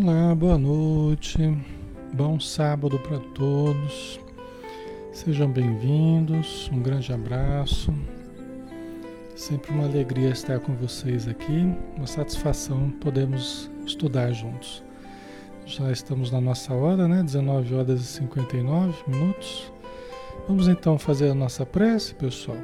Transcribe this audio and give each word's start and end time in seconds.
Olá, 0.00 0.32
boa 0.32 0.56
noite, 0.56 1.38
bom 2.14 2.38
sábado 2.38 3.00
para 3.00 3.18
todos, 3.34 4.20
sejam 5.10 5.50
bem-vindos, 5.50 6.70
um 6.72 6.80
grande 6.80 7.12
abraço, 7.12 7.92
sempre 9.34 9.72
uma 9.72 9.86
alegria 9.86 10.28
estar 10.28 10.60
com 10.60 10.72
vocês 10.76 11.26
aqui, 11.26 11.74
uma 11.96 12.06
satisfação 12.06 12.90
podemos 13.00 13.68
estudar 13.84 14.30
juntos. 14.30 14.84
Já 15.66 15.90
estamos 15.90 16.30
na 16.30 16.40
nossa 16.40 16.72
hora, 16.72 17.08
né? 17.08 17.20
19 17.24 17.74
horas 17.74 18.00
e 18.00 18.04
59 18.04 18.94
minutos. 19.08 19.72
Vamos 20.46 20.68
então 20.68 20.96
fazer 20.96 21.30
a 21.30 21.34
nossa 21.34 21.66
prece, 21.66 22.14
pessoal. 22.14 22.58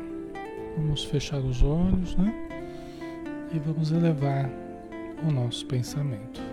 Vamos 0.77 1.03
fechar 1.03 1.41
os 1.41 1.65
olhos, 1.65 2.15
né? 2.15 2.33
E 3.53 3.59
vamos 3.59 3.91
elevar 3.91 4.49
o 5.27 5.33
nosso 5.33 5.67
pensamento. 5.67 6.44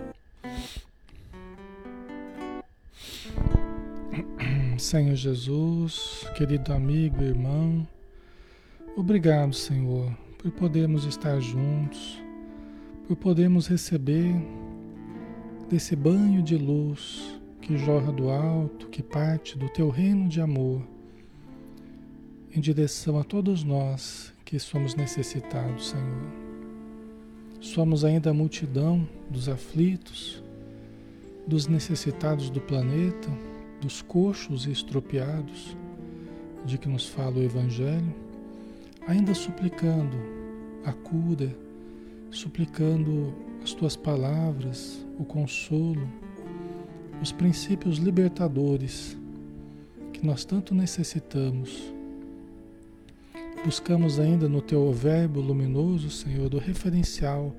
Senhor 4.92 5.14
Jesus, 5.14 6.26
querido 6.36 6.70
amigo, 6.70 7.22
irmão, 7.22 7.88
obrigado, 8.94 9.54
Senhor, 9.54 10.14
por 10.36 10.52
podermos 10.52 11.06
estar 11.06 11.40
juntos, 11.40 12.22
por 13.08 13.16
podermos 13.16 13.66
receber 13.66 14.34
desse 15.70 15.96
banho 15.96 16.42
de 16.42 16.58
luz 16.58 17.40
que 17.62 17.78
jorra 17.78 18.12
do 18.12 18.28
alto, 18.28 18.88
que 18.88 19.02
parte 19.02 19.56
do 19.56 19.66
teu 19.70 19.88
reino 19.88 20.28
de 20.28 20.42
amor, 20.42 20.82
em 22.54 22.60
direção 22.60 23.18
a 23.18 23.24
todos 23.24 23.64
nós 23.64 24.30
que 24.44 24.58
somos 24.58 24.94
necessitados, 24.94 25.88
Senhor. 25.88 26.32
Somos 27.62 28.04
ainda 28.04 28.28
a 28.28 28.34
multidão 28.34 29.08
dos 29.30 29.48
aflitos, 29.48 30.44
dos 31.46 31.66
necessitados 31.66 32.50
do 32.50 32.60
planeta 32.60 33.30
dos 33.82 34.00
coxos 34.00 34.64
e 34.64 34.70
estropiados 34.70 35.76
de 36.64 36.78
que 36.78 36.88
nos 36.88 37.04
fala 37.04 37.38
o 37.38 37.42
Evangelho, 37.42 38.14
ainda 39.08 39.34
suplicando 39.34 40.16
a 40.84 40.92
cura, 40.92 41.52
suplicando 42.30 43.34
as 43.60 43.74
tuas 43.74 43.96
palavras, 43.96 45.04
o 45.18 45.24
consolo, 45.24 46.08
os 47.20 47.32
princípios 47.32 47.98
libertadores 47.98 49.16
que 50.12 50.24
nós 50.24 50.44
tanto 50.44 50.76
necessitamos. 50.76 51.92
Buscamos 53.64 54.20
ainda 54.20 54.48
no 54.48 54.62
teu 54.62 54.92
verbo 54.92 55.40
luminoso, 55.40 56.08
Senhor, 56.08 56.54
o 56.54 56.58
referencial 56.58 57.52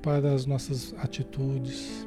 para 0.00 0.32
as 0.32 0.46
nossas 0.46 0.94
atitudes. 0.98 2.06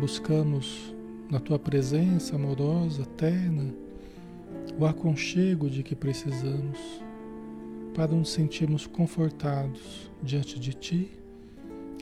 Buscamos 0.00 0.93
na 1.30 1.40
tua 1.40 1.58
presença 1.58 2.36
amorosa, 2.36 3.04
terna, 3.16 3.74
o 4.78 4.86
aconchego 4.86 5.68
de 5.68 5.82
que 5.82 5.94
precisamos 5.94 6.78
para 7.94 8.12
nos 8.12 8.30
sentirmos 8.30 8.86
confortados 8.86 10.10
diante 10.22 10.58
de 10.58 10.74
ti, 10.74 11.10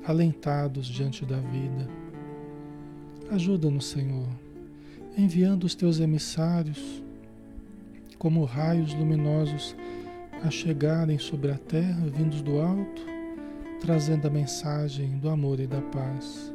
alentados 0.05 0.87
diante 0.87 1.25
da 1.25 1.39
vida. 1.39 1.89
Ajuda-nos, 3.31 3.87
Senhor, 3.87 4.29
enviando 5.17 5.65
os 5.65 5.75
teus 5.75 6.01
emissários 6.01 7.03
como 8.19 8.45
raios 8.45 8.95
luminosos 8.95 9.77
a 10.43 10.51
chegarem 10.51 11.19
sobre 11.19 11.51
a 11.51 11.59
terra, 11.59 12.07
vindos 12.07 12.43
do 12.43 12.61
alto, 12.61 13.03
trazendo 13.81 14.27
a 14.27 14.31
mensagem 14.31 15.19
do 15.19 15.29
amor 15.29 15.61
e 15.61 15.67
da 15.67 15.81
paz 15.81 16.52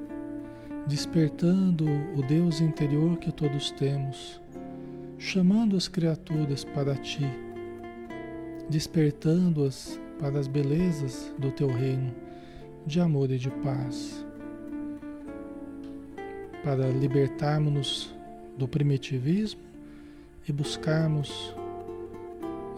despertando 0.88 1.86
o 2.16 2.22
Deus 2.22 2.62
interior 2.62 3.18
que 3.18 3.30
todos 3.30 3.72
temos, 3.72 4.42
chamando 5.18 5.76
as 5.76 5.90
criaturas 5.90 6.64
para 6.64 6.96
ti, 6.96 7.26
despertando-as 8.70 10.00
para 10.18 10.40
as 10.40 10.48
belezas 10.48 11.34
do 11.38 11.52
teu 11.52 11.68
reino 11.68 12.16
de 12.86 13.02
amor 13.02 13.30
e 13.32 13.38
de 13.38 13.50
paz, 13.50 14.26
para 16.64 16.88
libertarmos-nos 16.88 18.16
do 18.58 18.66
primitivismo 18.68 19.62
e 20.48 20.54
buscarmos 20.54 21.54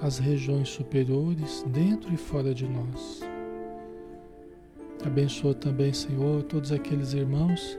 as 0.01 0.17
regiões 0.17 0.69
superiores 0.69 1.63
dentro 1.67 2.11
e 2.11 2.17
fora 2.17 2.55
de 2.55 2.67
nós. 2.67 3.21
Abençoa 5.05 5.53
também, 5.53 5.93
Senhor, 5.93 6.43
todos 6.43 6.71
aqueles 6.71 7.13
irmãos 7.13 7.77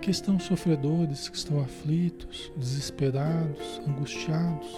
que 0.00 0.10
estão 0.10 0.38
sofredores, 0.38 1.28
que 1.28 1.36
estão 1.36 1.60
aflitos, 1.60 2.50
desesperados, 2.56 3.80
angustiados, 3.86 4.68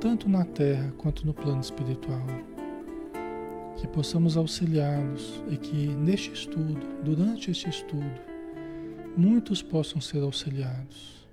tanto 0.00 0.28
na 0.28 0.44
terra 0.44 0.92
quanto 0.98 1.26
no 1.26 1.34
plano 1.34 1.60
espiritual. 1.60 2.24
Que 3.76 3.88
possamos 3.88 4.36
auxiliá-los 4.36 5.42
e 5.50 5.56
que 5.56 5.88
neste 5.88 6.32
estudo, 6.32 6.80
durante 7.02 7.50
este 7.50 7.68
estudo, 7.68 8.20
muitos 9.16 9.60
possam 9.60 10.00
ser 10.00 10.22
auxiliados. 10.22 11.26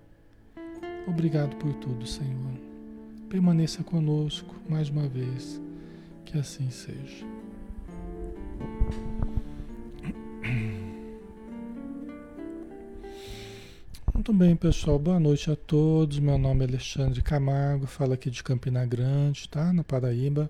Obrigado 1.08 1.56
por 1.58 1.74
tudo, 1.76 2.06
Senhor. 2.08 2.54
Permaneça 3.30 3.84
conosco 3.84 4.56
mais 4.68 4.90
uma 4.90 5.08
vez, 5.08 5.62
que 6.26 6.38
assim 6.38 6.70
seja. 6.70 7.26
Muito 14.22 14.34
bem, 14.34 14.56
pessoal. 14.56 15.00
Boa 15.00 15.20
noite 15.20 15.50
a 15.50 15.56
todos. 15.56 16.20
Meu 16.20 16.38
nome 16.38 16.64
é 16.64 16.68
Alexandre 16.68 17.24
Camargo, 17.24 17.88
falo 17.88 18.14
aqui 18.14 18.30
de 18.30 18.44
Campina 18.44 18.86
Grande, 18.86 19.50
tá? 19.50 19.74
Na 19.74 19.84
Paraíba, 19.84 20.48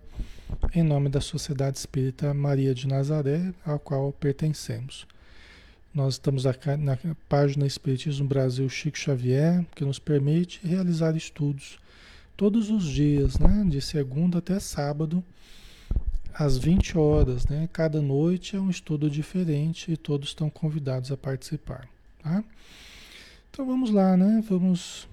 em 0.75 0.83
nome 0.83 1.07
da 1.07 1.21
Sociedade 1.21 1.77
Espírita 1.77 2.33
Maria 2.33 2.75
de 2.75 2.85
Nazaré, 2.85 3.53
a 3.65 3.79
qual 3.79 4.11
pertencemos. 4.11 5.07
Nós 5.93 6.15
estamos 6.15 6.45
aqui 6.45 6.75
na 6.75 6.97
página 7.29 7.65
Espiritismo 7.65 8.27
Brasil 8.27 8.67
Chico 8.67 8.97
Xavier, 8.97 9.65
que 9.73 9.85
nos 9.85 9.99
permite 9.99 10.59
realizar 10.67 11.15
estudos 11.15 11.79
todos 12.35 12.69
os 12.69 12.83
dias, 12.83 13.39
né? 13.39 13.63
De 13.69 13.79
segunda 13.79 14.39
até 14.39 14.59
sábado, 14.59 15.23
às 16.33 16.57
20 16.57 16.97
horas, 16.97 17.47
né? 17.47 17.69
Cada 17.71 18.01
noite 18.01 18.57
é 18.57 18.59
um 18.59 18.69
estudo 18.69 19.09
diferente 19.09 19.93
e 19.93 19.95
todos 19.95 20.27
estão 20.27 20.49
convidados 20.49 21.09
a 21.09 21.15
participar, 21.15 21.87
tá? 22.21 22.43
Então 23.53 23.65
vamos 23.65 23.89
lá, 23.89 24.15
né? 24.15 24.41
Vamos 24.47 25.09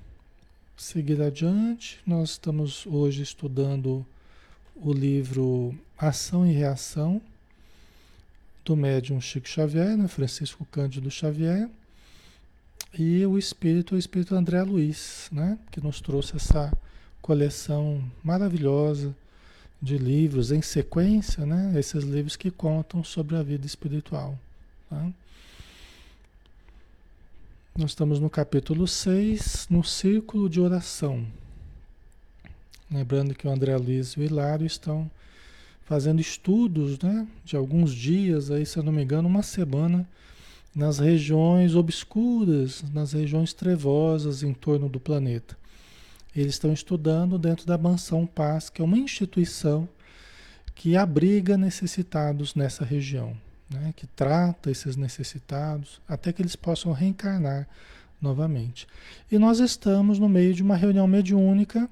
seguir 0.77 1.21
adiante. 1.21 1.99
Nós 2.07 2.31
estamos 2.31 2.87
hoje 2.87 3.21
estudando 3.21 4.07
o 4.77 4.93
livro 4.93 5.77
Ação 5.99 6.47
e 6.47 6.53
Reação 6.53 7.21
do 8.65 8.77
médium 8.77 9.21
Chico 9.21 9.49
Xavier, 9.49 9.97
né? 9.97 10.07
Francisco 10.07 10.65
Cândido 10.67 11.11
Xavier, 11.11 11.69
e 12.97 13.27
o 13.27 13.37
espírito, 13.37 13.97
o 13.97 13.99
espírito 13.99 14.37
André 14.37 14.63
Luiz, 14.63 15.29
né? 15.33 15.59
Que 15.73 15.81
nos 15.81 16.01
trouxe 16.01 16.37
essa 16.37 16.73
coleção 17.21 18.01
maravilhosa 18.23 19.17
de 19.83 19.99
livros 19.99 20.53
em 20.53 20.63
sequência, 20.63 21.45
né? 21.45 21.73
Esses 21.77 22.05
livros 22.05 22.37
que 22.37 22.53
contam 22.53 23.03
sobre 23.03 23.35
a 23.35 23.43
vida 23.43 23.67
espiritual. 23.67 24.39
Tá? 24.89 25.11
Nós 27.79 27.93
estamos 27.93 28.19
no 28.19 28.29
capítulo 28.29 28.89
6, 28.89 29.69
no 29.71 29.85
círculo 29.85 30.49
de 30.49 30.61
oração. 30.61 31.25
Lembrando 32.91 33.37
que 33.37 33.47
o 33.47 33.51
André 33.53 33.77
Luiz 33.77 34.15
e 34.15 34.19
o 34.19 34.25
Hilário 34.25 34.67
estão 34.67 35.09
fazendo 35.85 36.21
estudos 36.21 36.99
né, 36.99 37.25
de 37.45 37.57
alguns 37.57 37.95
dias, 37.95 38.51
aí, 38.51 38.67
se 38.67 38.77
eu 38.77 38.83
não 38.83 38.91
me 38.91 39.05
engano, 39.05 39.29
uma 39.29 39.45
semana, 39.45 40.05
nas 40.75 40.99
regiões 40.99 41.77
obscuras, 41.77 42.83
nas 42.93 43.13
regiões 43.13 43.53
trevosas 43.53 44.43
em 44.43 44.53
torno 44.53 44.89
do 44.89 44.99
planeta. 44.99 45.57
Eles 46.35 46.55
estão 46.55 46.73
estudando 46.73 47.39
dentro 47.39 47.65
da 47.65 47.79
Mansão 47.79 48.27
Paz, 48.27 48.69
que 48.69 48.83
é 48.83 48.85
uma 48.85 48.99
instituição 48.99 49.89
que 50.75 50.97
abriga 50.97 51.57
necessitados 51.57 52.57
nessa 52.57 52.85
região 52.85 53.37
né, 53.71 53.93
que 53.97 54.07
trata 54.07 54.71
esses 54.71 54.97
necessitados, 54.97 56.01
até 56.09 56.33
que 56.33 56.43
eles 56.43 56.57
possam 56.57 56.93
reencarnar 56.93 57.69
novamente. 58.21 58.87
E 59.31 59.39
nós 59.39 59.61
estamos 59.61 60.19
no 60.19 60.29
meio 60.29 60.55
de 60.55 60.63
uma 60.63 60.77
reunião 60.77 61.07
mediúnica 61.07 61.89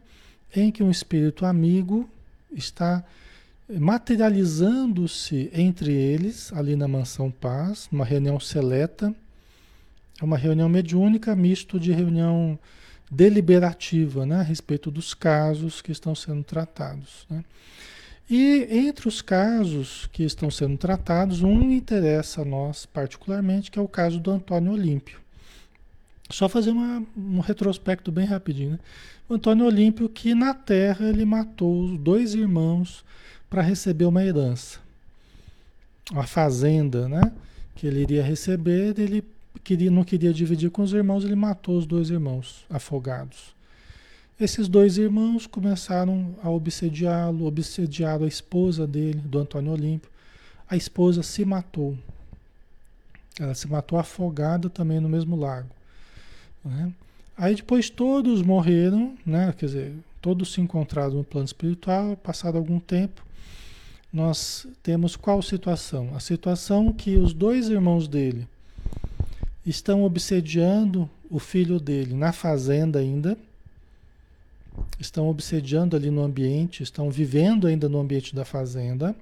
em 0.55 0.71
que 0.71 0.83
um 0.83 0.91
espírito 0.91 1.45
amigo 1.45 2.09
está 2.51 3.05
materializando-se 3.69 5.51
entre 5.53 5.93
eles, 5.93 6.53
ali 6.53 6.77
na 6.77 6.87
Mansão 6.87 7.31
Paz, 7.31 7.89
uma 7.91 8.05
reunião 8.05 8.39
seleta, 8.39 9.15
é 10.21 10.25
uma 10.25 10.39
reunião 10.39 10.69
mediúnica 10.69 11.35
misto 11.37 11.79
de 11.79 11.93
reunião 11.93 12.59
deliberativa 13.11 14.25
né, 14.25 14.37
a 14.37 14.43
respeito 14.43 14.91
dos 14.91 15.15
casos 15.15 15.83
que 15.83 15.93
estão 15.93 16.15
sendo 16.15 16.43
tratados. 16.43 17.27
Né? 17.29 17.45
E 18.29 18.67
entre 18.71 19.07
os 19.07 19.23
casos 19.23 20.09
que 20.13 20.25
estão 20.25 20.51
sendo 20.51 20.77
tratados, 20.77 21.43
um 21.43 21.71
interessa 21.71 22.43
a 22.43 22.45
nós 22.45 22.85
particularmente, 22.85 23.71
que 23.71 23.79
é 23.79 23.83
o 23.83 23.89
caso 23.89 24.19
do 24.19 24.33
Antônio 24.33 24.73
Olímpio. 24.73 25.21
Só 26.29 26.49
fazer 26.49 26.71
uma, 26.71 27.05
um 27.17 27.39
retrospecto 27.39 28.11
bem 28.11 28.27
rapidinho. 28.27 28.73
Né? 28.73 28.79
O 29.29 29.35
Antônio 29.35 29.65
Olímpio, 29.65 30.09
que 30.09 30.35
na 30.35 30.53
Terra 30.55 31.09
ele 31.09 31.25
matou 31.25 31.85
os 31.85 31.99
dois 31.99 32.35
irmãos 32.35 33.05
para 33.49 33.63
receber 33.63 34.05
uma 34.05 34.25
herança. 34.25 34.81
A 36.15 36.27
fazenda, 36.27 37.09
né? 37.09 37.33
Que 37.75 37.87
ele 37.87 38.01
iria 38.01 38.23
receber, 38.23 38.99
ele 38.99 39.25
queria, 39.63 39.91
não 39.91 40.05
queria 40.05 40.33
dividir 40.33 40.71
com 40.71 40.83
os 40.83 40.93
irmãos, 40.93 41.25
ele 41.25 41.35
matou 41.35 41.77
os 41.77 41.87
dois 41.87 42.11
irmãos 42.11 42.65
afogados. 42.71 43.56
Esses 44.39 44.69
dois 44.69 44.99
irmãos 44.99 45.47
começaram 45.47 46.35
a 46.43 46.51
obsediá-lo, 46.51 47.47
obsediaram 47.47 48.27
a 48.27 48.29
esposa 48.29 48.87
dele, 48.87 49.19
do 49.21 49.39
Antônio 49.39 49.73
Olímpio. 49.73 50.11
A 50.69 50.77
esposa 50.77 51.23
se 51.23 51.43
matou. 51.43 51.97
Ela 53.41 53.55
se 53.55 53.67
matou 53.67 53.99
afogada 53.99 54.69
também 54.69 55.01
no 55.01 55.09
mesmo 55.09 55.37
lago. 55.37 55.71
Né? 56.63 56.93
Aí 57.37 57.55
depois 57.55 57.89
todos 57.89 58.43
morreram, 58.43 59.17
né? 59.25 59.55
quer 59.57 59.67
dizer, 59.67 59.95
todos 60.21 60.53
se 60.53 60.61
encontraram 60.61 61.15
no 61.15 61.25
plano 61.25 61.47
espiritual, 61.47 62.15
passado 62.17 62.59
algum 62.59 62.79
tempo, 62.79 63.25
nós 64.13 64.67
temos 64.83 65.17
qual 65.17 65.41
situação? 65.41 66.15
A 66.15 66.21
situação 66.21 66.93
que 66.93 67.17
os 67.17 67.33
dois 67.33 67.69
irmãos 67.69 68.07
dele 68.07 68.47
estão 69.65 70.03
obsediando 70.05 71.09
o 71.31 71.39
filho 71.39 71.81
dele 71.81 72.15
na 72.15 72.33
fazenda 72.33 72.99
ainda, 72.99 73.37
estão 74.99 75.29
obsediando 75.29 75.97
ali 75.97 76.11
no 76.11 76.23
ambiente, 76.23 76.83
estão 76.83 77.11
vivendo 77.11 77.67
ainda 77.67 77.89
no 77.89 77.99
ambiente 77.99 78.35
da 78.35 78.45
fazenda. 78.45 79.15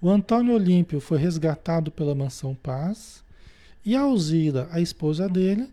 O 0.00 0.10
Antônio 0.10 0.54
Olímpio 0.54 1.00
foi 1.00 1.18
resgatado 1.18 1.90
pela 1.90 2.14
Mansão 2.14 2.54
Paz 2.54 3.22
e 3.84 3.94
a 3.94 4.02
Alzira, 4.02 4.68
a 4.70 4.80
esposa 4.80 5.28
dele, 5.28 5.68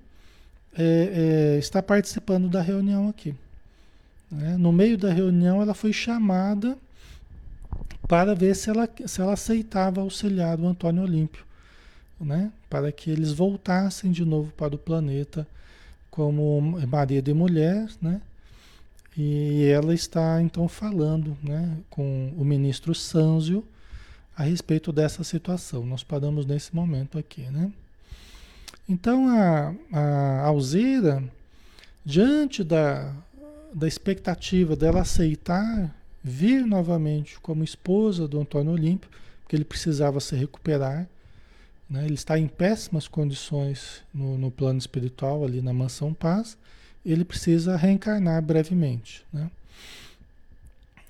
é, 0.78 1.54
é, 1.56 1.60
está 1.60 1.82
participando 1.82 2.50
da 2.50 2.62
reunião 2.62 3.10
aqui. 3.10 3.36
Né? 4.30 4.58
No 4.58 4.72
meio 4.72 4.98
da 4.98 5.12
reunião, 5.12 5.62
ela 5.62 5.74
foi 5.74 5.92
chamada 5.92 6.78
para 8.08 8.34
ver 8.34 8.56
se 8.56 8.70
ela, 8.70 8.90
se 9.06 9.22
ela 9.22 9.34
aceitava 9.34 10.02
auxiliar 10.02 10.60
o 10.60 10.68
Antônio 10.68 11.04
Olímpio, 11.04 11.46
né? 12.20 12.52
para 12.70 12.92
que 12.92 13.10
eles 13.10 13.32
voltassem 13.32 14.12
de 14.12 14.24
novo 14.26 14.52
para 14.54 14.76
o 14.76 14.78
planeta 14.78 15.48
como 16.10 16.62
marido 16.88 17.30
e 17.30 17.34
mulher, 17.34 17.88
né? 18.02 18.22
E 19.18 19.66
ela 19.66 19.94
está 19.94 20.42
então 20.42 20.68
falando 20.68 21.38
né, 21.44 21.78
com 21.90 22.34
o 22.38 22.46
ministro 22.46 22.96
Sanzio 22.96 23.66
a 24.36 24.44
respeito 24.44 24.92
dessa 24.92 25.24
situação. 25.24 25.86
Nós 25.86 26.04
paramos 26.04 26.46
nesse 26.46 26.74
momento 26.74 27.18
aqui. 27.18 27.42
Né? 27.44 27.72
Então 28.88 29.28
a, 29.30 29.74
a 29.92 30.46
Alzira, 30.46 31.24
diante 32.06 32.64
da, 32.64 33.14
da 33.74 33.88
expectativa 33.88 34.76
dela 34.76 35.02
aceitar 35.02 35.94
vir 36.24 36.66
novamente 36.66 37.40
como 37.40 37.64
esposa 37.64 38.28
do 38.28 38.40
Antônio 38.40 38.72
Olímpio, 38.72 39.10
porque 39.42 39.56
ele 39.56 39.66
precisava 39.66 40.20
se 40.20 40.36
recuperar, 40.36 41.08
né? 41.90 42.06
ele 42.06 42.14
está 42.14 42.40
em 42.40 42.48
péssimas 42.48 43.08
condições 43.08 44.02
no, 44.14 44.38
no 44.38 44.52
plano 44.52 44.80
espiritual, 44.80 45.44
ali 45.44 45.62
na 45.62 45.74
Mansão 45.74 46.14
Paz, 46.14 46.58
ele 47.06 47.26
precisa 47.26 47.76
reencarnar 47.76 48.42
brevemente. 48.42 49.24
Né? 49.34 49.50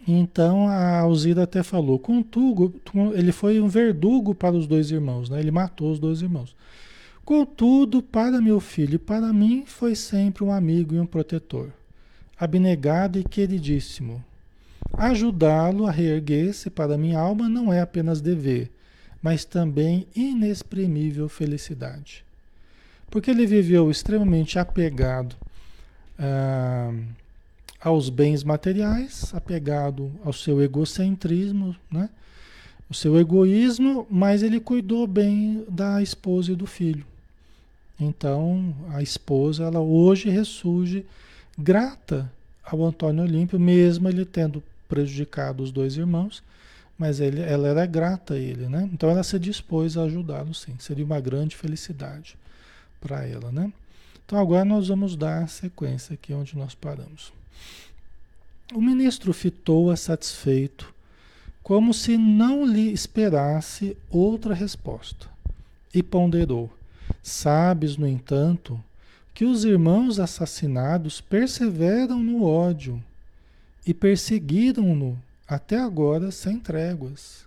Então 0.08 0.68
a 0.68 1.00
Alzira 1.00 1.44
até 1.44 1.62
falou, 1.62 2.00
contudo, 2.00 2.74
ele 3.14 3.32
foi 3.32 3.60
um 3.62 3.68
verdugo 3.68 4.34
para 4.34 4.56
os 4.56 4.66
dois 4.66 4.90
irmãos, 4.92 5.30
né? 5.30 5.40
ele 5.40 5.52
matou 5.52 5.92
os 5.92 6.00
dois 6.00 6.22
irmãos. 6.22 6.56
Contudo, 7.24 8.02
para 8.02 8.42
meu 8.42 8.60
filho 8.60 8.96
e 8.96 9.00
para 9.00 9.32
mim 9.32 9.64
foi 9.66 9.96
sempre 9.96 10.44
um 10.44 10.52
amigo 10.52 10.96
e 10.96 11.00
um 11.00 11.06
protetor, 11.06 11.70
abnegado 12.40 13.20
e 13.20 13.24
queridíssimo. 13.24 14.24
Ajudá-lo 14.94 15.86
a 15.86 15.92
reerguer-se 15.92 16.70
para 16.70 16.98
minha 16.98 17.20
alma 17.20 17.48
não 17.48 17.72
é 17.72 17.80
apenas 17.80 18.22
dever, 18.22 18.72
mas 19.22 19.46
também 19.46 20.08
inexprimível 20.16 21.30
felicidade. 21.30 22.26
Porque 23.10 23.30
ele 23.30 23.46
viveu 23.46 23.92
extremamente 23.92 24.58
apegado 24.58 25.36
ah, 26.22 26.94
aos 27.82 28.10
bens 28.10 28.44
materiais, 28.44 29.34
apegado 29.34 30.12
ao 30.24 30.32
seu 30.32 30.62
egocentrismo, 30.62 31.76
né? 31.92 32.10
o 32.92 32.94
seu 32.94 33.18
egoísmo, 33.18 34.06
mas 34.10 34.44
ele 34.44 34.60
cuidou 34.60 35.08
bem 35.08 35.66
da 35.70 36.02
esposa 36.02 36.52
e 36.52 36.56
do 36.56 36.68
filho. 36.68 37.06
Então, 37.98 38.76
a 38.90 39.02
esposa, 39.02 39.64
ela 39.64 39.80
hoje 39.80 40.30
ressurge 40.30 41.06
grata 41.58 42.30
ao 42.64 42.84
Antônio 42.84 43.24
Olímpio, 43.24 43.58
mesmo 43.60 44.10
ele 44.10 44.26
tendo 44.26 44.62
prejudicado 44.90 45.64
os 45.64 45.72
dois 45.72 45.96
irmãos, 45.96 46.44
mas 46.98 47.22
ele, 47.22 47.42
ela 47.42 47.70
era 47.70 47.86
grata 47.86 48.34
a 48.34 48.38
ele, 48.38 48.68
né? 48.68 48.90
Então 48.92 49.10
ela 49.10 49.24
se 49.24 49.40
dispôs 49.40 49.98
a 49.98 50.04
ajudá-lo, 50.04 50.54
sim. 50.54 50.76
Seria 50.78 51.06
uma 51.06 51.20
grande 51.20 51.56
felicidade 51.56 52.36
para 53.00 53.26
ela, 53.26 53.52
né? 53.52 53.72
Então 54.32 54.40
agora 54.40 54.64
nós 54.64 54.88
vamos 54.88 55.18
dar 55.18 55.44
a 55.44 55.48
sequência 55.48 56.14
aqui 56.14 56.34
onde 56.34 56.58
nós 56.58 56.74
paramos. 56.74 57.34
O 58.74 58.80
ministro 58.82 59.34
fitou-a 59.34 59.98
satisfeito, 59.98 60.94
como 61.62 61.94
se 61.94 62.18
não 62.18 62.66
lhe 62.66 62.94
esperasse 62.94 63.98
outra 64.10 64.54
resposta, 64.54 65.28
e 65.94 66.02
ponderou: 66.02 66.72
Sabes, 67.22 67.98
no 67.98 68.08
entanto, 68.08 68.82
que 69.34 69.44
os 69.44 69.66
irmãos 69.66 70.18
assassinados 70.18 71.20
perseveram 71.20 72.18
no 72.18 72.46
ódio 72.46 73.04
e 73.86 73.94
perseguiram-no 73.94 75.22
até 75.46 75.78
agora 75.78 76.32
sem 76.32 76.58
tréguas. 76.58 77.46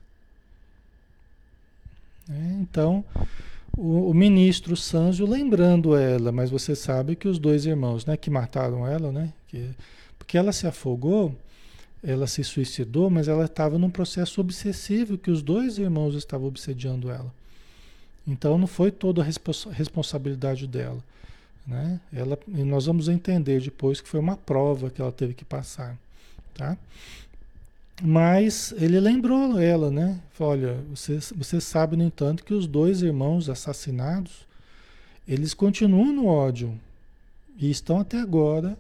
É, 2.29 2.61
então, 2.61 3.03
o, 3.77 4.11
o, 4.11 4.15
ministro 4.15 4.77
Sanjo 4.77 5.27
lembrando 5.27 5.97
ela, 5.97 6.31
mas 6.31 6.51
você 6.51 6.75
sabe 6.75 7.17
que 7.17 7.29
os 7.29 7.39
dois 7.39 7.67
irmãos, 7.67 8.07
né, 8.07 8.17
que 8.17 8.31
mataram 8.31 8.87
ela, 8.87 9.11
né, 9.11 9.33
que, 9.49 9.71
porque 10.19 10.39
ela 10.39 10.53
se 10.53 10.67
afogou, 10.67 11.35
ela 12.03 12.27
se 12.27 12.45
suicidou, 12.45 13.09
mas 13.09 13.29
ela 13.29 13.47
estava 13.47 13.79
num 13.79 13.91
processo 13.91 14.41
obsessivo 14.41 15.17
que 15.17 15.31
os 15.31 15.43
dois 15.43 15.79
irmãos 15.79 16.15
estavam 16.15 16.47
obsediando 16.47 17.11
ela. 17.11 17.33
Então 18.27 18.59
não 18.59 18.67
foi 18.67 18.91
toda 18.91 19.23
a 19.23 19.25
respons 19.25 19.65
responsabilidade 19.73 20.67
dela, 20.67 20.99
né? 21.67 22.01
Ela, 22.13 22.39
e 22.49 22.63
nós 22.63 22.87
vamos 22.87 23.09
entender 23.09 23.61
depois 23.61 24.01
que 24.01 24.09
foi 24.09 24.21
uma 24.21 24.37
prova 24.37 24.91
que 24.91 25.01
ela 25.01 25.13
teve 25.13 25.35
que 25.35 25.45
passar, 25.45 25.97
tá? 26.55 26.77
Mas 28.03 28.75
ele 28.77 28.99
lembrou 28.99 29.59
ela, 29.59 29.91
né? 29.91 30.21
Olha, 30.39 30.75
você, 30.91 31.19
você 31.37 31.61
sabe, 31.61 31.97
no 31.97 32.03
entanto, 32.03 32.45
que 32.45 32.53
os 32.53 32.67
dois 32.67 33.03
irmãos 33.03 33.49
assassinados, 33.49 34.47
eles 35.27 35.55
continuam 35.55 36.13
no 36.13 36.27
ódio 36.27 36.79
e 37.57 37.71
estão 37.71 38.01
até 38.01 38.21
agora 38.21 38.77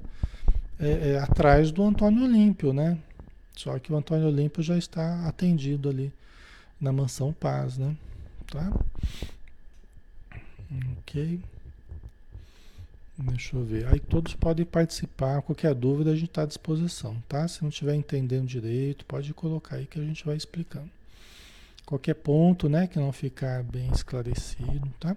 é, 0.78 1.12
é, 1.12 1.18
atrás 1.18 1.70
do 1.70 1.82
Antônio 1.82 2.24
Olímpio, 2.24 2.72
né? 2.72 2.98
Só 3.56 3.78
que 3.78 3.92
o 3.92 3.96
Antônio 3.96 4.26
Olímpio 4.26 4.62
já 4.62 4.76
está 4.76 5.26
atendido 5.28 5.88
ali 5.88 6.12
na 6.80 6.92
mansão 6.92 7.32
Paz, 7.32 7.78
né? 7.78 7.96
Tá? 8.50 8.72
Ok. 10.98 11.40
Deixa 13.16 13.56
eu 13.56 13.64
ver. 13.64 13.86
Aí 13.86 14.00
todos 14.00 14.34
podem 14.34 14.66
participar. 14.66 15.40
Qualquer 15.42 15.72
dúvida 15.72 16.10
a 16.10 16.14
gente 16.14 16.30
está 16.30 16.42
à 16.42 16.46
disposição, 16.46 17.16
tá? 17.28 17.46
Se 17.46 17.62
não 17.62 17.68
estiver 17.68 17.94
entendendo 17.94 18.46
direito, 18.46 19.04
pode 19.04 19.32
colocar 19.32 19.76
aí 19.76 19.86
que 19.86 20.00
a 20.00 20.02
gente 20.02 20.26
vai 20.26 20.36
explicando. 20.36 20.90
Qualquer 21.86 22.14
ponto, 22.14 22.68
né, 22.68 22.86
que 22.86 22.98
não 22.98 23.12
ficar 23.12 23.62
bem 23.62 23.90
esclarecido, 23.92 24.92
tá? 24.98 25.16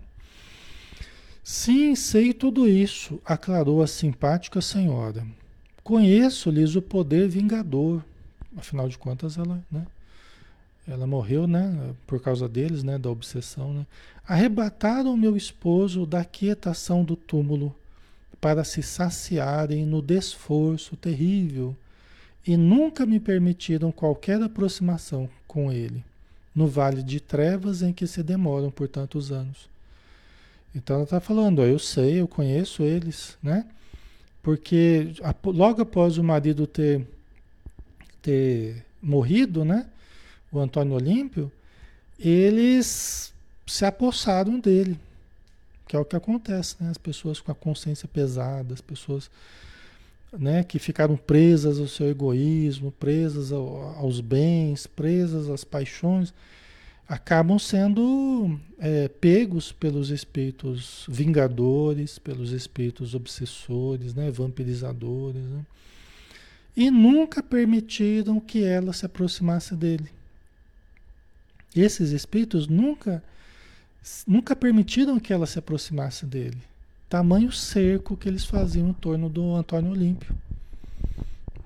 Sim, 1.44 1.96
sei 1.96 2.34
tudo 2.34 2.68
isso, 2.68 3.20
aclarou 3.26 3.82
a 3.82 3.88
simpática 3.88 4.62
senhora. 4.62 5.26
Conheço-lhes 5.84 6.76
o 6.76 6.82
poder 6.82 7.28
vingador. 7.30 8.04
Afinal 8.56 8.90
de 8.90 8.98
contas, 8.98 9.38
ela, 9.38 9.64
né? 9.72 9.88
Ela 10.86 11.08
morreu, 11.08 11.48
né? 11.48 11.96
Por 12.06 12.22
causa 12.22 12.48
deles, 12.48 12.84
né? 12.84 12.98
Da 12.98 13.10
obsessão, 13.10 13.74
né? 13.74 13.86
Arrebataram 14.28 15.16
meu 15.16 15.38
esposo 15.38 16.06
da 16.06 16.24
quietação 16.26 17.04
do 17.04 17.16
túmulo 17.16 17.74
para 18.40 18.64
se 18.64 18.84
saciarem 18.84 19.86
no 19.86 20.02
desforço 20.02 20.96
terrível 20.96 21.76
e 22.46 22.56
nunca 22.56 23.06
me 23.06 23.20
permitiram 23.20 23.92
qualquer 23.92 24.42
aproximação 24.42 25.30
com 25.48 25.72
ele, 25.72 26.04
no 26.56 26.68
vale 26.68 27.04
de 27.04 27.20
trevas 27.20 27.82
em 27.82 27.92
que 27.92 28.08
se 28.08 28.24
demoram 28.24 28.72
por 28.72 28.88
tantos 28.88 29.32
anos. 29.32 29.70
Então 30.74 30.98
ela 30.98 31.04
está 31.04 31.20
falando, 31.20 31.60
ó, 31.60 31.66
eu 31.66 31.80
sei, 31.80 32.22
eu 32.22 32.28
conheço 32.28 32.84
eles, 32.84 33.38
né? 33.42 33.66
Porque 34.42 35.14
logo 35.44 35.82
após 35.82 36.18
o 36.18 36.24
marido 36.24 36.66
ter, 36.66 37.06
ter 38.22 38.86
morrido, 39.02 39.66
né? 39.66 39.88
O 40.52 40.60
Antônio 40.60 40.94
Olímpio, 40.94 41.52
eles 42.18 43.34
se 43.66 43.84
apossaram 43.84 44.60
dele. 44.60 44.98
Que 45.88 45.96
é 45.96 46.00
o 46.00 46.06
que 46.06 46.16
acontece, 46.16 46.76
né? 46.80 46.90
As 46.90 46.98
pessoas 46.98 47.40
com 47.40 47.52
a 47.52 47.56
consciência 47.56 48.08
pesada, 48.08 48.74
as 48.74 48.82
pessoas 48.82 49.30
né, 50.38 50.64
que 50.64 50.80
ficaram 50.80 51.16
presas 51.16 51.80
ao 51.80 51.88
seu 51.88 52.10
egoísmo, 52.10 52.92
presas 52.92 53.52
ao, 53.52 53.98
aos 53.98 54.20
bens, 54.20 54.86
presas 54.86 55.50
às 55.50 55.64
paixões, 55.64 56.34
acabam 57.08 57.58
sendo 57.58 58.60
é, 58.78 59.08
pegos 59.08 59.72
pelos 59.72 60.10
espíritos 60.10 61.06
vingadores, 61.08 62.20
pelos 62.20 62.52
espíritos 62.52 63.16
obsessores, 63.16 64.14
né, 64.14 64.30
vampirizadores, 64.30 65.42
né, 65.42 65.66
e 66.76 66.92
nunca 66.92 67.42
permitiram 67.42 68.40
que 68.40 68.64
ela 68.64 68.94
se 68.94 69.06
aproximasse 69.06 69.76
dele. 69.76 70.10
Esses 71.76 72.12
espíritos 72.12 72.68
nunca, 72.68 73.24
nunca 74.26 74.56
permitiram 74.56 75.20
que 75.20 75.34
ela 75.34 75.46
se 75.46 75.60
aproximasse 75.60 76.26
dele. 76.26 76.62
Tamanho 77.10 77.52
cerco 77.52 78.18
que 78.18 78.28
eles 78.28 78.46
faziam 78.46 78.90
em 78.90 78.94
torno 78.94 79.30
do 79.30 79.56
Antônio 79.56 79.92
Olímpio. 79.92 80.36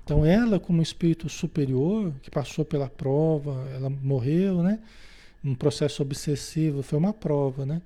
Então 0.04 0.26
ela, 0.26 0.58
como 0.58 0.82
espírito 0.82 1.28
superior, 1.28 2.12
que 2.22 2.30
passou 2.30 2.64
pela 2.64 2.88
prova, 2.88 3.68
ela 3.74 3.88
morreu, 3.88 4.62
né? 4.62 4.78
Um 5.44 5.54
processo 5.54 6.02
obsessivo, 6.02 6.82
foi 6.82 6.98
uma 6.98 7.12
prova, 7.12 7.64
né? 7.64 7.80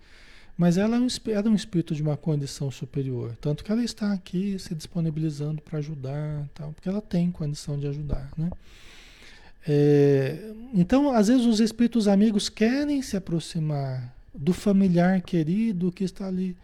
Mas 0.56 0.78
ela 0.78 0.96
era 0.96 1.46
é 1.46 1.50
um 1.50 1.54
espírito 1.54 1.94
de 1.94 2.02
uma 2.02 2.16
condição 2.16 2.70
superior. 2.70 3.36
Tanto 3.40 3.62
que 3.62 3.70
ela 3.70 3.84
está 3.84 4.12
aqui 4.12 4.58
se 4.58 4.74
disponibilizando 4.74 5.60
para 5.60 5.78
ajudar, 5.78 6.48
tal, 6.54 6.72
porque 6.72 6.88
ela 6.88 7.02
tem 7.02 7.30
condição 7.30 7.78
de 7.78 7.86
ajudar, 7.86 8.30
né? 8.36 8.50
É, 9.68 10.52
então, 10.72 11.12
às 11.12 11.28
vezes, 11.28 11.44
os 11.44 11.60
espíritos 11.60 12.08
amigos 12.08 12.48
querem 12.48 13.02
se 13.02 13.16
aproximar 13.16 14.15
do 14.36 14.52
familiar 14.52 15.20
querido 15.22 15.90
que 15.90 16.04
está 16.04 16.26
ali 16.26 16.56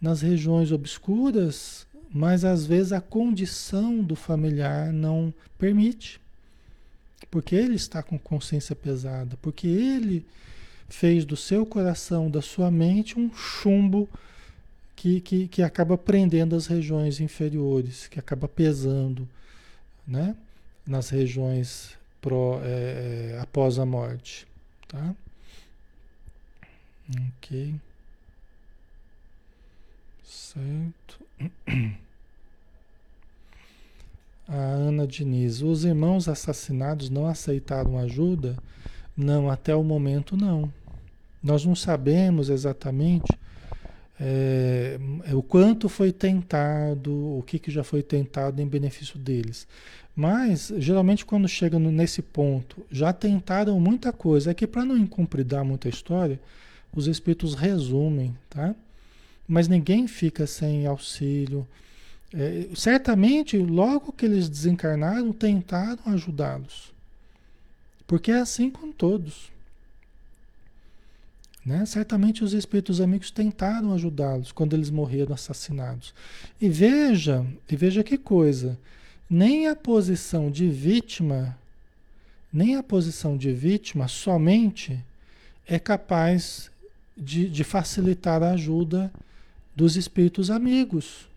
nas 0.00 0.22
regiões 0.22 0.72
obscuras, 0.72 1.86
mas 2.10 2.44
às 2.44 2.66
vezes 2.66 2.92
a 2.92 3.00
condição 3.00 4.02
do 4.02 4.16
familiar 4.16 4.92
não 4.92 5.32
permite. 5.58 6.20
Porque 7.30 7.54
ele 7.54 7.74
está 7.74 8.02
com 8.02 8.18
consciência 8.18 8.74
pesada, 8.74 9.36
porque 9.42 9.66
ele 9.66 10.24
fez 10.88 11.24
do 11.24 11.36
seu 11.36 11.66
coração, 11.66 12.30
da 12.30 12.40
sua 12.40 12.70
mente, 12.70 13.18
um 13.18 13.30
chumbo 13.34 14.08
que, 14.96 15.20
que, 15.20 15.48
que 15.48 15.62
acaba 15.62 15.98
prendendo 15.98 16.56
as 16.56 16.66
regiões 16.66 17.20
inferiores, 17.20 18.08
que 18.08 18.18
acaba 18.18 18.48
pesando 18.48 19.28
né? 20.06 20.34
nas 20.86 21.10
regiões 21.10 21.96
pro, 22.20 22.60
é, 22.64 23.34
é 23.34 23.38
após 23.40 23.78
a 23.78 23.84
morte. 23.84 24.46
Tá? 24.88 25.14
Ok. 27.10 27.74
Certo. 30.24 31.20
A 34.46 34.54
Ana 34.54 35.06
Diniz, 35.06 35.60
os 35.60 35.84
irmãos 35.84 36.28
assassinados 36.28 37.10
não 37.10 37.26
aceitaram 37.26 37.98
ajuda? 37.98 38.56
Não, 39.16 39.50
até 39.50 39.74
o 39.74 39.82
momento 39.82 40.36
não. 40.36 40.72
Nós 41.42 41.64
não 41.64 41.74
sabemos 41.74 42.48
exatamente 42.48 43.38
é, 44.20 44.98
o 45.32 45.42
quanto 45.42 45.88
foi 45.88 46.10
tentado, 46.12 47.12
o 47.38 47.42
que, 47.46 47.58
que 47.58 47.70
já 47.70 47.84
foi 47.84 48.02
tentado 48.02 48.60
em 48.60 48.66
benefício 48.66 49.18
deles. 49.18 49.66
Mas, 50.14 50.72
geralmente, 50.78 51.24
quando 51.24 51.46
chega 51.46 51.78
nesse 51.78 52.20
ponto, 52.20 52.84
já 52.90 53.12
tentaram 53.12 53.78
muita 53.78 54.12
coisa. 54.12 54.50
É 54.50 54.54
que, 54.54 54.66
para 54.66 54.84
não 54.84 54.96
incumpridar 54.96 55.64
muita 55.64 55.88
história, 55.88 56.40
os 56.94 57.06
espíritos 57.06 57.54
resumem, 57.54 58.36
tá? 58.48 58.74
mas 59.48 59.66
ninguém 59.66 60.06
fica 60.06 60.46
sem 60.46 60.86
auxílio. 60.86 61.66
É, 62.34 62.68
certamente, 62.74 63.56
logo 63.56 64.12
que 64.12 64.26
eles 64.26 64.48
desencarnaram, 64.48 65.32
tentaram 65.32 66.02
ajudá-los. 66.12 66.92
Porque 68.06 68.30
é 68.30 68.38
assim 68.38 68.70
com 68.70 68.92
todos. 68.92 69.50
Né? 71.64 71.84
Certamente 71.86 72.44
os 72.44 72.52
espíritos 72.52 73.00
amigos 73.00 73.30
tentaram 73.30 73.94
ajudá-los 73.94 74.52
quando 74.52 74.74
eles 74.74 74.90
morreram 74.90 75.34
assassinados. 75.34 76.14
E 76.60 76.68
veja, 76.68 77.44
e 77.70 77.74
veja 77.74 78.04
que 78.04 78.18
coisa, 78.18 78.78
nem 79.28 79.66
a 79.66 79.74
posição 79.74 80.50
de 80.50 80.68
vítima, 80.68 81.56
nem 82.52 82.76
a 82.76 82.82
posição 82.82 83.36
de 83.36 83.52
vítima 83.52 84.08
somente 84.08 85.02
é 85.66 85.78
capaz 85.78 86.70
de, 87.18 87.48
de 87.48 87.64
facilitar 87.64 88.42
a 88.42 88.52
ajuda 88.52 89.12
dos 89.74 89.96
espíritos 89.96 90.50
amigos. 90.50 91.28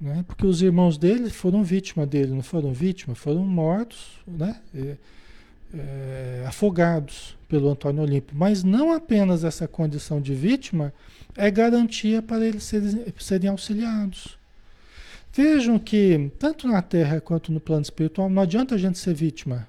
Né? 0.00 0.24
Porque 0.26 0.46
os 0.46 0.62
irmãos 0.62 0.98
dele 0.98 1.30
foram 1.30 1.62
vítima 1.62 2.04
dele, 2.04 2.32
não 2.32 2.42
foram 2.42 2.72
vítima, 2.72 3.14
foram 3.14 3.44
mortos, 3.44 4.18
né? 4.26 4.60
É, 4.74 4.96
é, 5.74 6.44
afogados 6.46 7.36
pelo 7.48 7.70
Antônio 7.70 8.02
Olímpio. 8.02 8.36
Mas 8.36 8.62
não 8.62 8.92
apenas 8.92 9.44
essa 9.44 9.66
condição 9.66 10.20
de 10.20 10.34
vítima 10.34 10.92
é 11.36 11.50
garantia 11.50 12.20
para 12.20 12.44
eles 12.44 12.64
serem, 12.64 13.06
serem 13.18 13.48
auxiliados. 13.48 14.36
Vejam 15.32 15.78
que, 15.78 16.30
tanto 16.38 16.68
na 16.68 16.82
Terra 16.82 17.20
quanto 17.20 17.50
no 17.50 17.60
plano 17.60 17.82
espiritual, 17.82 18.28
não 18.28 18.42
adianta 18.42 18.74
a 18.74 18.78
gente 18.78 18.98
ser 18.98 19.14
vítima. 19.14 19.66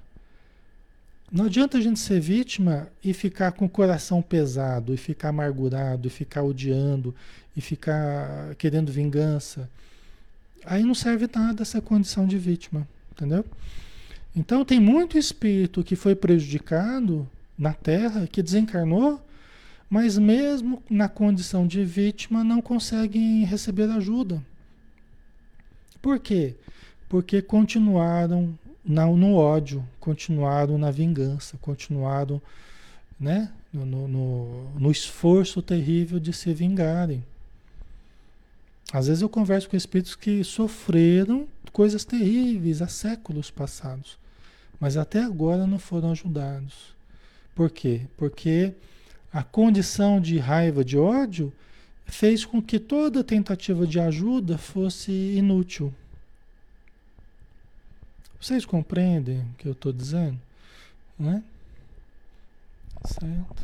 Não 1.34 1.46
adianta 1.46 1.80
a 1.80 1.82
gente 1.82 2.00
ser 2.00 2.20
vítima 2.20 2.88
e 3.04 3.12
ficar 3.12 3.54
com 3.54 3.66
o 3.66 3.70
coração 3.70 4.22
pesado, 4.22 4.94
e 4.94 4.98
ficar 4.98 5.30
amargurado, 5.30 6.08
e 6.08 6.12
ficar 6.12 6.44
odiando, 6.44 7.16
e 7.58 7.60
ficar 7.60 8.54
querendo 8.54 8.92
vingança. 8.92 9.68
Aí 10.64 10.84
não 10.84 10.94
serve 10.94 11.28
nada 11.34 11.64
essa 11.64 11.82
condição 11.82 12.28
de 12.28 12.38
vítima, 12.38 12.88
entendeu? 13.12 13.44
Então 14.36 14.64
tem 14.64 14.80
muito 14.80 15.18
espírito 15.18 15.84
que 15.84 15.96
foi 15.96 16.14
prejudicado 16.14 17.28
na 17.58 17.74
Terra, 17.74 18.28
que 18.28 18.44
desencarnou, 18.44 19.20
mas 19.90 20.20
mesmo 20.20 20.84
na 20.88 21.10
condição 21.10 21.66
de 21.66 21.84
vítima 21.84 22.44
não 22.44 22.62
conseguem 22.62 23.44
receber 23.44 23.90
ajuda. 23.90 24.40
Por 26.00 26.20
quê? 26.20 26.54
Porque 27.10 27.42
continuaram 27.42 28.56
no 28.86 29.36
ódio, 29.36 29.88
continuaram 30.00 30.78
na 30.78 30.92
vingança, 30.92 31.58
continuaram 31.62 32.42
né, 33.20 33.52
no, 33.72 33.86
no, 33.86 34.70
no 34.78 34.92
esforço 34.92 35.62
terrível 35.62 36.20
de 36.20 36.34
se 36.34 36.54
vingarem. 36.54 37.24
Às 38.92 39.08
vezes 39.08 39.22
eu 39.22 39.30
converso 39.30 39.70
com 39.70 39.78
espíritos 39.78 40.16
que 40.16 40.44
sofreram 40.44 41.48
coisas 41.72 42.06
terríveis 42.06 42.82
há 42.82 42.88
séculos 42.88 43.50
passados, 43.50 44.18
mas 44.80 44.96
até 44.98 45.24
agora 45.24 45.66
não 45.66 45.80
foram 45.80 46.12
ajudados. 46.12 46.94
Por 47.56 47.70
quê? 47.70 48.02
Porque 48.18 48.74
a 49.32 49.44
condição 49.44 50.22
de 50.22 50.38
raiva, 50.38 50.84
de 50.86 50.98
ódio, 50.98 51.52
fez 52.06 52.46
com 52.46 52.62
que 52.62 52.78
toda 52.78 53.24
tentativa 53.24 53.88
de 53.88 54.00
ajuda 54.00 54.58
fosse 54.58 55.12
inútil. 55.12 55.94
Vocês 58.44 58.66
compreendem 58.66 59.40
o 59.40 59.54
que 59.58 59.66
eu 59.70 59.72
estou 59.72 59.94
dizendo? 59.94 60.38
Né? 61.18 61.42
Certo? 63.06 63.64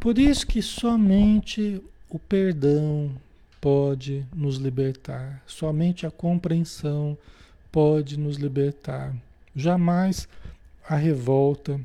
Por 0.00 0.18
isso 0.18 0.46
que 0.46 0.62
somente 0.62 1.82
o 2.08 2.18
perdão 2.18 3.14
pode 3.60 4.24
nos 4.34 4.56
libertar, 4.56 5.42
somente 5.46 6.06
a 6.06 6.10
compreensão 6.10 7.14
pode 7.70 8.18
nos 8.18 8.38
libertar. 8.38 9.14
Jamais 9.54 10.26
a 10.88 10.96
revolta, 10.96 11.78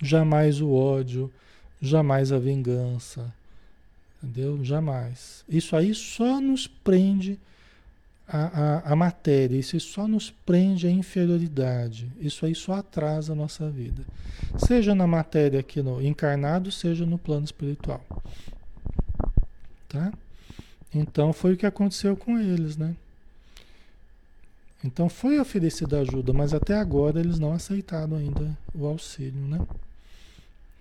jamais 0.00 0.62
o 0.62 0.72
ódio, 0.72 1.30
jamais 1.78 2.32
a 2.32 2.38
vingança. 2.38 3.30
Entendeu? 4.22 4.64
Jamais. 4.64 5.44
Isso 5.46 5.76
aí 5.76 5.94
só 5.94 6.40
nos 6.40 6.66
prende 6.66 7.38
a, 8.28 8.90
a, 8.90 8.92
a 8.92 8.96
matéria, 8.96 9.56
isso 9.56 9.80
só 9.80 10.06
nos 10.06 10.30
prende 10.30 10.86
à 10.86 10.90
inferioridade, 10.90 12.12
isso 12.20 12.44
aí 12.44 12.54
só 12.54 12.74
atrasa 12.74 13.32
a 13.32 13.36
nossa 13.36 13.70
vida. 13.70 14.04
Seja 14.58 14.94
na 14.94 15.06
matéria 15.06 15.60
aqui 15.60 15.82
no 15.82 16.02
encarnado, 16.02 16.70
seja 16.70 17.06
no 17.06 17.16
plano 17.16 17.44
espiritual. 17.44 18.04
Tá? 19.88 20.12
Então 20.94 21.32
foi 21.32 21.54
o 21.54 21.56
que 21.56 21.64
aconteceu 21.64 22.16
com 22.16 22.38
eles, 22.38 22.76
né? 22.76 22.94
Então 24.84 25.08
foi 25.08 25.40
oferecida 25.40 26.00
ajuda, 26.00 26.32
mas 26.32 26.54
até 26.54 26.74
agora 26.74 27.18
eles 27.18 27.38
não 27.38 27.52
aceitaram 27.52 28.16
ainda 28.16 28.56
o 28.74 28.86
auxílio, 28.86 29.40
né? 29.48 29.66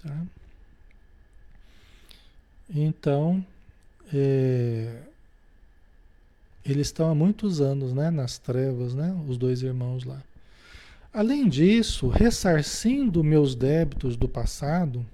Tá? 0.04 0.22
Então, 2.70 3.44
é, 4.14 5.02
eles 6.72 6.88
estão 6.88 7.10
há 7.10 7.16
muitos 7.16 7.62
anos, 7.62 7.94
né, 7.94 8.10
nas 8.10 8.38
trevas, 8.38 8.94
né, 8.94 9.16
os 9.28 9.38
dois 9.38 9.62
irmãos 9.62 10.04
lá. 10.04 10.22
Além 11.14 11.48
disso, 11.48 12.10
ressarcindo 12.10 13.24
meus 13.24 13.56
débitos 13.56 14.16
do 14.16 14.28
passado, 14.28 15.06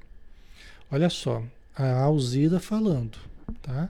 olha 0.92 1.10
só, 1.10 1.44
a 1.76 2.02
Alzira 2.02 2.60
falando, 2.60 3.18
tá? 3.62 3.90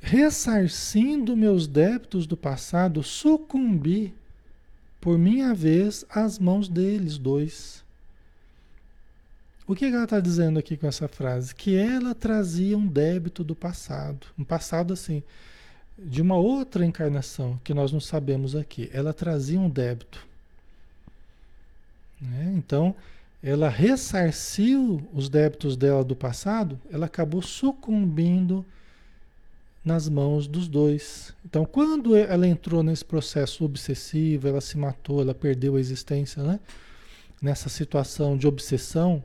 Ressarcindo 0.00 1.36
meus 1.36 1.66
débitos 1.66 2.26
do 2.26 2.36
passado, 2.36 3.02
sucumbi 3.02 4.12
por 5.00 5.18
minha 5.18 5.54
vez 5.54 6.04
às 6.10 6.38
mãos 6.38 6.68
deles 6.68 7.16
dois. 7.18 7.84
O 9.66 9.74
que 9.74 9.84
ela 9.84 10.04
está 10.04 10.18
dizendo 10.18 10.58
aqui 10.58 10.76
com 10.76 10.86
essa 10.86 11.06
frase? 11.06 11.54
Que 11.54 11.76
ela 11.76 12.14
trazia 12.14 12.76
um 12.76 12.86
débito 12.86 13.44
do 13.44 13.54
passado, 13.54 14.26
um 14.36 14.44
passado 14.44 14.92
assim, 14.92 15.22
de 16.04 16.20
uma 16.20 16.36
outra 16.36 16.84
encarnação 16.84 17.58
que 17.62 17.74
nós 17.74 17.92
não 17.92 18.00
sabemos 18.00 18.54
aqui. 18.56 18.90
Ela 18.92 19.12
trazia 19.12 19.58
um 19.58 19.68
débito. 19.68 20.26
Né? 22.20 22.54
Então, 22.56 22.94
ela 23.42 23.68
ressarciu 23.68 25.02
os 25.12 25.28
débitos 25.28 25.76
dela 25.76 26.04
do 26.04 26.14
passado, 26.14 26.80
ela 26.92 27.06
acabou 27.06 27.42
sucumbindo 27.42 28.64
nas 29.84 30.08
mãos 30.08 30.46
dos 30.46 30.68
dois. 30.68 31.34
Então, 31.44 31.64
quando 31.64 32.14
ela 32.14 32.46
entrou 32.46 32.84
nesse 32.84 33.04
processo 33.04 33.64
obsessivo, 33.64 34.46
ela 34.46 34.60
se 34.60 34.78
matou, 34.78 35.20
ela 35.20 35.34
perdeu 35.34 35.74
a 35.74 35.80
existência, 35.80 36.42
né? 36.42 36.60
Nessa 37.40 37.68
situação 37.68 38.36
de 38.36 38.46
obsessão, 38.46 39.22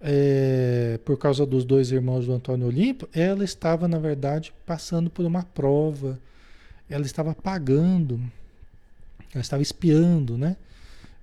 é, 0.00 0.98
por 1.04 1.18
causa 1.18 1.46
dos 1.46 1.64
dois 1.64 1.90
irmãos 1.90 2.26
do 2.26 2.32
Antônio 2.32 2.66
Olimpo, 2.66 3.08
ela 3.12 3.44
estava, 3.44 3.88
na 3.88 3.98
verdade, 3.98 4.52
passando 4.64 5.10
por 5.10 5.24
uma 5.24 5.42
prova. 5.42 6.18
Ela 6.88 7.04
estava 7.04 7.34
pagando, 7.34 8.20
ela 9.32 9.42
estava 9.42 9.62
espiando, 9.62 10.38
né? 10.38 10.56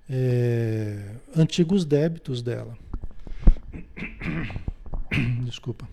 é, 0.09 0.99
antigos 1.35 1.85
débitos 1.85 2.41
dela. 2.41 2.77
Desculpa. 5.43 5.87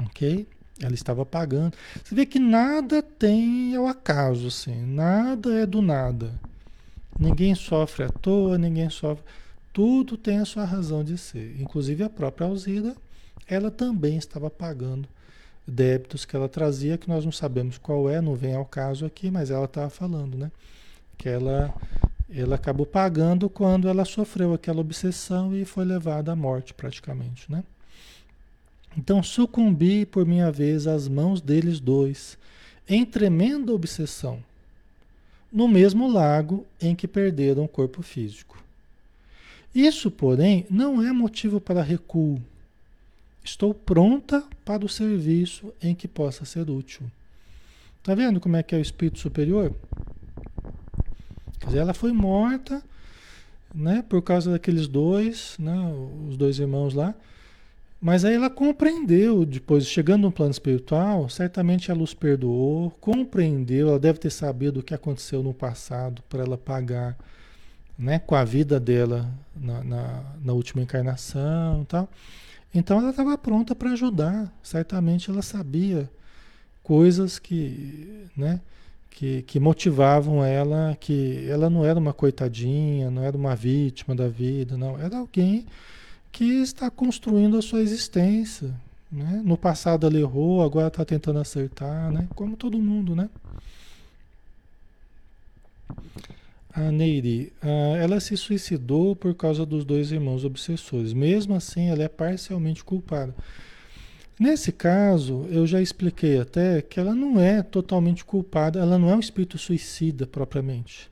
Ok? 0.00 0.46
Ela 0.80 0.94
estava 0.94 1.24
pagando. 1.24 1.74
Você 2.02 2.14
vê 2.14 2.26
que 2.26 2.38
nada 2.38 3.02
tem 3.02 3.74
ao 3.74 3.86
acaso, 3.86 4.48
assim. 4.48 4.84
Nada 4.86 5.62
é 5.62 5.66
do 5.66 5.80
nada. 5.80 6.32
Ninguém 7.18 7.54
sofre 7.54 8.04
à 8.04 8.08
toa, 8.10 8.58
ninguém 8.58 8.90
sofre. 8.90 9.24
Tudo 9.76 10.16
tem 10.16 10.38
a 10.38 10.46
sua 10.46 10.64
razão 10.64 11.04
de 11.04 11.18
ser. 11.18 11.54
Inclusive 11.60 12.02
a 12.02 12.08
própria 12.08 12.46
Alzira, 12.46 12.96
ela 13.46 13.70
também 13.70 14.16
estava 14.16 14.48
pagando 14.48 15.06
débitos 15.68 16.24
que 16.24 16.34
ela 16.34 16.48
trazia, 16.48 16.96
que 16.96 17.10
nós 17.10 17.26
não 17.26 17.30
sabemos 17.30 17.76
qual 17.76 18.08
é, 18.08 18.22
não 18.22 18.34
vem 18.34 18.54
ao 18.54 18.64
caso 18.64 19.04
aqui, 19.04 19.30
mas 19.30 19.50
ela 19.50 19.66
estava 19.66 19.90
falando, 19.90 20.34
né? 20.34 20.50
Que 21.18 21.28
ela 21.28 21.74
ela 22.30 22.54
acabou 22.54 22.86
pagando 22.86 23.50
quando 23.50 23.86
ela 23.86 24.06
sofreu 24.06 24.54
aquela 24.54 24.80
obsessão 24.80 25.54
e 25.54 25.66
foi 25.66 25.84
levada 25.84 26.32
à 26.32 26.34
morte 26.34 26.72
praticamente, 26.72 27.52
né? 27.52 27.62
Então 28.96 29.22
sucumbi 29.22 30.06
por 30.06 30.24
minha 30.24 30.50
vez 30.50 30.86
às 30.86 31.06
mãos 31.06 31.42
deles 31.42 31.80
dois, 31.80 32.38
em 32.88 33.04
tremenda 33.04 33.74
obsessão, 33.74 34.42
no 35.52 35.68
mesmo 35.68 36.10
lago 36.10 36.64
em 36.80 36.94
que 36.94 37.06
perderam 37.06 37.64
o 37.64 37.68
corpo 37.68 38.00
físico. 38.00 38.64
Isso, 39.76 40.10
porém, 40.10 40.64
não 40.70 41.02
é 41.02 41.12
motivo 41.12 41.60
para 41.60 41.82
recuo. 41.82 42.40
Estou 43.44 43.74
pronta 43.74 44.42
para 44.64 44.82
o 44.82 44.88
serviço 44.88 45.70
em 45.82 45.94
que 45.94 46.08
possa 46.08 46.46
ser 46.46 46.70
útil. 46.70 47.02
Tá 48.02 48.14
vendo 48.14 48.40
como 48.40 48.56
é 48.56 48.62
que 48.62 48.74
é 48.74 48.78
o 48.78 48.80
espírito 48.80 49.18
superior? 49.18 49.74
Quer 51.60 51.66
dizer, 51.66 51.78
ela 51.80 51.92
foi 51.92 52.10
morta, 52.10 52.82
né, 53.74 54.02
por 54.08 54.22
causa 54.22 54.50
daqueles 54.50 54.88
dois, 54.88 55.56
né, 55.58 55.76
os 56.26 56.38
dois 56.38 56.58
irmãos 56.58 56.94
lá. 56.94 57.14
Mas 58.00 58.24
aí 58.24 58.34
ela 58.34 58.48
compreendeu, 58.48 59.44
depois, 59.44 59.86
chegando 59.86 60.22
no 60.22 60.32
plano 60.32 60.52
espiritual, 60.52 61.28
certamente 61.28 61.92
a 61.92 61.94
luz 61.94 62.14
perdoou, 62.14 62.92
compreendeu, 62.92 63.88
ela 63.88 63.98
deve 63.98 64.20
ter 64.20 64.30
sabido 64.30 64.80
o 64.80 64.82
que 64.82 64.94
aconteceu 64.94 65.42
no 65.42 65.52
passado 65.52 66.22
para 66.30 66.44
ela 66.44 66.56
pagar 66.56 67.14
né, 67.98 68.18
com 68.18 68.34
a 68.34 68.44
vida 68.44 68.78
dela 68.78 69.30
na, 69.54 69.82
na, 69.82 70.22
na 70.44 70.52
última 70.52 70.82
encarnação 70.82 71.82
e 71.82 71.86
tal. 71.86 72.08
Então 72.74 72.98
ela 72.98 73.10
estava 73.10 73.38
pronta 73.38 73.74
para 73.74 73.92
ajudar, 73.92 74.52
certamente 74.62 75.30
ela 75.30 75.42
sabia 75.42 76.10
coisas 76.82 77.38
que, 77.38 78.26
né, 78.36 78.60
que, 79.10 79.42
que 79.42 79.58
motivavam 79.58 80.44
ela, 80.44 80.96
que 81.00 81.46
ela 81.48 81.70
não 81.70 81.84
era 81.84 81.98
uma 81.98 82.12
coitadinha, 82.12 83.10
não 83.10 83.22
era 83.22 83.36
uma 83.36 83.56
vítima 83.56 84.14
da 84.14 84.28
vida, 84.28 84.76
não, 84.76 84.98
era 84.98 85.16
alguém 85.16 85.66
que 86.30 86.44
está 86.44 86.90
construindo 86.90 87.56
a 87.56 87.62
sua 87.62 87.80
existência. 87.80 88.74
Né? 89.10 89.40
No 89.42 89.56
passado 89.56 90.06
ela 90.06 90.18
errou, 90.18 90.62
agora 90.62 90.88
está 90.88 91.02
tentando 91.02 91.38
acertar, 91.38 92.12
né? 92.12 92.28
como 92.34 92.56
todo 92.56 92.78
mundo. 92.78 93.16
Né? 93.16 93.30
A 96.76 96.92
Neiri, 96.92 97.54
ela 97.98 98.20
se 98.20 98.36
suicidou 98.36 99.16
por 99.16 99.34
causa 99.34 99.64
dos 99.64 99.82
dois 99.82 100.12
irmãos 100.12 100.44
obsessores. 100.44 101.14
Mesmo 101.14 101.54
assim, 101.54 101.88
ela 101.88 102.02
é 102.02 102.08
parcialmente 102.08 102.84
culpada. 102.84 103.34
Nesse 104.38 104.70
caso, 104.70 105.46
eu 105.48 105.66
já 105.66 105.80
expliquei 105.80 106.38
até 106.38 106.82
que 106.82 107.00
ela 107.00 107.14
não 107.14 107.40
é 107.40 107.62
totalmente 107.62 108.26
culpada, 108.26 108.78
ela 108.78 108.98
não 108.98 109.08
é 109.08 109.16
um 109.16 109.20
espírito 109.20 109.56
suicida 109.56 110.26
propriamente. 110.26 111.10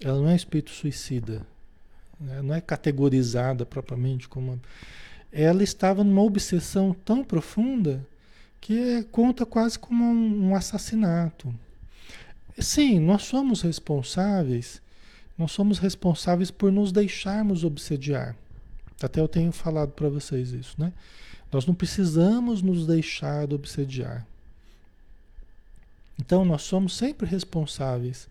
Ela 0.00 0.20
não 0.20 0.28
é 0.28 0.34
um 0.34 0.36
espírito 0.36 0.70
suicida. 0.70 1.44
Né? 2.20 2.40
Não 2.40 2.54
é 2.54 2.60
categorizada 2.60 3.66
propriamente 3.66 4.28
como. 4.28 4.60
Ela 5.32 5.64
estava 5.64 6.04
numa 6.04 6.22
obsessão 6.22 6.94
tão 7.04 7.24
profunda 7.24 8.06
que 8.60 8.78
é, 8.78 9.02
conta 9.02 9.44
quase 9.44 9.76
como 9.76 10.04
um 10.04 10.54
assassinato. 10.54 11.52
Sim, 12.60 12.98
nós 12.98 13.22
somos 13.22 13.62
responsáveis, 13.62 14.82
nós 15.36 15.52
somos 15.52 15.78
responsáveis 15.78 16.50
por 16.50 16.72
nos 16.72 16.90
deixarmos 16.90 17.64
obsediar. 17.64 18.36
Até 19.00 19.20
eu 19.20 19.28
tenho 19.28 19.52
falado 19.52 19.92
para 19.92 20.08
vocês 20.08 20.50
isso, 20.52 20.74
né? 20.76 20.92
Nós 21.52 21.64
não 21.66 21.74
precisamos 21.74 22.60
nos 22.60 22.86
deixar 22.86 23.46
de 23.46 23.54
obsediar. 23.54 24.26
Então, 26.18 26.44
nós 26.44 26.62
somos 26.62 26.96
sempre 26.96 27.26
responsáveis 27.26 28.28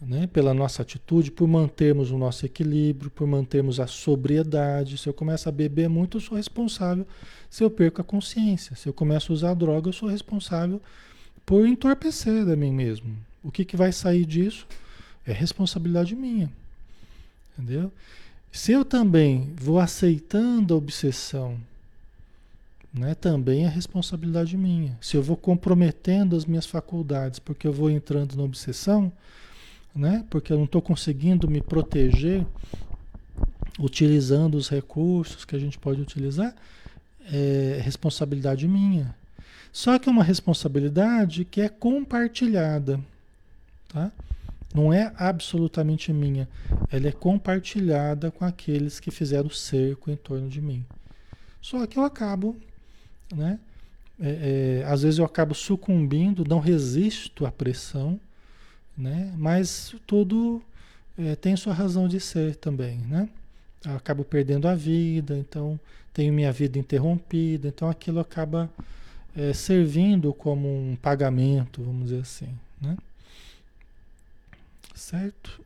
né, 0.00 0.26
pela 0.26 0.52
nossa 0.52 0.82
atitude, 0.82 1.30
por 1.30 1.46
mantermos 1.48 2.10
o 2.10 2.18
nosso 2.18 2.44
equilíbrio, 2.44 3.10
por 3.10 3.26
mantermos 3.26 3.80
a 3.80 3.86
sobriedade. 3.86 4.98
Se 4.98 5.08
eu 5.08 5.14
começo 5.14 5.48
a 5.48 5.52
beber 5.52 5.88
muito, 5.88 6.18
eu 6.18 6.20
sou 6.20 6.36
responsável 6.36 7.06
se 7.48 7.64
eu 7.64 7.70
perco 7.70 8.00
a 8.00 8.04
consciência. 8.04 8.76
Se 8.76 8.88
eu 8.88 8.92
começo 8.92 9.32
a 9.32 9.34
usar 9.34 9.54
droga, 9.54 9.88
eu 9.88 9.92
sou 9.92 10.08
responsável 10.08 10.82
por 11.48 11.66
entorpecer 11.66 12.46
a 12.46 12.54
mim 12.54 12.70
mesmo. 12.70 13.16
O 13.42 13.50
que, 13.50 13.64
que 13.64 13.74
vai 13.74 13.90
sair 13.90 14.26
disso 14.26 14.66
é 15.26 15.32
responsabilidade 15.32 16.14
minha. 16.14 16.52
Entendeu? 17.56 17.90
Se 18.52 18.70
eu 18.70 18.84
também 18.84 19.50
vou 19.56 19.78
aceitando 19.78 20.74
a 20.74 20.76
obsessão 20.76 21.58
né, 22.92 23.14
também 23.14 23.64
é 23.64 23.68
responsabilidade 23.68 24.58
minha. 24.58 24.98
Se 25.00 25.16
eu 25.16 25.22
vou 25.22 25.38
comprometendo 25.38 26.36
as 26.36 26.44
minhas 26.44 26.66
faculdades 26.66 27.38
porque 27.38 27.66
eu 27.66 27.72
vou 27.72 27.90
entrando 27.90 28.36
na 28.36 28.42
obsessão, 28.42 29.10
né, 29.94 30.26
porque 30.28 30.52
eu 30.52 30.58
não 30.58 30.66
estou 30.66 30.82
conseguindo 30.82 31.48
me 31.48 31.62
proteger 31.62 32.44
utilizando 33.78 34.56
os 34.56 34.68
recursos 34.68 35.46
que 35.46 35.56
a 35.56 35.58
gente 35.58 35.78
pode 35.78 36.02
utilizar, 36.02 36.54
é 37.32 37.80
responsabilidade 37.82 38.68
minha. 38.68 39.16
Só 39.78 39.96
que 39.96 40.08
é 40.08 40.12
uma 40.12 40.24
responsabilidade 40.24 41.44
que 41.44 41.60
é 41.60 41.68
compartilhada, 41.68 42.98
tá? 43.86 44.10
Não 44.74 44.92
é 44.92 45.12
absolutamente 45.16 46.12
minha, 46.12 46.48
ela 46.90 47.06
é 47.06 47.12
compartilhada 47.12 48.28
com 48.32 48.44
aqueles 48.44 48.98
que 48.98 49.12
fizeram 49.12 49.48
cerco 49.50 50.10
em 50.10 50.16
torno 50.16 50.48
de 50.48 50.60
mim. 50.60 50.84
Só 51.62 51.86
que 51.86 51.96
eu 51.96 52.02
acabo 52.02 52.56
né? 53.32 53.60
É, 54.20 54.80
é, 54.80 54.84
às 54.84 55.02
vezes 55.02 55.20
eu 55.20 55.24
acabo 55.24 55.54
sucumbindo, 55.54 56.44
não 56.44 56.58
resisto 56.58 57.46
à 57.46 57.52
pressão, 57.52 58.18
né? 58.96 59.32
Mas 59.36 59.94
tudo 60.08 60.60
é, 61.16 61.36
tem 61.36 61.54
sua 61.54 61.72
razão 61.72 62.08
de 62.08 62.18
ser 62.18 62.56
também, 62.56 62.98
né? 62.98 63.28
Eu 63.84 63.94
acabo 63.94 64.24
perdendo 64.24 64.66
a 64.66 64.74
vida, 64.74 65.38
então 65.38 65.78
tenho 66.12 66.34
minha 66.34 66.50
vida 66.50 66.80
interrompida, 66.80 67.68
então 67.68 67.88
aquilo 67.88 68.18
acaba 68.18 68.68
é, 69.38 69.52
servindo 69.52 70.34
como 70.34 70.68
um 70.68 70.96
pagamento, 70.96 71.80
vamos 71.82 72.08
dizer 72.08 72.22
assim, 72.22 72.58
né? 72.82 72.96
Certo? 74.94 75.64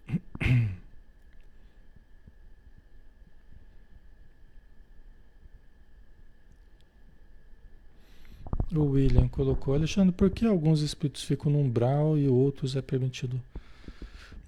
O 8.74 8.84
William 8.84 9.28
colocou, 9.28 9.74
Alexandre, 9.74 10.12
por 10.12 10.30
que 10.30 10.46
alguns 10.46 10.80
espíritos 10.80 11.22
ficam 11.22 11.50
no 11.50 11.58
umbral 11.58 12.16
e 12.16 12.28
outros 12.28 12.76
é 12.76 12.82
permitido? 12.82 13.40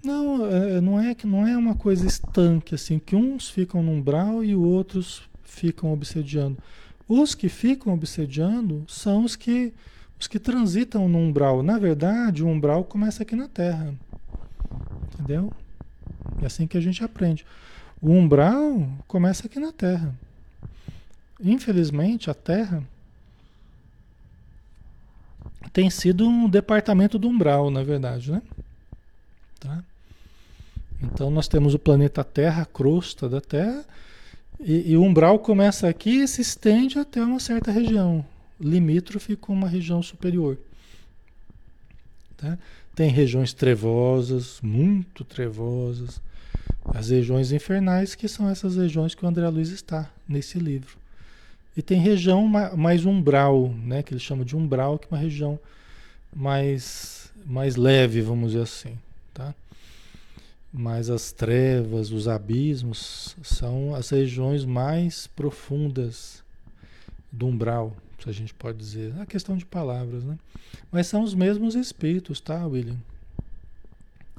Não, 0.03 0.45
é, 0.45 0.81
não 0.81 0.99
é 0.99 1.15
que 1.15 1.25
não 1.25 1.47
é 1.47 1.57
uma 1.57 1.75
coisa 1.75 2.05
estanque 2.05 2.75
assim, 2.75 2.99
que 2.99 3.15
uns 3.15 3.49
ficam 3.49 3.81
num 3.81 3.97
umbral 3.97 4.43
e 4.43 4.55
outros 4.55 5.23
ficam 5.43 5.91
obsediando. 5.91 6.57
Os 7.07 7.35
que 7.35 7.49
ficam 7.49 7.93
obsediando 7.93 8.83
são 8.87 9.23
os 9.23 9.35
que 9.35 9.73
os 10.19 10.27
que 10.27 10.39
transitam 10.39 11.09
no 11.09 11.17
umbral. 11.17 11.61
Na 11.61 11.77
verdade, 11.77 12.43
o 12.43 12.47
umbral 12.47 12.83
começa 12.83 13.23
aqui 13.23 13.35
na 13.35 13.47
Terra. 13.47 13.93
Entendeu? 15.13 15.51
É 16.41 16.45
assim 16.45 16.65
que 16.65 16.77
a 16.77 16.81
gente 16.81 17.03
aprende. 17.03 17.45
O 18.01 18.11
umbral 18.11 18.87
começa 19.07 19.47
aqui 19.47 19.59
na 19.59 19.71
Terra. 19.71 20.15
Infelizmente, 21.39 22.29
a 22.29 22.33
Terra 22.33 22.83
tem 25.73 25.89
sido 25.89 26.27
um 26.27 26.49
departamento 26.49 27.19
do 27.19 27.27
umbral, 27.27 27.69
na 27.69 27.83
verdade, 27.83 28.31
né? 28.31 28.41
Tá? 29.59 29.83
Então 31.01 31.29
nós 31.29 31.47
temos 31.47 31.73
o 31.73 31.79
planeta 31.79 32.23
Terra, 32.23 32.63
a 32.63 32.65
crosta 32.65 33.27
da 33.27 33.41
Terra, 33.41 33.83
e, 34.65 34.91
e, 34.91 34.97
o 34.97 35.03
umbral 35.03 35.37
começa 35.37 35.87
aqui 35.87 36.23
e 36.23 36.27
se 36.27 36.41
estende 36.41 36.97
até 36.97 37.21
uma 37.21 37.39
certa 37.39 37.71
região, 37.71 38.25
limítrofe 38.59 39.35
com 39.35 39.53
uma 39.53 39.69
região 39.69 40.01
superior. 40.01 40.57
Tá? 42.35 42.57
Tem 42.95 43.09
regiões 43.09 43.53
trevosas, 43.53 44.59
muito 44.63 45.23
trevosas, 45.23 46.19
as 46.83 47.09
regiões 47.09 47.51
infernais, 47.51 48.15
que 48.15 48.27
são 48.27 48.49
essas 48.49 48.75
regiões 48.75 49.13
que 49.13 49.23
o 49.23 49.27
André 49.27 49.47
Luiz 49.49 49.69
está 49.69 50.09
nesse 50.27 50.57
livro. 50.57 50.97
E 51.77 51.81
tem 51.81 51.99
região 51.99 52.47
mais 52.47 53.05
umbral, 53.05 53.69
né, 53.83 54.01
que 54.01 54.13
ele 54.13 54.19
chama 54.19 54.43
de 54.43 54.55
umbral, 54.55 54.97
que 54.97 55.05
é 55.05 55.15
uma 55.15 55.21
região 55.21 55.59
mais, 56.33 57.31
mais 57.45 57.75
leve, 57.75 58.21
vamos 58.21 58.53
dizer 58.53 58.63
assim. 58.63 58.97
Tá? 59.33 59.53
Mas 60.77 61.09
as 61.09 61.31
trevas, 61.31 62.11
os 62.11 62.27
abismos, 62.27 63.33
são 63.41 63.95
as 63.95 64.09
regiões 64.09 64.65
mais 64.65 65.25
profundas 65.25 66.43
do 67.31 67.47
umbral, 67.47 67.95
se 68.21 68.29
a 68.29 68.33
gente 68.33 68.53
pode 68.53 68.77
dizer. 68.77 69.13
É 69.17 69.21
a 69.21 69.25
questão 69.25 69.55
de 69.55 69.65
palavras, 69.65 70.25
né? 70.25 70.37
Mas 70.91 71.07
são 71.07 71.23
os 71.23 71.33
mesmos 71.33 71.75
espíritos, 71.75 72.41
tá, 72.41 72.67
William? 72.67 72.97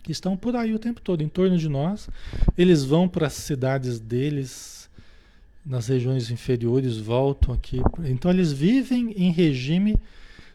Que 0.03 0.13
estão 0.13 0.37
por 0.37 0.55
aí 0.57 0.75
o 0.75 0.79
tempo 0.79 1.01
todo, 1.01 1.23
em 1.23 1.29
torno 1.29 1.57
de 1.57 1.71
nós. 1.71 2.07
Eles 2.57 2.85
vão 2.85 3.09
para 3.09 3.29
as 3.29 3.33
cidades 3.33 3.99
deles, 3.99 4.91
nas 5.65 5.89
regiões 5.89 6.31
inferiores, 6.31 6.99
voltam 6.99 7.55
aqui. 7.55 7.81
Então 8.05 8.31
eles 8.31 8.53
vivem 8.53 9.11
em 9.17 9.33
regime. 9.33 9.97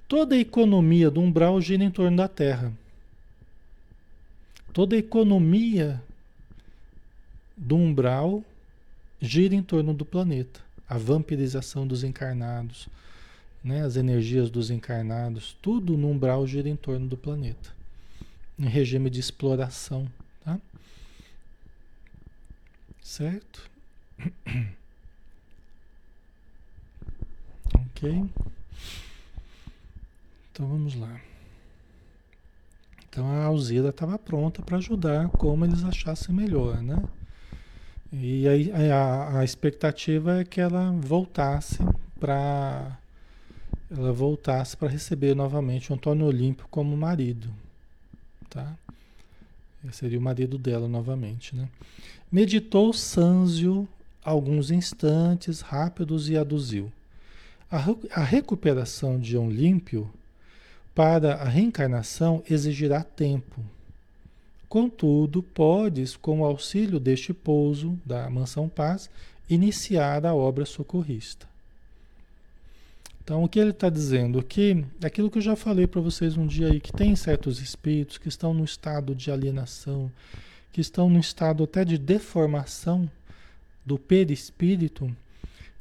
Toda 0.08 0.36
a 0.36 0.40
economia 0.40 1.10
do 1.10 1.22
umbral 1.22 1.60
gira 1.60 1.84
em 1.84 1.90
torno 1.90 2.18
da 2.18 2.28
Terra. 2.28 2.72
Toda 4.74 4.96
a 4.96 5.00
economia 5.00 6.02
do 7.58 7.76
umbral 7.76 8.44
gira 9.20 9.54
em 9.54 9.62
torno 9.62 9.94
do 9.94 10.06
planeta. 10.06 10.62
A 10.88 10.98
vampirização 10.98 11.86
dos 11.86 12.04
encarnados, 12.04 12.88
né? 13.64 13.84
as 13.84 13.96
energias 13.96 14.50
dos 14.50 14.70
encarnados, 14.70 15.56
tudo 15.62 15.98
no 15.98 16.10
umbral 16.10 16.48
gira 16.48 16.68
em 16.68 16.76
torno 16.76 17.08
do 17.08 17.18
planeta. 17.18 17.74
Em 18.58 18.68
regime 18.68 19.10
de 19.10 19.20
exploração. 19.20 20.08
Tá? 20.44 20.60
Certo? 23.02 23.70
ok? 27.74 28.26
Então 30.52 30.68
vamos 30.68 30.96
lá. 30.96 31.31
Então 33.12 33.30
a 33.30 33.44
Alzira 33.44 33.90
estava 33.90 34.18
pronta 34.18 34.62
para 34.62 34.78
ajudar 34.78 35.28
como 35.32 35.66
eles 35.66 35.84
achassem 35.84 36.34
melhor, 36.34 36.82
né? 36.82 37.04
E 38.14 38.48
aí 38.48 38.72
a, 38.90 39.40
a 39.40 39.44
expectativa 39.44 40.40
é 40.40 40.46
que 40.46 40.62
ela 40.62 40.92
voltasse 40.92 41.80
para 42.18 42.98
ela 43.90 44.14
voltasse 44.14 44.78
para 44.78 44.88
receber 44.88 45.36
novamente 45.36 45.92
o 45.92 45.96
Antônio 45.96 46.26
Olímpio 46.26 46.66
como 46.72 46.96
marido, 46.96 47.54
tá? 48.50 48.78
Seria 49.92 50.18
o 50.18 50.22
marido 50.22 50.58
dela 50.58 50.88
novamente, 50.88 51.54
né? 51.54 51.68
Meditou 52.32 52.94
Sanzio 52.94 53.86
alguns 54.24 54.72
instantes 54.72 55.60
rápidos 55.60 56.30
e 56.30 56.38
aduziu. 56.38 56.90
A, 57.70 57.84
a 58.14 58.24
recuperação 58.24 59.20
de 59.20 59.36
Olímpio 59.36 60.10
para 61.02 61.34
a 61.34 61.46
reencarnação 61.46 62.44
exigirá 62.48 63.02
tempo. 63.02 63.60
Contudo, 64.70 65.42
podes, 65.42 66.16
com 66.16 66.42
o 66.42 66.46
auxílio 66.46 67.00
deste 67.00 67.34
pouso 67.34 68.00
da 68.06 68.30
Mansão 68.30 68.70
Paz, 68.70 69.10
iniciar 69.50 70.24
a 70.28 70.36
obra 70.36 70.64
socorrista. 70.64 71.48
Então, 73.24 73.44
o 73.44 73.50
que 73.50 73.60
ele 73.60 73.72
está 73.72 73.90
dizendo 73.90 74.38
aqui, 74.38 74.86
aquilo 75.04 75.32
que 75.32 75.40
eu 75.40 75.42
já 75.42 75.56
falei 75.56 75.88
para 75.88 76.02
vocês 76.02 76.38
um 76.38 76.46
dia 76.46 76.68
aí, 76.68 76.80
que 76.80 76.94
tem 76.94 77.16
certos 77.16 77.60
espíritos 77.60 78.20
que 78.20 78.30
estão 78.30 78.54
no 78.54 78.64
estado 78.64 79.16
de 79.16 79.32
alienação, 79.32 80.12
que 80.72 80.82
estão 80.82 81.10
no 81.10 81.20
estado 81.20 81.64
até 81.64 81.84
de 81.84 81.98
deformação 81.98 83.10
do 83.84 83.98
perispírito, 83.98 85.12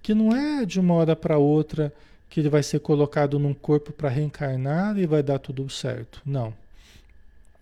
que 0.02 0.14
não 0.14 0.34
é 0.34 0.64
de 0.64 0.80
uma 0.80 0.94
hora 0.94 1.14
para 1.14 1.36
outra 1.36 1.92
que 2.30 2.38
ele 2.38 2.48
vai 2.48 2.62
ser 2.62 2.78
colocado 2.78 3.40
num 3.40 3.52
corpo 3.52 3.92
para 3.92 4.08
reencarnar 4.08 4.96
e 4.96 5.04
vai 5.04 5.20
dar 5.20 5.40
tudo 5.40 5.68
certo. 5.68 6.22
Não. 6.24 6.54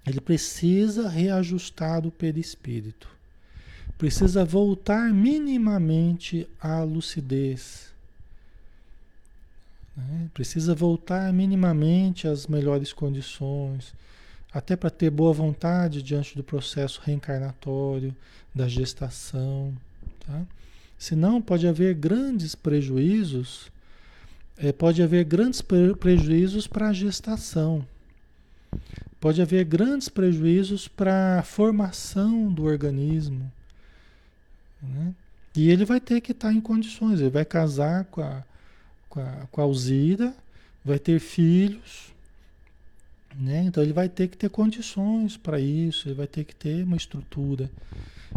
Ele 0.07 0.21
precisa 0.21 1.09
reajustar 1.09 2.07
o 2.07 2.11
perispírito. 2.11 3.09
Precisa 3.97 4.45
voltar 4.45 5.13
minimamente 5.13 6.47
à 6.61 6.83
lucidez. 6.83 7.89
Né? 9.97 10.29
Precisa 10.35 10.75
voltar 10.75 11.33
minimamente 11.33 12.29
às 12.29 12.47
melhores 12.47 12.93
condições, 12.93 13.95
até 14.53 14.77
para 14.77 14.91
ter 14.91 15.11
boa 15.11 15.33
vontade 15.33 16.03
diante 16.03 16.37
do 16.37 16.45
processo 16.45 17.01
reencarnatório, 17.03 18.15
da 18.55 18.69
gestação. 18.69 19.75
Tá? 20.27 20.43
Senão 20.99 21.41
pode 21.41 21.67
haver 21.67 21.95
grandes 21.95 22.55
prejuízos 22.55 23.71
é, 24.59 24.73
pode 24.73 25.03
haver 25.03 25.25
grandes 25.25 25.63
prejuízos 25.63 26.67
para 26.67 26.89
a 26.89 26.93
gestação. 26.93 27.87
Pode 29.21 29.41
haver 29.41 29.65
grandes 29.65 30.09
prejuízos 30.09 30.89
para 30.89 31.41
a 31.41 31.43
formação 31.43 32.53
do 32.53 32.65
organismo. 32.65 33.51
Né? 34.83 35.15
E 35.57 35.71
ele 35.71 35.85
vai 35.85 36.01
ter 36.01 36.21
que 36.21 36.33
estar 36.33 36.49
tá 36.49 36.55
em 36.55 36.61
condições. 36.61 37.21
Ele 37.21 37.31
vai 37.31 37.45
casar 37.45 38.05
com 38.07 38.21
a, 38.21 38.45
com 39.09 39.21
a, 39.21 39.47
com 39.51 39.61
a 39.61 39.65
Alzira, 39.65 40.35
vai 40.85 40.99
ter 40.99 41.21
filhos. 41.21 42.13
Né? 43.37 43.65
Então 43.65 43.83
ele 43.83 43.93
vai 43.93 44.09
ter 44.09 44.29
que 44.29 44.37
ter 44.37 44.51
condições 44.51 45.37
para 45.37 45.61
isso, 45.61 46.09
ele 46.09 46.15
vai 46.15 46.27
ter 46.27 46.45
que 46.45 46.55
ter 46.55 46.83
uma 46.85 46.97
estrutura. 46.97 47.71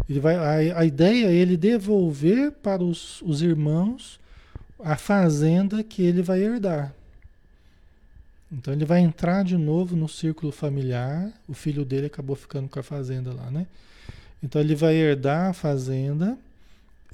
Ele 0.08 0.20
vai, 0.20 0.36
a, 0.36 0.78
a 0.80 0.84
ideia 0.84 1.26
é 1.26 1.34
ele 1.34 1.56
devolver 1.56 2.52
para 2.52 2.82
os, 2.82 3.20
os 3.22 3.42
irmãos 3.42 4.20
a 4.84 4.96
fazenda 4.96 5.82
que 5.82 6.02
ele 6.02 6.22
vai 6.22 6.42
herdar. 6.42 6.94
Então 8.50 8.74
ele 8.74 8.84
vai 8.84 9.00
entrar 9.00 9.44
de 9.44 9.56
novo 9.56 9.96
no 9.96 10.08
círculo 10.08 10.52
familiar. 10.52 11.32
O 11.48 11.54
filho 11.54 11.84
dele 11.84 12.06
acabou 12.06 12.36
ficando 12.36 12.68
com 12.68 12.78
a 12.78 12.82
fazenda 12.82 13.32
lá, 13.32 13.50
né? 13.50 13.66
Então 14.42 14.60
ele 14.60 14.74
vai 14.74 14.94
herdar 14.94 15.50
a 15.50 15.52
fazenda 15.52 16.36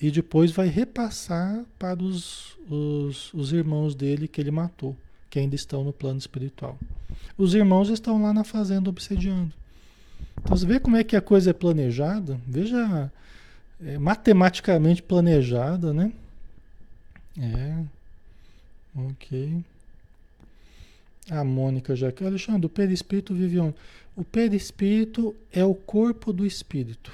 e 0.01 0.11
depois 0.11 0.51
vai 0.51 0.67
repassar 0.67 1.65
para 1.79 2.03
os, 2.03 2.57
os, 2.69 3.33
os 3.33 3.53
irmãos 3.53 3.95
dele 3.95 4.27
que 4.27 4.41
ele 4.41 4.51
matou, 4.51 4.97
que 5.31 5.39
ainda 5.39 5.55
estão 5.55 5.85
no 5.85 5.93
plano 5.93 6.19
espiritual. 6.19 6.79
Os 7.37 7.55
irmãos 7.55 7.89
estão 7.89 8.21
lá 8.21 8.33
na 8.33 8.45
fazenda 8.45 8.89
obsediando. 8.89 9.53
Então 10.43 10.57
você 10.57 10.67
vê 10.67 10.81
como 10.81 10.97
é 10.97 11.05
que 11.05 11.15
a 11.15 11.21
coisa 11.21 11.51
é 11.51 11.53
planejada? 11.53 12.41
Veja, 12.47 13.13
é 13.85 13.99
matematicamente 13.99 15.03
planejada, 15.03 15.93
né? 15.93 16.13
É. 17.41 17.85
Ok. 18.95 19.63
A 21.31 21.45
Mônica 21.45 21.95
já 21.95 22.09
aqui. 22.09 22.25
Alexandre, 22.25 22.67
o 22.67 22.71
perispírito 22.71 23.35
vive 23.35 23.59
onde? 23.59 23.77
O 24.17 24.25
perispírito 24.25 25.35
é 25.53 25.65
o 25.65 25.75
corpo 25.75 26.33
do 26.33 26.45
espírito. 26.45 27.13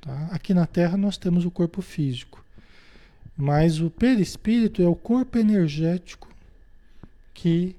Tá? 0.00 0.28
Aqui 0.30 0.54
na 0.54 0.66
Terra 0.66 0.96
nós 0.96 1.18
temos 1.18 1.44
o 1.44 1.50
corpo 1.50 1.82
físico. 1.82 2.44
Mas 3.36 3.80
o 3.80 3.90
perispírito 3.90 4.82
é 4.82 4.88
o 4.88 4.96
corpo 4.96 5.38
energético 5.38 6.28
que 7.34 7.76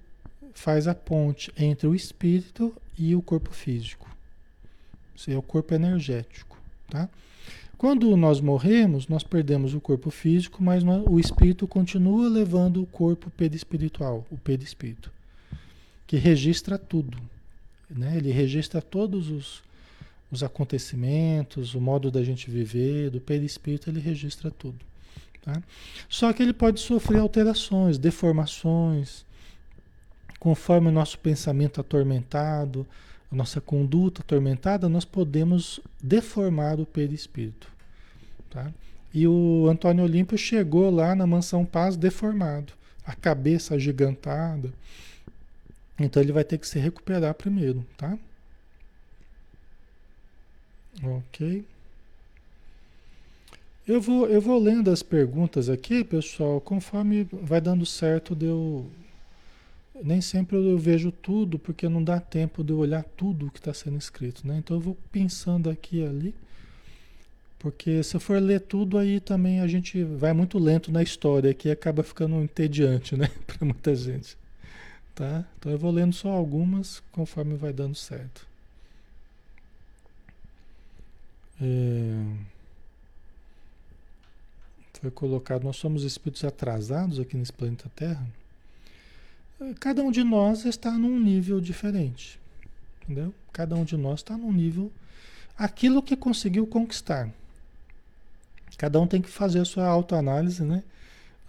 faz 0.54 0.88
a 0.88 0.96
ponte 0.96 1.52
entre 1.58 1.88
o 1.88 1.96
espírito 1.96 2.76
e 2.98 3.16
o 3.16 3.22
corpo 3.22 3.52
físico. 3.52 4.10
Isso 5.16 5.32
é 5.32 5.38
o 5.38 5.42
corpo 5.42 5.74
energético, 5.74 6.58
tá? 6.90 7.10
Quando 7.80 8.18
nós 8.18 8.42
morremos, 8.42 9.08
nós 9.08 9.24
perdemos 9.24 9.74
o 9.74 9.80
corpo 9.80 10.12
físico, 10.12 10.62
mas 10.62 10.84
o 11.08 11.18
espírito 11.18 11.66
continua 11.66 12.28
levando 12.28 12.84
o 12.84 12.86
corpo 12.86 13.30
perispiritual, 13.30 14.28
o 14.30 14.38
perispírito, 14.38 15.10
que 16.06 16.18
registra 16.18 16.78
tudo. 16.78 17.18
Né? 17.90 18.18
Ele 18.18 18.34
registra 18.34 18.82
todos 18.82 19.30
os, 19.30 19.64
os 20.30 20.44
acontecimentos, 20.44 21.74
o 21.74 21.80
modo 21.80 22.12
da 22.12 22.22
gente 22.22 22.52
viver, 22.52 23.12
do 23.12 23.22
perispírito, 23.22 23.90
ele 23.90 24.02
registra 24.02 24.52
tudo. 24.52 24.86
Tá? 25.42 25.64
Só 26.10 26.34
que 26.34 26.44
ele 26.44 26.52
pode 26.52 26.82
sofrer 26.82 27.20
alterações, 27.20 27.98
deformações, 27.98 29.26
conforme 30.38 30.90
o 30.90 30.92
nosso 30.92 31.18
pensamento 31.18 31.80
atormentado, 31.80 32.86
a 33.32 33.36
nossa 33.36 33.62
conduta 33.62 34.22
atormentada, 34.22 34.90
nós 34.90 35.06
podemos 35.06 35.80
deformar 36.02 36.80
o 36.80 36.86
perispírito. 36.86 37.72
Tá? 38.50 38.72
E 39.14 39.28
o 39.28 39.68
Antônio 39.70 40.04
Olímpio 40.04 40.38
chegou 40.38 40.90
lá 40.90 41.16
na 41.16 41.28
Mansão 41.28 41.66
Paz 41.66 41.96
deformado, 41.96 42.74
a 43.06 43.16
cabeça 43.16 43.76
agigantada. 43.76 44.74
Então 46.00 46.22
ele 46.22 46.32
vai 46.32 46.44
ter 46.44 46.58
que 46.58 46.68
se 46.68 46.80
recuperar 46.80 47.34
primeiro, 47.34 47.86
tá? 47.98 48.18
Ok. 51.04 51.66
Eu 53.88 54.00
vou, 54.00 54.28
eu 54.28 54.40
vou 54.40 54.60
lendo 54.60 54.92
as 54.92 55.02
perguntas 55.02 55.68
aqui, 55.68 56.04
pessoal, 56.04 56.62
conforme 56.62 57.24
vai 57.32 57.60
dando 57.60 57.86
certo, 57.86 58.36
deu. 58.36 58.86
Nem 60.02 60.22
sempre 60.22 60.56
eu 60.56 60.78
vejo 60.78 61.12
tudo, 61.12 61.60
porque 61.60 61.90
não 61.90 62.04
dá 62.04 62.20
tempo 62.20 62.64
de 62.64 62.72
eu 62.72 62.78
olhar 62.78 63.04
tudo 63.04 63.52
que 63.52 63.60
está 63.60 63.74
sendo 63.74 63.98
escrito, 63.98 64.48
né? 64.48 64.58
Então 64.58 64.78
eu 64.78 64.82
vou 64.82 64.98
pensando 65.12 65.70
aqui 65.70 65.98
e 65.98 66.06
ali, 66.06 66.36
porque 67.60 68.02
se 68.04 68.16
eu 68.16 68.22
for 68.22 68.42
ler 68.42 68.62
tudo, 68.62 68.98
aí 68.98 69.20
também 69.20 69.60
a 69.60 69.68
gente 69.68 70.02
vai 70.04 70.32
muito 70.32 70.58
lento 70.58 70.92
na 70.92 71.04
história, 71.04 71.54
que 71.54 71.70
acaba 71.70 72.02
ficando 72.04 72.42
entediante, 72.42 73.18
né? 73.18 73.30
Para 73.46 73.66
muita 73.66 73.94
gente. 73.94 74.38
Tá? 75.14 75.46
Então 75.58 75.70
eu 75.70 75.78
vou 75.78 75.92
lendo 75.92 76.14
só 76.14 76.30
algumas 76.30 77.04
conforme 77.12 77.56
vai 77.58 77.74
dando 77.74 77.96
certo. 77.96 78.48
É... 81.62 82.50
Foi 85.02 85.12
colocado, 85.12 85.64
nós 85.64 85.78
somos 85.78 86.04
espíritos 86.04 86.44
atrasados 86.44 87.20
aqui 87.20 87.36
nesse 87.36 87.54
planeta 87.54 87.90
Terra. 87.96 88.26
Cada 89.80 90.02
um 90.02 90.10
de 90.10 90.24
nós 90.24 90.66
está 90.66 90.92
num 90.92 91.20
nível 91.20 91.60
diferente. 91.60 92.40
Entendeu? 93.04 93.34
Cada 93.52 93.76
um 93.76 93.84
de 93.84 93.98
nós 93.98 94.20
está 94.20 94.38
num 94.38 94.54
nível. 94.54 94.92
Aquilo 95.58 96.02
que 96.02 96.16
conseguiu 96.16 96.66
conquistar. 96.66 97.30
Cada 98.78 99.00
um 99.02 99.06
tem 99.06 99.22
que 99.22 99.30
fazer 99.30 99.60
a 99.60 99.66
sua 99.66 99.86
autoanálise, 99.86 100.64
né? 100.64 100.84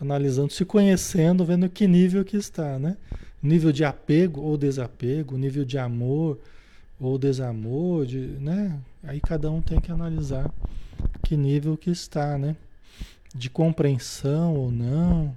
Analisando, 0.00 0.52
se 0.52 0.64
conhecendo, 0.64 1.44
vendo 1.44 1.68
que 1.68 1.86
nível 1.86 2.24
que 2.24 2.36
está, 2.36 2.78
né? 2.78 2.96
Nível 3.40 3.70
de 3.70 3.84
apego 3.84 4.40
ou 4.40 4.56
desapego, 4.56 5.38
nível 5.38 5.64
de 5.64 5.78
amor 5.78 6.38
ou 6.98 7.16
desamor, 7.16 8.04
de, 8.06 8.18
né? 8.18 8.76
Aí 9.04 9.20
cada 9.20 9.50
um 9.50 9.62
tem 9.62 9.80
que 9.80 9.92
analisar 9.92 10.50
que 11.22 11.36
nível 11.36 11.76
que 11.76 11.90
está, 11.90 12.36
né? 12.36 12.56
De 13.32 13.48
compreensão 13.48 14.56
ou 14.56 14.72
não, 14.72 15.34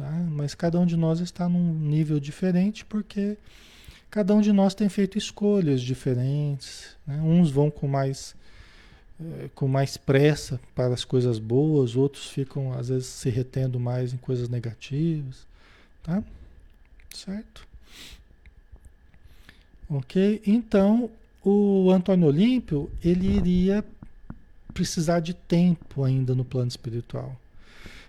tá? 0.00 0.10
Mas 0.30 0.54
cada 0.54 0.80
um 0.80 0.86
de 0.86 0.96
nós 0.96 1.20
está 1.20 1.46
num 1.46 1.74
nível 1.74 2.18
diferente 2.18 2.86
porque 2.86 3.36
cada 4.10 4.34
um 4.34 4.40
de 4.40 4.50
nós 4.50 4.74
tem 4.74 4.88
feito 4.88 5.18
escolhas 5.18 5.82
diferentes, 5.82 6.96
né? 7.06 7.20
Uns 7.22 7.50
vão 7.50 7.70
com 7.70 7.86
mais 7.86 8.34
eh, 9.20 9.50
com 9.54 9.68
mais 9.68 9.98
pressa 9.98 10.58
para 10.74 10.94
as 10.94 11.04
coisas 11.04 11.38
boas, 11.38 11.94
outros 11.94 12.30
ficam 12.30 12.72
às 12.72 12.88
vezes 12.88 13.08
se 13.08 13.28
retendo 13.28 13.78
mais 13.78 14.14
em 14.14 14.16
coisas 14.16 14.48
negativas, 14.48 15.46
tá? 16.02 16.24
Certo? 17.14 17.68
Ok? 19.88 20.40
Então, 20.46 21.10
o 21.44 21.90
Antônio 21.90 22.28
Olímpio, 22.28 22.90
ele 23.04 23.36
iria 23.36 23.84
precisar 24.72 25.20
de 25.20 25.34
tempo 25.34 26.04
ainda 26.04 26.34
no 26.34 26.44
plano 26.44 26.68
espiritual. 26.68 27.36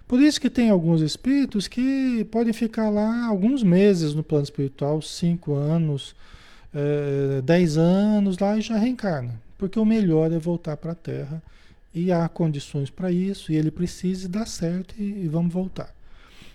Por 0.07 0.21
isso 0.21 0.41
que 0.41 0.49
tem 0.49 0.69
alguns 0.69 1.01
espíritos 1.01 1.67
que 1.67 2.25
podem 2.31 2.53
ficar 2.53 2.89
lá 2.89 3.25
alguns 3.25 3.63
meses 3.63 4.13
no 4.13 4.23
plano 4.23 4.43
espiritual, 4.43 5.01
cinco 5.01 5.53
anos, 5.53 6.15
é, 6.73 7.41
dez 7.41 7.77
anos 7.77 8.37
lá 8.37 8.57
e 8.57 8.61
já 8.61 8.77
reencarna. 8.77 9.39
Porque 9.57 9.79
o 9.79 9.85
melhor 9.85 10.31
é 10.31 10.39
voltar 10.39 10.75
para 10.77 10.91
a 10.91 10.95
Terra 10.95 11.41
e 11.93 12.11
há 12.11 12.27
condições 12.27 12.89
para 12.89 13.11
isso, 13.11 13.51
e 13.51 13.55
ele 13.55 13.71
precisa 13.71 14.27
dar 14.27 14.47
certo 14.47 14.95
e, 14.97 15.03
e 15.03 15.27
vamos 15.27 15.53
voltar. 15.53 15.93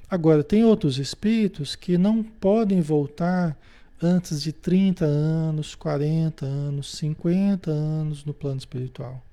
Agora, 0.09 0.45
tem 0.45 0.65
outros 0.65 0.99
espíritos 0.99 1.75
que 1.75 1.99
não 1.99 2.23
podem 2.23 2.81
voltar 2.81 3.57
antes 4.01 4.43
de 4.43 4.53
30 4.53 5.05
anos, 5.05 5.75
40 5.75 6.47
anos, 6.47 6.93
50 6.97 7.71
anos 7.71 8.25
no 8.25 8.33
plano 8.33 8.59
espiritual. 8.59 9.26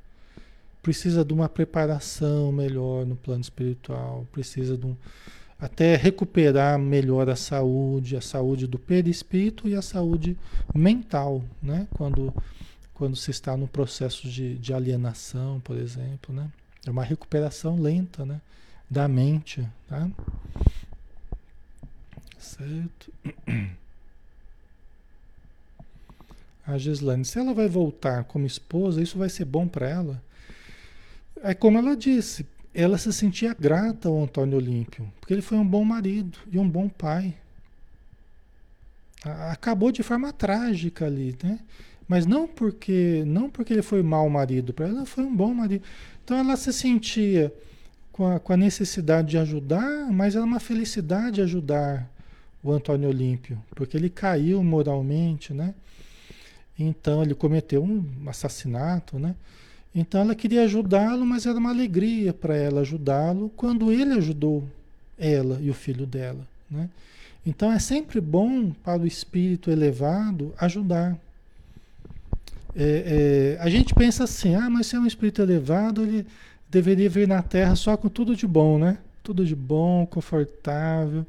Precisa 0.84 1.26
de 1.26 1.34
uma 1.34 1.50
preparação 1.50 2.52
melhor 2.52 3.06
no 3.06 3.16
plano 3.16 3.42
espiritual, 3.42 4.28
precisa 4.32 4.78
de 4.78 4.86
um, 4.86 4.96
até 5.58 5.96
recuperar 5.96 6.78
melhor 6.78 7.30
a 7.30 7.38
saúde, 7.38 8.18
a 8.18 8.22
saúde 8.22 8.68
do 8.68 8.78
perispírito 8.78 9.70
e 9.70 9.76
a 9.76 9.82
saúde 9.82 10.38
mental, 10.76 11.42
né? 11.62 11.88
Quando, 11.96 12.34
quando 12.94 13.16
se 13.16 13.32
está 13.32 13.56
no 13.56 13.66
processo 13.66 14.28
de, 14.28 14.56
de 14.56 14.74
alienação, 14.74 15.62
por 15.62 15.78
exemplo, 15.78 16.36
né? 16.36 16.52
É 16.86 16.92
uma 16.92 17.04
recuperação 17.04 17.80
lenta, 17.80 18.26
né? 18.26 18.42
Da 18.90 19.08
mente, 19.08 19.66
tá? 19.88 20.10
Certo? 22.38 23.14
a 26.68 26.78
Gislaine, 26.78 27.24
se 27.24 27.40
ela 27.40 27.54
vai 27.54 27.70
voltar 27.70 28.26
como 28.26 28.46
esposa, 28.46 29.02
isso 29.02 29.18
vai 29.18 29.30
ser 29.30 29.46
bom 29.46 29.66
para 29.66 29.90
ela? 29.90 30.22
É 31.44 31.54
como 31.54 31.78
ela 31.78 31.94
disse, 31.94 32.46
ela 32.74 32.98
se 32.98 33.12
sentia 33.12 33.54
grata 33.54 34.08
ao 34.08 34.24
Antônio 34.24 34.58
Olímpio, 34.58 35.12
porque 35.20 35.34
ele 35.34 35.42
foi 35.42 35.58
um 35.58 35.68
bom 35.68 35.84
marido 35.84 36.38
e 36.50 36.58
um 36.58 36.68
bom 36.68 36.88
pai. 36.88 37.36
Acabou 39.52 39.92
de 39.92 40.02
forma 40.02 40.32
trágica 40.32 41.06
ali, 41.06 41.36
né? 41.44 41.60
Mas 42.08 42.26
não 42.26 42.48
porque 42.48 43.24
não 43.28 43.50
porque 43.50 43.74
ele 43.74 43.82
foi 43.82 44.02
mau 44.02 44.30
marido, 44.30 44.74
para 44.74 44.88
ela 44.88 45.06
foi 45.06 45.26
um 45.26 45.36
bom 45.36 45.54
marido. 45.54 45.84
Então 46.24 46.38
ela 46.38 46.56
se 46.56 46.72
sentia 46.72 47.54
com 48.14 48.26
a, 48.26 48.40
com 48.40 48.54
a 48.54 48.58
necessidade 48.58 49.32
de 49.32 49.38
ajudar, 49.38 50.10
mas 50.12 50.36
era 50.36 50.46
uma 50.46 50.62
felicidade 50.62 51.42
ajudar 51.42 52.10
o 52.64 52.72
Antônio 52.72 53.10
Olímpio, 53.10 53.62
porque 53.76 53.98
ele 53.98 54.10
caiu 54.10 54.64
moralmente, 54.64 55.54
né? 55.54 55.76
Então 56.80 57.22
ele 57.22 57.36
cometeu 57.36 57.84
um 57.84 58.06
assassinato, 58.28 59.20
né? 59.20 59.36
Então 59.96 60.22
ela 60.22 60.36
queria 60.36 60.64
ajudá-lo, 60.64 61.26
mas 61.26 61.46
era 61.46 61.58
uma 61.58 61.70
alegria 61.70 62.34
para 62.34 62.56
ela 62.56 62.82
ajudá-lo 62.82 63.52
quando 63.56 63.92
ele 63.92 64.14
ajudou 64.14 64.64
ela 65.18 65.60
e 65.62 65.70
o 65.70 65.74
filho 65.74 66.06
dela, 66.06 66.48
né? 66.70 66.90
Então 67.46 67.72
é 67.72 67.78
sempre 67.78 68.22
bom 68.22 68.72
para 68.72 69.02
o 69.02 69.08
espírito 69.08 69.70
elevado 69.70 70.54
ajudar. 70.58 71.18
É, 72.76 73.58
é, 73.60 73.62
a 73.62 73.70
gente 73.70 73.94
pensa 73.94 74.24
assim, 74.24 74.56
ah, 74.56 74.70
mas 74.70 74.88
se 74.88 74.96
é 74.96 75.00
um 75.00 75.06
espírito 75.06 75.42
elevado, 75.42 76.04
ele 76.04 76.26
deveria 76.70 77.10
vir 77.10 77.28
na 77.28 77.44
Terra 77.44 77.76
só 77.76 77.96
com 77.96 78.10
tudo 78.10 78.36
de 78.36 78.48
bom, 78.48 78.80
né? 78.80 78.98
Tudo 79.22 79.46
de 79.46 79.56
bom, 79.56 80.06
confortável 80.06 81.26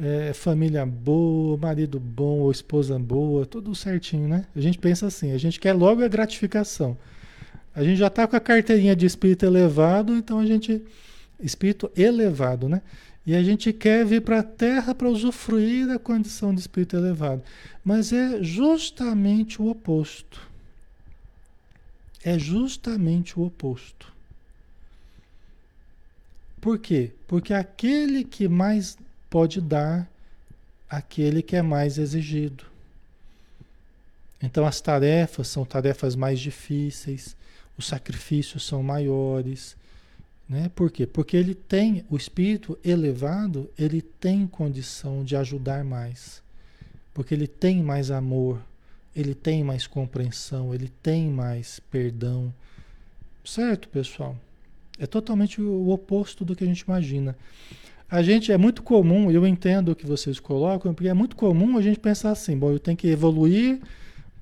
é, 0.00 0.32
família 0.32 0.86
boa, 0.86 1.56
marido 1.58 2.00
bom 2.00 2.40
ou 2.40 2.50
esposa 2.50 2.98
boa, 2.98 3.44
tudo 3.44 3.74
certinho, 3.74 4.26
né? 4.26 4.46
A 4.56 4.60
gente 4.60 4.78
pensa 4.78 5.06
assim, 5.06 5.32
a 5.32 5.38
gente 5.38 5.60
quer 5.60 5.74
logo 5.74 6.02
a 6.02 6.08
gratificação. 6.08 6.96
A 7.74 7.84
gente 7.84 7.98
já 7.98 8.08
está 8.08 8.26
com 8.26 8.36
a 8.36 8.40
carteirinha 8.40 8.96
de 8.96 9.06
espírito 9.06 9.46
elevado, 9.46 10.14
então 10.14 10.38
a 10.38 10.46
gente. 10.46 10.82
Espírito 11.40 11.90
elevado, 11.96 12.68
né? 12.68 12.82
E 13.24 13.34
a 13.34 13.42
gente 13.42 13.72
quer 13.72 14.04
vir 14.04 14.22
para 14.22 14.40
a 14.40 14.42
Terra 14.42 14.94
para 14.94 15.08
usufruir 15.08 15.86
da 15.86 15.98
condição 15.98 16.54
de 16.54 16.60
espírito 16.60 16.96
elevado. 16.96 17.42
Mas 17.84 18.12
é 18.12 18.42
justamente 18.42 19.60
o 19.60 19.68
oposto. 19.68 20.40
É 22.22 22.38
justamente 22.38 23.38
o 23.38 23.44
oposto. 23.44 24.12
Por 26.60 26.78
quê? 26.78 27.12
Porque 27.26 27.54
aquele 27.54 28.24
que 28.24 28.48
mais 28.48 28.98
pode 29.30 29.60
dar 29.60 30.10
aquele 30.88 31.40
que 31.40 31.56
é 31.56 31.62
mais 31.62 31.96
exigido. 31.96 32.64
Então 34.42 34.66
as 34.66 34.80
tarefas 34.80 35.48
são 35.48 35.64
tarefas 35.64 36.16
mais 36.16 36.40
difíceis, 36.40 37.36
os 37.80 37.86
sacrifícios 37.86 38.64
são 38.64 38.82
maiores, 38.82 39.74
né? 40.46 40.70
Por 40.74 40.90
quê? 40.90 41.06
Porque 41.06 41.36
ele 41.36 41.54
tem 41.54 42.04
o 42.10 42.16
espírito 42.16 42.78
elevado, 42.84 43.70
ele 43.78 44.02
tem 44.02 44.46
condição 44.46 45.24
de 45.24 45.34
ajudar 45.34 45.82
mais. 45.82 46.42
Porque 47.14 47.34
ele 47.34 47.46
tem 47.46 47.82
mais 47.82 48.10
amor, 48.10 48.60
ele 49.16 49.34
tem 49.34 49.64
mais 49.64 49.86
compreensão, 49.86 50.74
ele 50.74 50.90
tem 51.02 51.30
mais 51.30 51.80
perdão. 51.90 52.52
Certo, 53.44 53.88
pessoal? 53.88 54.36
É 54.98 55.06
totalmente 55.06 55.62
o 55.62 55.88
oposto 55.88 56.44
do 56.44 56.54
que 56.54 56.62
a 56.62 56.66
gente 56.66 56.80
imagina. 56.80 57.34
A 58.10 58.22
gente 58.22 58.52
é 58.52 58.58
muito 58.58 58.82
comum, 58.82 59.30
eu 59.30 59.46
entendo 59.46 59.92
o 59.92 59.96
que 59.96 60.06
vocês 60.06 60.38
colocam, 60.38 60.92
porque 60.92 61.08
é 61.08 61.14
muito 61.14 61.34
comum 61.34 61.78
a 61.78 61.82
gente 61.82 61.98
pensar 61.98 62.32
assim, 62.32 62.58
bom, 62.58 62.72
eu 62.72 62.78
tenho 62.78 62.96
que 62.96 63.08
evoluir 63.08 63.80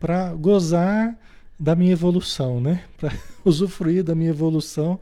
para 0.00 0.34
gozar 0.34 1.16
da 1.58 1.74
minha 1.74 1.92
evolução, 1.92 2.60
né? 2.60 2.84
Para 2.96 3.12
usufruir 3.44 4.04
da 4.04 4.14
minha 4.14 4.30
evolução 4.30 4.98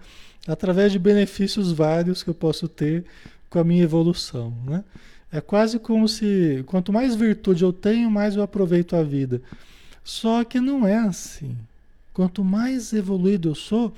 através 0.46 0.92
de 0.92 0.98
benefícios 0.98 1.72
vários 1.72 2.22
que 2.22 2.30
eu 2.30 2.34
posso 2.34 2.68
ter 2.68 3.04
com 3.50 3.58
a 3.58 3.64
minha 3.64 3.82
evolução, 3.82 4.54
né? 4.64 4.84
É 5.30 5.40
quase 5.40 5.78
como 5.78 6.08
se 6.08 6.62
quanto 6.66 6.92
mais 6.92 7.14
virtude 7.14 7.64
eu 7.64 7.72
tenho, 7.72 8.10
mais 8.10 8.36
eu 8.36 8.42
aproveito 8.42 8.94
a 8.94 9.02
vida. 9.02 9.42
Só 10.04 10.44
que 10.44 10.60
não 10.60 10.86
é 10.86 10.96
assim. 10.96 11.56
Quanto 12.14 12.44
mais 12.44 12.92
evoluído 12.92 13.48
eu 13.50 13.54
sou, 13.54 13.92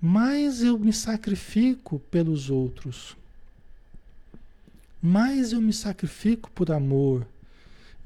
mais 0.00 0.62
eu 0.62 0.78
me 0.78 0.92
sacrifico 0.92 1.98
pelos 2.10 2.48
outros. 2.48 3.16
Mais 5.02 5.52
eu 5.52 5.60
me 5.60 5.72
sacrifico 5.72 6.50
por 6.52 6.70
amor. 6.70 7.26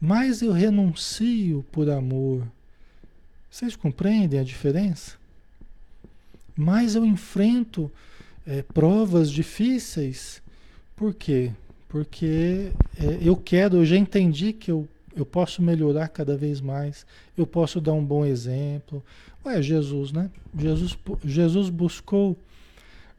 Mais 0.01 0.43
eu 0.43 0.51
renuncio 0.51 1.65
por 1.71 1.89
amor. 1.91 2.43
Vocês 3.55 3.77
compreendem 3.77 4.41
a 4.41 4.43
diferença? 4.43 5.13
Mais 6.57 6.97
eu 6.97 7.05
enfrento 7.05 7.89
é, 8.45 8.63
provas 8.63 9.31
difíceis. 9.31 10.43
Por 10.97 11.15
quê? 11.15 11.53
Porque 11.89 12.73
é, 12.99 13.19
eu 13.23 13.37
quero, 13.37 13.77
eu 13.77 13.85
já 13.87 13.97
entendi 13.97 14.53
que 14.53 14.73
eu, 14.73 14.89
eu 15.15 15.25
posso 15.25 15.63
melhorar 15.63 16.09
cada 16.09 16.37
vez 16.37 16.61
mais, 16.61 17.07
eu 17.39 17.47
posso 17.47 17.81
dar 17.81 17.93
um 17.93 18.05
bom 18.05 18.27
exemplo. 18.27 19.01
Ué, 19.47 19.63
Jesus, 19.63 20.11
né? 20.11 20.29
Jesus, 20.59 20.99
Jesus 21.25 21.69
buscou 21.69 22.37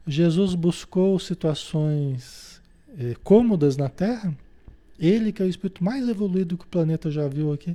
Jesus 0.06 0.54
buscou 0.54 1.18
situações 1.18 2.60
é, 2.98 3.16
cômodas 3.24 3.78
na 3.78 3.88
Terra. 3.88 4.36
Ele, 4.98 5.32
que 5.32 5.40
é 5.40 5.46
o 5.46 5.48
espírito 5.48 5.82
mais 5.82 6.06
evoluído 6.06 6.58
que 6.58 6.64
o 6.64 6.68
planeta 6.68 7.10
já 7.10 7.26
viu 7.26 7.54
aqui, 7.54 7.74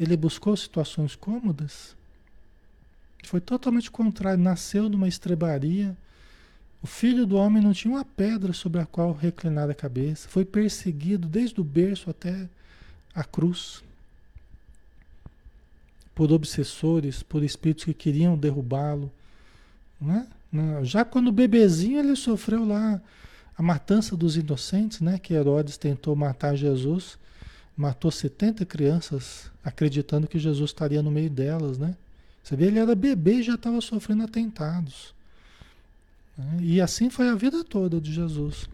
ele 0.00 0.16
buscou 0.16 0.56
situações 0.56 1.14
cômodas. 1.14 1.94
Foi 3.24 3.38
totalmente 3.38 3.90
contrário. 3.90 4.42
Nasceu 4.42 4.88
numa 4.88 5.06
estrebaria. 5.06 5.94
O 6.82 6.86
filho 6.86 7.26
do 7.26 7.36
homem 7.36 7.62
não 7.62 7.74
tinha 7.74 7.92
uma 7.92 8.04
pedra 8.04 8.54
sobre 8.54 8.80
a 8.80 8.86
qual 8.86 9.12
reclinar 9.12 9.68
a 9.68 9.74
cabeça. 9.74 10.26
Foi 10.26 10.42
perseguido 10.42 11.28
desde 11.28 11.60
o 11.60 11.64
berço 11.64 12.08
até 12.08 12.48
a 13.14 13.22
cruz 13.22 13.84
por 16.14 16.32
obsessores, 16.32 17.22
por 17.22 17.42
espíritos 17.42 17.84
que 17.84 17.92
queriam 17.92 18.38
derrubá-lo. 18.38 19.12
Né? 20.00 20.26
Já 20.82 21.04
quando 21.04 21.30
bebezinho 21.30 21.98
ele 21.98 22.16
sofreu 22.16 22.66
lá 22.66 23.02
a 23.54 23.62
matança 23.62 24.16
dos 24.16 24.38
inocentes, 24.38 25.02
né? 25.02 25.18
que 25.18 25.34
Herodes 25.34 25.76
tentou 25.76 26.16
matar 26.16 26.56
Jesus, 26.56 27.18
matou 27.80 28.10
70 28.10 28.66
crianças 28.66 29.50
acreditando 29.64 30.28
que 30.28 30.38
Jesus 30.38 30.70
estaria 30.70 31.02
no 31.02 31.10
meio 31.10 31.30
delas. 31.30 31.78
Né? 31.78 31.96
Você 32.42 32.54
vê, 32.54 32.66
ele 32.66 32.78
era 32.78 32.94
bebê 32.94 33.36
e 33.36 33.42
já 33.42 33.54
estava 33.54 33.80
sofrendo 33.80 34.24
atentados. 34.24 35.14
E 36.60 36.80
assim 36.80 37.08
foi 37.08 37.28
a 37.28 37.34
vida 37.34 37.64
toda 37.64 38.00
de 38.00 38.12
Jesus. 38.12 38.68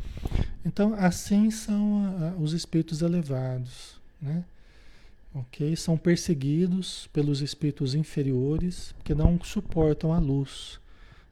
Então, 0.65 0.95
assim 0.95 1.51
são 1.51 2.37
os 2.41 2.53
espíritos 2.53 3.01
elevados. 3.01 3.97
Né? 4.21 4.45
ok? 5.33 5.77
São 5.77 5.97
perseguidos 5.97 7.09
pelos 7.13 7.41
espíritos 7.41 7.95
inferiores 7.95 8.95
que 9.05 9.15
não 9.15 9.39
suportam 9.43 10.13
a 10.13 10.19
luz, 10.19 10.81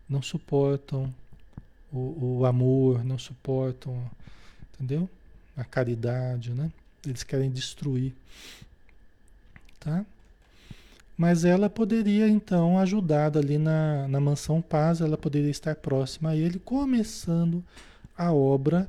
não 0.09 0.21
suportam 0.23 1.13
o, 1.93 2.39
o 2.39 2.47
amor, 2.47 3.05
não 3.05 3.19
suportam, 3.19 3.99
entendeu? 4.75 5.09
A 5.57 5.65
caridade, 5.65 6.51
né? 6.51 6.71
Eles 7.07 7.23
querem 7.23 7.51
destruir, 7.51 8.13
tá? 9.81 10.05
Mas 11.17 11.45
ela 11.45 11.71
poderia 11.71 12.29
então 12.29 12.79
ajudar 12.79 13.37
ali 13.37 13.57
na, 13.57 14.09
na 14.09 14.21
mansão 14.21 14.61
paz, 14.61 15.01
ela 15.01 15.17
poderia 15.17 15.51
estar 15.51 15.77
próxima 15.77 16.31
a 16.31 16.37
ele, 16.37 16.59
começando 16.59 17.63
a 18.19 18.33
obra, 18.33 18.89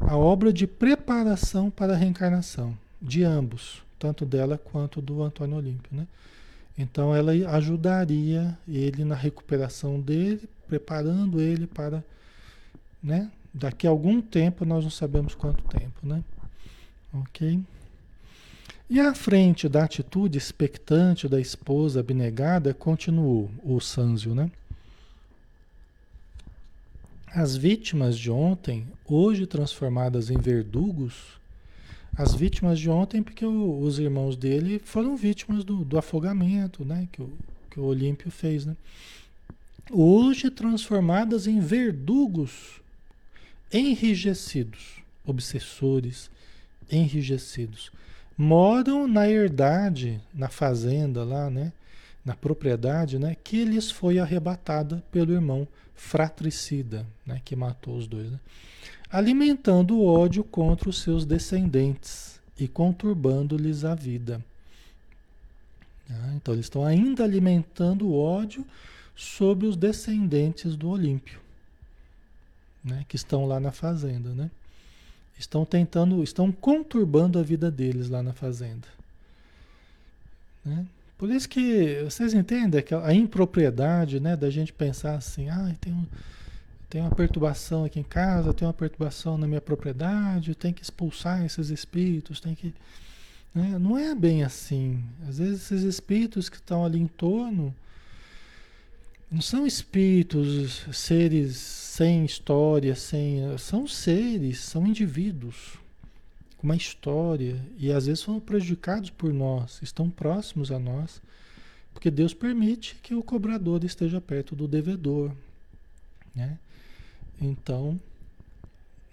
a 0.00 0.16
obra 0.16 0.52
de 0.52 0.66
preparação 0.66 1.70
para 1.70 1.94
a 1.94 1.96
reencarnação 1.96 2.76
de 3.00 3.24
ambos, 3.24 3.82
tanto 3.98 4.26
dela 4.26 4.58
quanto 4.58 5.00
do 5.00 5.22
Antônio 5.22 5.56
Olímpio, 5.56 5.96
né? 5.96 6.06
Então 6.76 7.14
ela 7.14 7.32
ajudaria 7.54 8.56
ele 8.66 9.04
na 9.04 9.14
recuperação 9.14 10.00
dele, 10.00 10.48
preparando 10.66 11.40
ele 11.40 11.66
para, 11.66 12.02
né? 13.02 13.30
Daqui 13.52 13.86
a 13.86 13.90
algum 13.90 14.20
tempo, 14.22 14.64
nós 14.64 14.84
não 14.84 14.90
sabemos 14.90 15.34
quanto 15.34 15.62
tempo, 15.64 15.98
né? 16.02 16.22
Ok? 17.12 17.60
E 18.88 19.00
à 19.00 19.14
frente 19.14 19.68
da 19.68 19.84
atitude 19.84 20.36
expectante 20.36 21.28
da 21.28 21.40
esposa 21.40 22.00
abnegada, 22.00 22.74
continuou 22.74 23.50
o 23.62 23.80
Sanzio, 23.80 24.34
né? 24.34 24.50
As 27.26 27.56
vítimas 27.56 28.18
de 28.18 28.30
ontem, 28.30 28.86
hoje 29.06 29.46
transformadas 29.46 30.28
em 30.28 30.36
verdugos, 30.36 31.40
as 32.14 32.34
vítimas 32.34 32.78
de 32.78 32.90
ontem, 32.90 33.22
porque 33.22 33.44
o, 33.44 33.80
os 33.80 33.98
irmãos 33.98 34.36
dele 34.36 34.78
foram 34.78 35.16
vítimas 35.16 35.64
do, 35.64 35.84
do 35.84 35.96
afogamento, 35.96 36.84
né? 36.84 37.08
Que 37.10 37.22
o, 37.22 37.32
que 37.70 37.80
o 37.80 37.84
Olímpio 37.84 38.30
fez, 38.30 38.66
né? 38.66 38.76
Hoje 39.90 40.50
transformadas 40.50 41.46
em 41.46 41.58
verdugos, 41.60 42.80
enrijecidos, 43.72 45.02
obsessores, 45.24 46.30
enrijecidos. 46.90 47.90
Moram 48.36 49.06
na 49.06 49.28
herdade, 49.28 50.20
na 50.34 50.48
fazenda 50.48 51.24
lá, 51.24 51.50
né? 51.50 51.72
Na 52.24 52.34
propriedade, 52.34 53.18
né? 53.18 53.36
Que 53.42 53.64
lhes 53.64 53.90
foi 53.90 54.18
arrebatada 54.18 55.02
pelo 55.10 55.32
irmão 55.32 55.66
fratricida, 55.94 57.06
né? 57.26 57.40
Que 57.44 57.54
matou 57.54 57.96
os 57.96 58.06
dois, 58.06 58.30
né? 58.30 58.38
alimentando 59.12 59.98
o 59.98 60.06
ódio 60.06 60.42
contra 60.42 60.88
os 60.88 61.02
seus 61.02 61.26
descendentes 61.26 62.40
e 62.58 62.66
conturbando-lhes 62.66 63.84
a 63.84 63.94
vida. 63.94 64.42
Ah, 66.08 66.32
então, 66.34 66.54
eles 66.54 66.66
estão 66.66 66.84
ainda 66.84 67.22
alimentando 67.22 68.08
o 68.08 68.18
ódio 68.18 68.64
sobre 69.14 69.66
os 69.66 69.76
descendentes 69.76 70.74
do 70.74 70.88
Olímpio, 70.88 71.38
né, 72.82 73.04
que 73.06 73.16
estão 73.16 73.44
lá 73.44 73.60
na 73.60 73.70
fazenda. 73.70 74.30
Né? 74.30 74.50
Estão 75.42 75.64
tentando, 75.64 76.22
estão 76.22 76.52
conturbando 76.52 77.38
a 77.38 77.42
vida 77.42 77.70
deles 77.70 78.08
lá 78.08 78.22
na 78.22 78.32
fazenda. 78.32 78.86
Né? 80.64 80.86
Por 81.18 81.30
isso 81.30 81.48
que 81.48 82.00
vocês 82.04 82.32
entendem 82.32 82.82
que 82.82 82.94
a 82.94 83.12
impropriedade 83.12 84.20
né, 84.20 84.36
da 84.36 84.50
gente 84.50 84.72
pensar 84.72 85.16
assim, 85.16 85.48
ah, 85.48 85.74
tem 85.80 85.92
um 85.92 86.06
tem 86.88 87.00
uma 87.00 87.10
perturbação 87.10 87.86
aqui 87.86 87.98
em 87.98 88.02
casa, 88.02 88.52
tem 88.52 88.68
uma 88.68 88.74
perturbação 88.74 89.38
na 89.38 89.46
minha 89.46 89.62
propriedade, 89.62 90.54
tem 90.54 90.74
que 90.74 90.82
expulsar 90.82 91.42
esses 91.42 91.70
espíritos, 91.70 92.38
tem 92.38 92.54
que. 92.54 92.74
Né? 93.54 93.78
Não 93.78 93.96
é 93.96 94.14
bem 94.14 94.44
assim. 94.44 95.02
Às 95.26 95.38
vezes 95.38 95.62
esses 95.62 95.84
espíritos 95.84 96.50
que 96.50 96.56
estão 96.56 96.84
ali 96.84 97.00
em 97.00 97.06
torno 97.06 97.74
não 99.32 99.40
são 99.40 99.66
espíritos, 99.66 100.86
seres 100.92 101.56
sem 101.56 102.24
história, 102.26 102.94
sem. 102.94 103.56
São 103.56 103.88
seres, 103.88 104.60
são 104.60 104.86
indivíduos 104.86 105.78
com 106.58 106.66
uma 106.66 106.76
história 106.76 107.58
e 107.78 107.90
às 107.90 108.04
vezes 108.06 108.20
são 108.20 108.38
prejudicados 108.38 109.08
por 109.08 109.32
nós, 109.32 109.80
estão 109.82 110.10
próximos 110.10 110.70
a 110.70 110.78
nós, 110.78 111.22
porque 111.94 112.10
Deus 112.10 112.34
permite 112.34 112.94
que 112.96 113.14
o 113.14 113.22
cobrador 113.22 113.82
esteja 113.84 114.20
perto 114.20 114.54
do 114.54 114.68
devedor, 114.68 115.32
né? 116.34 116.58
Então, 117.40 117.98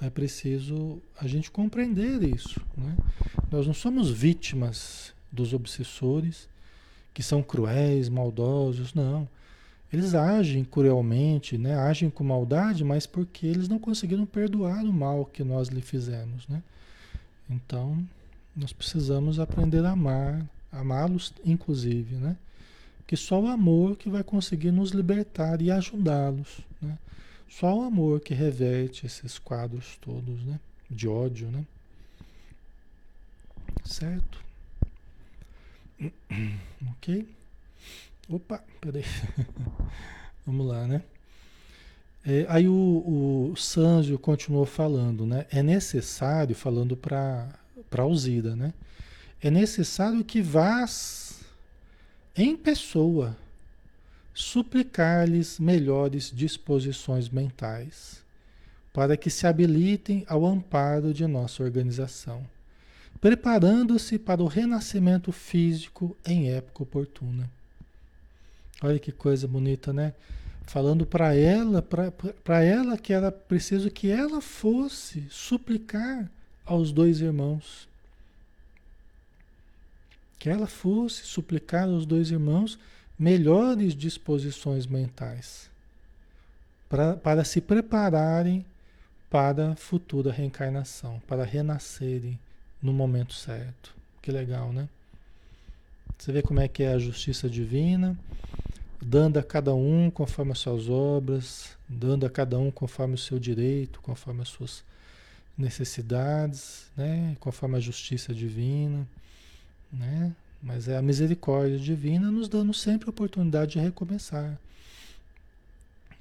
é 0.01 0.09
preciso 0.09 1.01
a 1.17 1.28
gente 1.28 1.49
compreender 1.49 2.22
isso. 2.24 2.61
Né? 2.78 2.95
Nós 3.49 3.65
não 3.65 3.74
somos 3.74 4.11
vítimas 4.11 5.13
dos 5.32 5.53
obsessores, 5.53 6.47
que 7.13 7.24
são 7.24 7.41
cruéis, 7.41 8.09
maldosos, 8.09 8.93
não. 8.93 9.28
Eles 9.92 10.14
agem 10.14 10.64
cruelmente, 10.64 11.58
né? 11.58 11.76
agem 11.76 12.10
com 12.10 12.24
maldade, 12.24 12.84
mas 12.84 13.08
porque 13.08 13.48
eles 13.48 13.68
não 13.68 13.80
conseguiram 13.80 14.26
perdoar 14.26 14.84
o 14.84 14.94
mal 14.94 15.26
que 15.26 15.44
nós 15.44 15.70
lhe 15.70 15.82
fizemos. 15.82 16.48
Né? 16.48 16.62
Então, 17.50 18.06
nós 18.56 18.72
precisamos 18.72 19.40
aprender 19.40 19.84
a 19.84 19.92
amar, 19.92 20.46
amá-los 20.72 21.34
inclusive, 21.44 22.16
né? 22.16 22.38
Que 23.08 23.18
só 23.18 23.42
o 23.42 23.48
amor 23.48 23.96
que 23.96 24.10
vai 24.10 24.24
conseguir 24.24 24.72
nos 24.72 24.92
libertar 24.92 25.62
e 25.62 25.72
ajudá-los, 25.72 26.60
né? 26.80 26.98
Só 27.50 27.80
o 27.80 27.84
amor 27.84 28.20
que 28.20 28.36
reverte 28.36 29.08
esses 29.08 29.40
quadros 29.40 29.98
todos, 30.00 30.44
né? 30.44 30.60
De 30.90 31.08
ódio, 31.08 31.50
né? 31.50 31.66
Certo? 33.84 34.44
Ok? 36.92 37.28
Opa, 38.30 38.64
peraí. 38.80 39.04
Vamos 40.46 40.68
lá, 40.68 40.86
né? 40.86 41.02
É, 42.24 42.46
aí 42.48 42.68
o, 42.68 43.50
o 43.52 43.56
Sanzio 43.56 44.20
continuou 44.20 44.68
falando, 44.68 45.26
né? 45.26 45.48
É 45.50 45.64
necessário, 45.64 46.54
falando 46.54 46.96
para 46.96 47.50
Alzira, 47.98 48.56
né? 48.56 48.72
É 49.42 49.50
necessário 49.50 50.24
que 50.24 50.44
vás 50.44 51.42
em 52.36 52.56
pessoa 52.56 53.36
suplicar-lhes 54.32 55.60
melhores 55.60 56.32
disposições 56.34 57.30
mentais, 57.30 58.24
para 58.94 59.18
que 59.18 59.30
se 59.30 59.48
habilitem 59.48 60.24
ao 60.28 60.46
amparo 60.46 61.14
de 61.14 61.26
nossa 61.26 61.64
organização, 61.64 62.46
preparando-se 63.20 64.20
para 64.20 64.44
o 64.44 64.48
renascimento 64.48 65.32
físico 65.32 66.16
em 66.26 66.52
época 66.52 66.84
oportuna. 66.84 67.50
Olha 68.82 69.00
que 69.00 69.12
coisa 69.12 69.48
bonita, 69.48 69.92
né? 69.92 70.14
Falando 70.64 71.06
para 71.06 71.36
ela, 71.36 71.82
para 71.82 72.64
ela 72.64 72.98
que 72.98 73.12
era 73.12 73.32
preciso 73.32 73.90
que 73.90 74.10
ela 74.10 74.40
fosse 74.40 75.26
suplicar 75.30 76.30
aos 76.66 76.92
dois 76.92 77.22
irmãos. 77.22 77.88
Que 80.38 80.50
ela 80.50 80.68
fosse 80.68 81.26
suplicar 81.26 81.86
aos 81.86 82.06
dois 82.06 82.32
irmãos 82.32 82.80
melhores 83.18 83.94
disposições 83.94 84.86
mentais 84.86 85.70
pra, 86.90 87.16
para 87.16 87.44
se 87.44 87.62
prepararem 87.62 88.66
para 89.30 89.72
a 89.72 89.76
futura 89.76 90.32
reencarnação, 90.32 91.22
para 91.28 91.44
renascerem 91.44 92.40
no 92.82 92.92
momento 92.92 93.34
certo. 93.34 93.96
Que 94.22 94.32
legal, 94.32 94.74
né? 94.74 94.90
Você 96.18 96.32
vê 96.32 96.41
como 96.41 96.60
é 96.60 96.68
que 96.68 96.84
é 96.84 96.93
a 96.93 96.99
justiça 96.99 97.49
divina, 97.49 98.18
dando 99.01 99.38
a 99.38 99.43
cada 99.43 99.74
um 99.74 100.10
conforme 100.10 100.51
as 100.51 100.60
suas 100.60 100.89
obras, 100.89 101.78
dando 101.88 102.26
a 102.26 102.30
cada 102.30 102.60
um 102.60 102.70
conforme 102.70 103.16
o 103.16 103.18
seu 103.18 103.39
direito, 103.39 104.01
conforme 104.01 104.41
as 104.41 104.49
suas 104.49 104.84
necessidades, 105.57 106.86
né? 106.95 107.36
conforme 107.39 107.78
a 107.78 107.80
justiça 107.80 108.34
divina. 108.34 109.07
Né? 109.91 110.34
Mas 110.62 110.88
é 110.88 110.97
a 110.97 111.01
misericórdia 111.01 111.78
divina 111.78 112.30
nos 112.32 112.47
dando 112.47 112.74
sempre 112.74 113.07
a 113.07 113.12
oportunidade 113.12 113.74
de 113.74 113.80
recomeçar. 113.80 114.60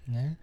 Né? 0.06 0.36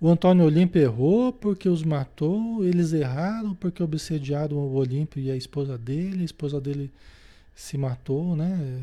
O 0.00 0.08
Antônio 0.08 0.44
Olímpio 0.44 0.82
errou 0.82 1.32
porque 1.32 1.68
os 1.68 1.84
matou, 1.84 2.64
eles 2.64 2.92
erraram 2.92 3.54
porque 3.54 3.82
obsediaram 3.82 4.56
o 4.56 4.74
Olímpio 4.74 5.22
e 5.22 5.30
a 5.30 5.36
esposa 5.36 5.78
dele, 5.78 6.22
a 6.22 6.24
esposa 6.24 6.60
dele 6.60 6.90
se 7.54 7.76
matou, 7.76 8.36
né? 8.36 8.82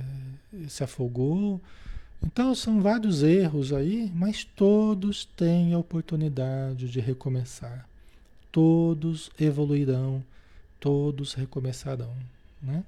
se 0.68 0.84
afogou. 0.84 1.62
Então 2.22 2.54
são 2.54 2.82
vários 2.82 3.24
erros 3.24 3.72
aí, 3.72 4.12
mas 4.14 4.44
todos 4.44 5.26
têm 5.26 5.74
a 5.74 5.78
oportunidade 5.78 6.90
de 6.90 7.00
recomeçar. 7.00 7.88
Todos 8.52 9.32
evoluirão, 9.40 10.24
todos 10.80 11.34
recomeçarão. 11.34 12.14
Né? 12.62 12.84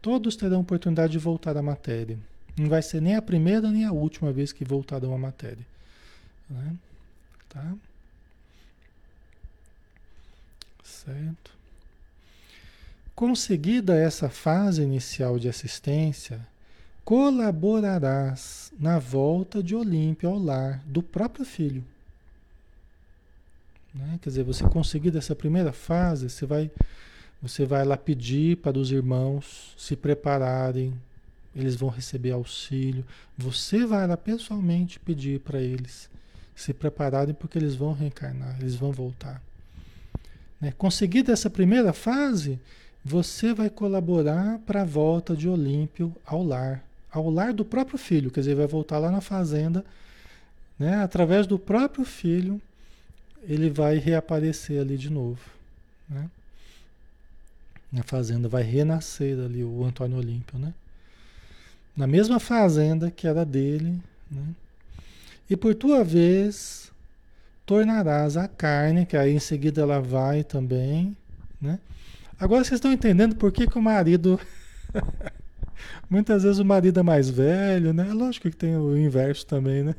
Todos 0.00 0.36
terão 0.36 0.60
oportunidade 0.60 1.12
de 1.12 1.18
voltar 1.18 1.56
à 1.56 1.62
matéria. 1.62 2.18
Não 2.56 2.68
vai 2.68 2.82
ser 2.82 3.00
nem 3.00 3.16
a 3.16 3.22
primeira 3.22 3.70
nem 3.70 3.84
a 3.84 3.92
última 3.92 4.32
vez 4.32 4.52
que 4.52 4.64
voltarão 4.64 5.14
à 5.14 5.18
matéria. 5.18 5.66
Né? 6.48 6.76
Tá? 7.48 7.74
Certo. 10.82 11.61
Conseguida 13.14 13.94
essa 13.94 14.28
fase 14.28 14.82
inicial 14.82 15.38
de 15.38 15.48
assistência, 15.48 16.40
colaborarás 17.04 18.72
na 18.78 18.98
volta 18.98 19.62
de 19.62 19.74
Olímpio 19.74 20.28
ao 20.28 20.38
lar 20.38 20.82
do 20.86 21.02
próprio 21.02 21.44
filho. 21.44 21.84
Né? 23.94 24.18
Quer 24.22 24.30
dizer, 24.30 24.44
você 24.44 24.64
conseguir 24.64 25.16
essa 25.16 25.34
primeira 25.34 25.72
fase, 25.72 26.30
você 26.30 26.46
vai 26.46 26.70
você 27.42 27.66
vai 27.66 27.84
lá 27.84 27.96
pedir 27.96 28.58
para 28.58 28.78
os 28.78 28.92
irmãos 28.92 29.74
se 29.76 29.96
prepararem, 29.96 30.94
eles 31.56 31.74
vão 31.74 31.88
receber 31.88 32.30
auxílio. 32.30 33.04
Você 33.36 33.84
vai 33.84 34.06
lá 34.06 34.16
pessoalmente 34.16 35.00
pedir 35.00 35.40
para 35.40 35.60
eles 35.60 36.08
se 36.54 36.72
prepararem, 36.72 37.34
porque 37.34 37.58
eles 37.58 37.74
vão 37.74 37.92
reencarnar, 37.92 38.56
eles 38.60 38.76
vão 38.76 38.92
voltar. 38.92 39.42
Né? 40.60 40.72
Conseguida 40.78 41.32
essa 41.32 41.50
primeira 41.50 41.92
fase, 41.92 42.60
você 43.04 43.52
vai 43.52 43.68
colaborar 43.68 44.58
para 44.60 44.82
a 44.82 44.84
volta 44.84 45.34
de 45.36 45.48
Olímpio 45.48 46.14
ao 46.24 46.42
lar, 46.42 46.84
ao 47.10 47.28
lar 47.28 47.52
do 47.52 47.64
próprio 47.64 47.98
filho, 47.98 48.30
quer 48.30 48.40
dizer, 48.40 48.54
vai 48.54 48.66
voltar 48.66 48.98
lá 48.98 49.10
na 49.10 49.20
fazenda, 49.20 49.84
né? 50.78 51.02
através 51.02 51.46
do 51.46 51.58
próprio 51.58 52.04
filho, 52.04 52.60
ele 53.42 53.68
vai 53.68 53.98
reaparecer 53.98 54.80
ali 54.80 54.96
de 54.96 55.10
novo. 55.10 55.40
Né? 56.08 56.28
na 57.92 58.02
fazenda, 58.02 58.48
vai 58.48 58.62
renascer 58.62 59.38
ali 59.38 59.62
o 59.62 59.84
Antônio 59.84 60.16
Olímpio, 60.16 60.58
né? 60.58 60.72
Na 61.94 62.06
mesma 62.06 62.40
fazenda 62.40 63.10
que 63.10 63.26
era 63.26 63.44
dele, 63.44 64.00
né? 64.30 64.46
E 65.50 65.56
por 65.56 65.74
tua 65.74 66.02
vez, 66.02 66.90
tornarás 67.66 68.38
a 68.38 68.48
carne, 68.48 69.04
que 69.04 69.14
aí 69.14 69.34
em 69.34 69.38
seguida 69.38 69.82
ela 69.82 70.00
vai 70.00 70.42
também, 70.42 71.14
né? 71.60 71.78
Agora 72.42 72.64
vocês 72.64 72.78
estão 72.78 72.90
entendendo 72.92 73.36
por 73.36 73.52
que, 73.52 73.68
que 73.68 73.78
o 73.78 73.82
marido. 73.82 74.40
Muitas 76.10 76.42
vezes 76.42 76.58
o 76.58 76.64
marido 76.64 76.98
é 76.98 77.02
mais 77.02 77.30
velho, 77.30 77.92
né? 77.92 78.12
Lógico 78.12 78.50
que 78.50 78.56
tem 78.56 78.76
o 78.76 78.98
inverso 78.98 79.46
também, 79.46 79.84
né? 79.84 79.94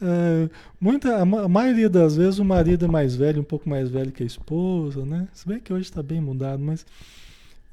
É, 0.00 0.48
muita, 0.80 1.18
a, 1.18 1.26
maioria 1.26 1.90
das 1.90 2.16
vezes 2.16 2.38
o 2.38 2.44
marido 2.44 2.86
é 2.86 2.88
mais 2.88 3.14
velho, 3.14 3.42
um 3.42 3.44
pouco 3.44 3.68
mais 3.68 3.90
velho 3.90 4.10
que 4.10 4.22
a 4.22 4.26
esposa, 4.26 5.04
né? 5.04 5.28
Se 5.34 5.46
bem 5.46 5.60
que 5.60 5.74
hoje 5.74 5.84
está 5.84 6.02
bem 6.02 6.22
mudado, 6.22 6.62
mas 6.62 6.86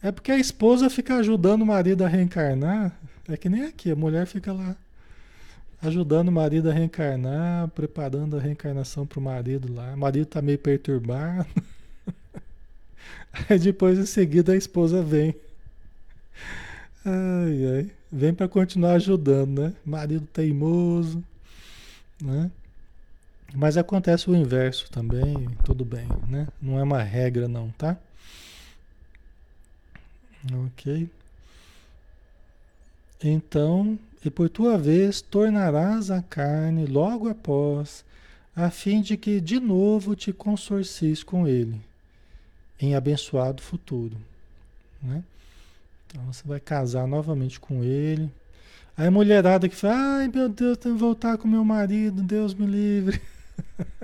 é 0.04 0.12
porque 0.12 0.34
a 0.34 0.38
esposa 0.38 0.90
fica 0.90 1.16
ajudando 1.16 1.62
o 1.62 1.66
marido 1.66 2.04
a 2.04 2.08
reencarnar. 2.10 2.92
É 3.30 3.38
que 3.38 3.48
nem 3.48 3.64
aqui, 3.64 3.92
a 3.92 3.96
mulher 3.96 4.28
fica 4.28 4.52
lá 4.52 4.76
ajudando 5.82 6.28
o 6.28 6.34
marido 6.34 6.70
a 6.70 6.74
reencarnar, 6.74 7.70
preparando 7.70 8.36
a 8.36 8.42
reencarnação 8.42 9.08
para 9.08 9.20
o 9.20 9.24
marido 9.24 9.74
lá. 9.74 9.94
O 9.94 9.98
marido 9.98 10.24
está 10.24 10.42
meio 10.42 10.60
perturbado. 10.60 11.48
Aí 13.50 13.60
depois 13.60 13.98
em 13.98 14.06
seguida 14.06 14.54
a 14.54 14.58
esposa 14.58 15.02
vem. 15.02 15.36
Ai, 17.06 17.66
ai. 17.76 17.92
Vem 18.12 18.34
para 18.34 18.48
continuar 18.48 18.94
ajudando, 18.94 19.62
né? 19.62 19.74
Marido 19.86 20.28
teimoso. 20.28 21.24
Né? 22.22 22.52
Mas 23.54 23.78
acontece 23.78 24.30
o 24.30 24.36
inverso 24.36 24.90
também, 24.92 25.48
tudo 25.64 25.84
bem, 25.84 26.08
né? 26.28 26.48
Não 26.62 26.78
é 26.80 26.84
uma 26.84 27.02
regra 27.02 27.48
não, 27.48 27.72
tá? 27.72 27.98
Ok. 30.68 31.10
Então, 33.24 34.00
e 34.24 34.30
por 34.30 34.50
tua 34.50 34.78
vez 34.78 35.22
tornarás 35.22 36.12
a 36.12 36.22
carne 36.22 36.86
logo 36.86 37.28
após, 37.28 38.06
a 38.56 38.70
fim 38.70 39.02
de 39.02 39.18
que 39.18 39.42
de 39.42 39.60
novo 39.60 40.16
te 40.16 40.32
consorcies 40.32 41.24
com 41.24 41.48
ele, 41.48 41.82
em 42.80 42.96
abençoado 42.96 43.62
futuro. 43.62 44.16
Né? 45.02 45.24
Então 46.08 46.24
você 46.26 46.48
vai 46.48 46.60
casar 46.60 47.08
novamente 47.08 47.60
com 47.60 47.84
ele, 47.84 48.32
Aí 49.00 49.08
a 49.08 49.12
mulherada 49.12 49.70
que 49.70 49.78
fala, 49.78 50.18
ai 50.18 50.28
meu 50.28 50.50
Deus, 50.50 50.78
tenho 50.78 50.96
que 50.96 51.00
voltar 51.00 51.38
com 51.38 51.48
meu 51.48 51.64
marido, 51.64 52.22
Deus 52.22 52.54
me 52.54 52.66
livre. 52.66 53.22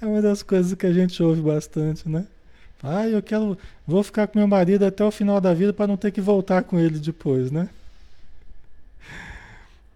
é 0.00 0.06
uma 0.06 0.22
das 0.22 0.40
coisas 0.40 0.72
que 0.74 0.86
a 0.86 0.92
gente 0.92 1.20
ouve 1.20 1.42
bastante, 1.42 2.08
né? 2.08 2.24
Ai, 2.80 3.12
eu 3.12 3.20
quero, 3.20 3.58
vou 3.84 4.04
ficar 4.04 4.28
com 4.28 4.38
meu 4.38 4.46
marido 4.46 4.84
até 4.84 5.04
o 5.04 5.10
final 5.10 5.40
da 5.40 5.52
vida 5.52 5.72
para 5.72 5.88
não 5.88 5.96
ter 5.96 6.12
que 6.12 6.20
voltar 6.20 6.62
com 6.62 6.78
ele 6.78 7.00
depois, 7.00 7.50
né? 7.50 7.68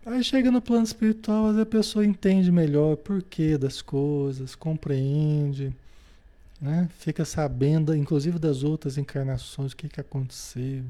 Aí 0.05 0.25
chega 0.25 0.51
no 0.51 0.61
plano 0.61 0.83
espiritual, 0.83 1.57
a 1.57 1.65
pessoa 1.65 2.05
entende 2.05 2.51
melhor 2.51 2.95
o 2.95 2.97
porquê 2.97 3.57
das 3.57 3.81
coisas, 3.81 4.57
compreende, 4.57 5.73
né? 6.65 6.89
Fica 6.99 7.27
sabendo, 7.27 7.95
inclusive 7.95 8.39
das 8.39 8.63
outras 8.63 8.97
encarnações, 8.97 9.73
o 9.73 9.77
que, 9.77 9.87
que 9.87 10.01
aconteceu. 10.01 10.83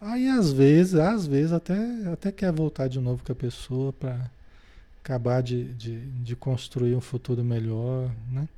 Aí 0.00 0.28
às 0.28 0.52
vezes, 0.52 0.94
às 0.94 1.26
vezes 1.26 1.52
até, 1.52 1.76
até 2.12 2.30
quer 2.30 2.52
voltar 2.52 2.86
de 2.86 3.00
novo 3.00 3.24
com 3.24 3.32
a 3.32 3.34
pessoa 3.34 3.92
para 3.92 4.30
acabar 5.02 5.42
de, 5.42 5.74
de, 5.74 5.98
de, 6.22 6.36
construir 6.36 6.94
um 6.94 7.00
futuro 7.00 7.42
melhor, 7.42 8.08
né? 8.30 8.48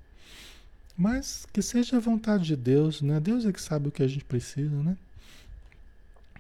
Mas 0.95 1.47
que 1.51 1.63
seja 1.63 1.97
a 1.97 2.01
vontade 2.01 2.45
de 2.45 2.57
Deus, 2.57 3.01
né? 3.01 3.19
Deus 3.19 3.47
é 3.47 3.53
que 3.53 3.63
sabe 3.63 3.89
o 3.89 3.91
que 3.91 4.03
a 4.03 4.09
gente 4.09 4.25
precisa, 4.25 4.77
né? 4.83 4.99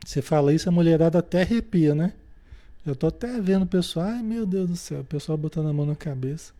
Você 0.04 0.20
fala 0.20 0.52
isso, 0.52 0.68
a 0.68 0.72
mulherada 0.72 1.20
até 1.20 1.40
arrepia, 1.40 1.94
né? 1.94 2.12
Eu 2.84 2.94
tô 2.94 3.06
até 3.06 3.40
vendo 3.40 3.62
o 3.62 3.66
pessoal, 3.66 4.08
ai 4.08 4.22
meu 4.22 4.44
Deus 4.44 4.68
do 4.68 4.76
céu, 4.76 5.00
o 5.00 5.04
pessoal 5.04 5.38
botando 5.38 5.68
a 5.68 5.72
mão 5.72 5.86
na 5.86 5.96
cabeça. 5.96 6.52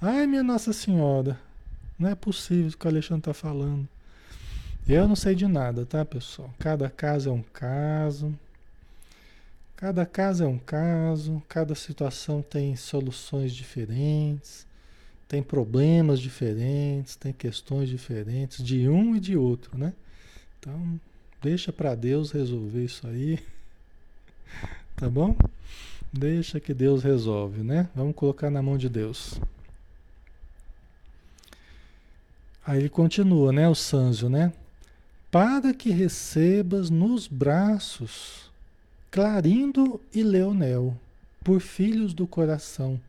Ai 0.00 0.26
minha 0.26 0.42
Nossa 0.42 0.72
Senhora, 0.72 1.38
não 2.00 2.08
é 2.08 2.14
possível 2.14 2.70
o 2.70 2.76
que 2.76 2.86
o 2.86 2.88
Alexandre 2.88 3.24
tá 3.24 3.34
falando. 3.34 3.86
Eu 4.88 5.06
não 5.06 5.14
sei 5.14 5.34
de 5.34 5.46
nada, 5.46 5.84
tá, 5.84 6.02
pessoal? 6.04 6.52
Cada 6.58 6.88
caso 6.88 7.28
é 7.28 7.32
um 7.32 7.42
caso. 7.42 8.34
Cada 9.76 10.04
caso 10.06 10.44
é 10.44 10.46
um 10.46 10.58
caso, 10.58 11.42
cada 11.48 11.74
situação 11.74 12.42
tem 12.42 12.74
soluções 12.74 13.54
diferentes, 13.54 14.66
tem 15.28 15.42
problemas 15.42 16.20
diferentes, 16.20 17.16
tem 17.16 17.32
questões 17.32 17.88
diferentes 17.88 18.64
de 18.64 18.88
um 18.88 19.16
e 19.16 19.20
de 19.20 19.36
outro, 19.36 19.78
né? 19.78 19.94
Então, 20.58 21.00
deixa 21.40 21.72
para 21.72 21.94
Deus 21.94 22.30
resolver 22.30 22.84
isso 22.84 23.06
aí. 23.06 23.38
Tá 24.96 25.08
bom? 25.08 25.34
Deixa 26.12 26.60
que 26.60 26.74
Deus 26.74 27.02
resolve, 27.02 27.62
né? 27.62 27.88
Vamos 27.94 28.14
colocar 28.14 28.50
na 28.50 28.60
mão 28.60 28.76
de 28.76 28.86
Deus. 28.86 29.40
Aí 32.66 32.78
ele 32.78 32.88
continua, 32.88 33.52
né? 33.52 33.68
O 33.68 33.74
Sanzio, 33.74 34.28
né? 34.28 34.52
Para 35.30 35.72
que 35.72 35.90
recebas 35.90 36.90
nos 36.90 37.26
braços 37.26 38.50
Clarindo 39.10 40.00
e 40.14 40.22
Leonel, 40.22 40.96
por 41.42 41.60
filhos 41.60 42.14
do 42.14 42.28
coração, 42.28 43.00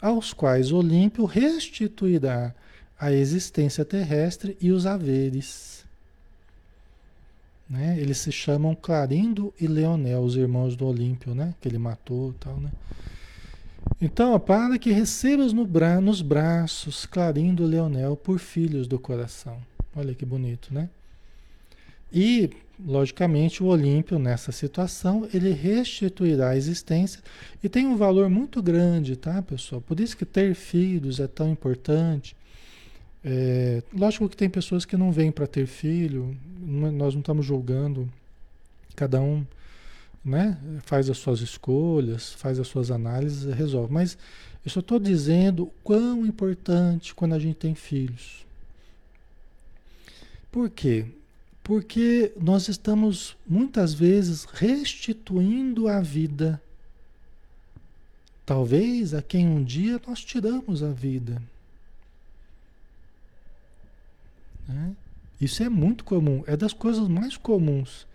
aos 0.00 0.32
quais 0.32 0.72
Olímpio 0.72 1.24
restituirá 1.24 2.52
a 2.98 3.12
existência 3.12 3.84
terrestre 3.84 4.56
e 4.60 4.72
os 4.72 4.86
haveres. 4.86 5.84
Né? 7.68 7.96
Eles 8.00 8.18
se 8.18 8.32
chamam 8.32 8.74
Clarindo 8.74 9.54
e 9.60 9.68
Leonel, 9.68 10.20
os 10.20 10.34
irmãos 10.34 10.74
do 10.74 10.86
Olímpio, 10.86 11.32
né? 11.32 11.54
que 11.60 11.68
ele 11.68 11.78
matou 11.78 12.34
tal, 12.40 12.56
né? 12.56 12.70
Então, 14.00 14.38
para 14.40 14.78
que 14.78 14.90
recebas 14.90 15.52
no 15.52 15.66
bra 15.66 16.00
nos 16.00 16.22
braços 16.22 17.04
Clarindo 17.04 17.66
Leonel 17.66 18.16
por 18.16 18.38
filhos 18.38 18.86
do 18.86 18.98
coração. 18.98 19.58
Olha 19.94 20.14
que 20.14 20.24
bonito, 20.24 20.72
né? 20.72 20.88
E, 22.12 22.50
logicamente, 22.84 23.62
o 23.62 23.66
Olímpio, 23.66 24.18
nessa 24.18 24.52
situação, 24.52 25.28
ele 25.32 25.52
restituirá 25.52 26.50
a 26.50 26.56
existência 26.56 27.20
e 27.62 27.68
tem 27.68 27.86
um 27.86 27.96
valor 27.96 28.28
muito 28.28 28.62
grande, 28.62 29.16
tá, 29.16 29.42
pessoal? 29.42 29.80
Por 29.80 30.00
isso 30.00 30.16
que 30.16 30.24
ter 30.24 30.54
filhos 30.54 31.20
é 31.20 31.26
tão 31.26 31.50
importante. 31.50 32.34
É, 33.22 33.82
lógico 33.92 34.28
que 34.28 34.36
tem 34.36 34.48
pessoas 34.48 34.84
que 34.84 34.96
não 34.96 35.12
vêm 35.12 35.30
para 35.30 35.46
ter 35.46 35.66
filho, 35.66 36.36
nós 36.58 37.14
não 37.14 37.20
estamos 37.20 37.44
julgando, 37.44 38.08
cada 38.96 39.20
um 39.20 39.44
né, 40.24 40.58
faz 40.84 41.08
as 41.08 41.18
suas 41.18 41.40
escolhas, 41.40 42.32
faz 42.34 42.58
as 42.58 42.68
suas 42.68 42.90
análises, 42.90 43.52
resolve. 43.54 43.92
Mas 43.92 44.16
eu 44.64 44.70
só 44.70 44.80
estou 44.80 44.98
dizendo 44.98 45.72
quão 45.82 46.26
importante 46.26 47.14
quando 47.14 47.34
a 47.34 47.38
gente 47.38 47.56
tem 47.56 47.74
filhos. 47.74 48.46
Por 50.52 50.68
quê? 50.68 51.06
Porque 51.62 52.32
nós 52.40 52.68
estamos 52.68 53.36
muitas 53.46 53.94
vezes 53.94 54.44
restituindo 54.44 55.88
a 55.88 56.00
vida. 56.00 56.60
Talvez 58.44 59.14
a 59.14 59.22
quem 59.22 59.46
um 59.46 59.62
dia 59.62 60.00
nós 60.06 60.24
tiramos 60.24 60.82
a 60.82 60.90
vida. 60.90 61.40
Né? 64.68 64.92
Isso 65.40 65.62
é 65.62 65.68
muito 65.68 66.04
comum, 66.04 66.42
é 66.46 66.56
das 66.56 66.72
coisas 66.72 67.08
mais 67.08 67.36
comuns 67.36 68.09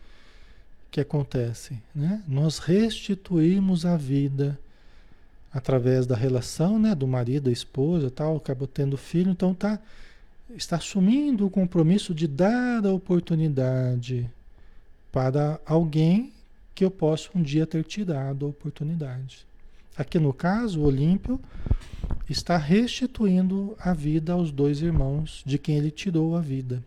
que 0.96 1.02
acontecem. 1.02 1.84
Né? 1.94 2.24
Nós 2.26 2.58
restituímos 2.58 3.86
a 3.86 3.98
vida 3.98 4.58
através 5.52 6.08
da 6.08 6.16
relação 6.16 6.80
né, 6.80 6.96
do 6.96 7.06
marido, 7.06 7.46
da 7.46 7.52
esposa, 7.52 8.10
tal, 8.10 8.38
acabou 8.38 8.66
tendo 8.66 8.96
filho, 8.96 9.30
então 9.30 9.54
tá, 9.54 9.78
está 10.56 10.78
assumindo 10.78 11.46
o 11.46 11.50
compromisso 11.50 12.16
de 12.16 12.28
dar 12.28 12.86
a 12.86 12.94
oportunidade 12.94 14.30
para 15.12 15.60
alguém 15.66 16.32
que 16.74 16.86
eu 16.86 16.92
possa 16.92 17.30
um 17.36 17.42
dia 17.42 17.68
ter 17.68 17.84
tirado 17.84 18.46
a 18.46 18.50
oportunidade. 18.50 19.46
Aqui 19.98 20.18
no 20.18 20.32
caso, 20.32 20.80
o 20.80 20.86
Olímpio 20.86 21.42
está 22.30 22.56
restituindo 22.56 23.76
a 23.82 23.94
vida 23.94 24.32
aos 24.32 24.50
dois 24.50 24.82
irmãos 24.82 25.44
de 25.46 25.58
quem 25.58 25.76
ele 25.76 25.92
tirou 25.92 26.38
a 26.38 26.42
vida. 26.42 26.82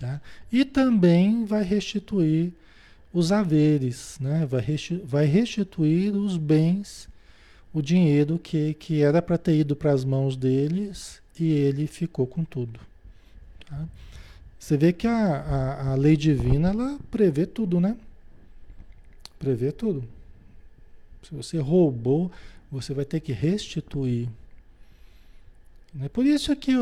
Tá? 0.00 0.18
E 0.50 0.64
também 0.64 1.44
vai 1.44 1.62
restituir 1.62 2.54
os 3.12 3.30
haveres, 3.30 4.16
né? 4.18 4.46
vai, 4.46 4.64
vai 5.04 5.26
restituir 5.26 6.16
os 6.16 6.38
bens, 6.38 7.06
o 7.70 7.82
dinheiro 7.82 8.38
que, 8.38 8.72
que 8.74 9.02
era 9.02 9.20
para 9.20 9.36
ter 9.36 9.58
ido 9.58 9.76
para 9.76 9.92
as 9.92 10.02
mãos 10.02 10.38
deles 10.38 11.20
e 11.38 11.52
ele 11.52 11.86
ficou 11.86 12.26
com 12.26 12.42
tudo. 12.42 12.80
Tá? 13.68 13.86
Você 14.58 14.78
vê 14.78 14.90
que 14.90 15.06
a, 15.06 15.12
a, 15.12 15.90
a 15.90 15.94
lei 15.96 16.16
divina 16.16 16.70
ela 16.70 16.98
prevê 17.10 17.44
tudo, 17.44 17.78
né? 17.78 17.94
Prevê 19.38 19.70
tudo. 19.70 20.02
Se 21.22 21.34
você 21.34 21.58
roubou, 21.58 22.32
você 22.72 22.94
vai 22.94 23.04
ter 23.04 23.20
que 23.20 23.32
restituir. 23.32 24.30
Né? 25.92 26.08
Por 26.08 26.24
isso 26.24 26.56
que 26.56 26.72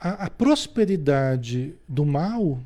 a, 0.00 0.26
a 0.26 0.30
prosperidade 0.30 1.74
do 1.88 2.04
mal 2.04 2.60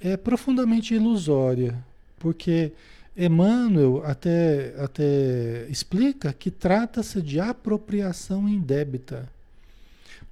é 0.00 0.16
profundamente 0.16 0.94
ilusória, 0.94 1.76
porque 2.18 2.72
Emmanuel 3.16 4.02
até, 4.04 4.74
até 4.78 5.66
explica 5.68 6.32
que 6.32 6.50
trata-se 6.50 7.20
de 7.20 7.38
apropriação 7.38 8.48
indébita. 8.48 9.28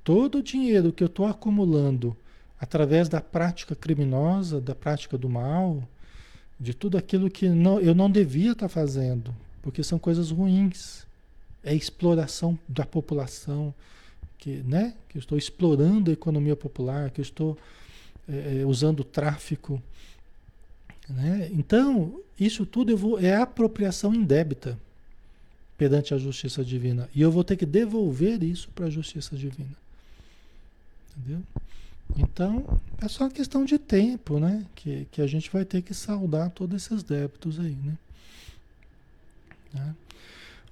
Todo 0.03 0.39
o 0.39 0.43
dinheiro 0.43 0.93
que 0.93 1.03
eu 1.03 1.07
estou 1.07 1.27
acumulando 1.27 2.17
através 2.59 3.09
da 3.09 3.21
prática 3.21 3.75
criminosa, 3.75 4.61
da 4.61 4.75
prática 4.75 5.17
do 5.17 5.29
mal, 5.29 5.83
de 6.59 6.75
tudo 6.75 6.99
aquilo 6.99 7.31
que 7.31 7.49
não, 7.49 7.81
eu 7.81 7.95
não 7.95 8.11
devia 8.11 8.53
estar 8.53 8.67
tá 8.67 8.69
fazendo, 8.69 9.35
porque 9.63 9.83
são 9.83 9.99
coisas 9.99 10.31
ruins 10.31 11.07
é 11.63 11.75
exploração 11.75 12.59
da 12.69 12.85
população, 12.85 13.75
que, 14.41 14.63
né? 14.67 14.95
que 15.09 15.19
eu 15.19 15.21
estou 15.21 15.37
explorando 15.37 16.11
a 16.11 16.15
economia 16.15 16.57
popular, 16.57 17.11
que 17.11 17.21
eu 17.21 17.23
estou 17.23 17.57
é, 18.29 18.61
é, 18.61 18.67
usando 18.67 19.01
o 19.01 19.05
tráfico. 19.05 19.81
Né? 21.09 21.51
Então, 21.53 22.19
isso 22.39 22.65
tudo 22.65 22.97
vou, 22.97 23.21
é 23.21 23.37
apropriação 23.37 24.15
indébita 24.15 24.79
perante 25.77 26.15
a 26.15 26.19
justiça 26.19 26.65
divina. 26.65 27.09
E 27.15 27.21
eu 27.21 27.31
vou 27.31 27.45
ter 27.45 27.57
que 27.57 27.67
devolver 27.67 28.43
isso 28.43 28.69
para 28.75 28.87
a 28.87 28.91
justiça 28.91 29.37
divina. 29.37 29.77
Entendeu? 31.17 31.43
Então, 32.17 32.65
é 33.01 33.09
só 33.09 33.25
uma 33.25 33.31
questão 33.31 33.65
de 33.65 33.79
tempo, 33.79 34.39
né? 34.39 34.65
Que, 34.75 35.07
que 35.13 35.23
a 35.23 35.27
gente 35.27 35.51
vai 35.51 35.65
ter 35.65 35.83
que 35.83 35.95
saldar 35.95 36.51
todos 36.51 36.83
esses 36.83 37.03
débitos 37.03 37.61
aí, 37.61 37.77
né? 37.85 37.97
Tá? 39.73 39.95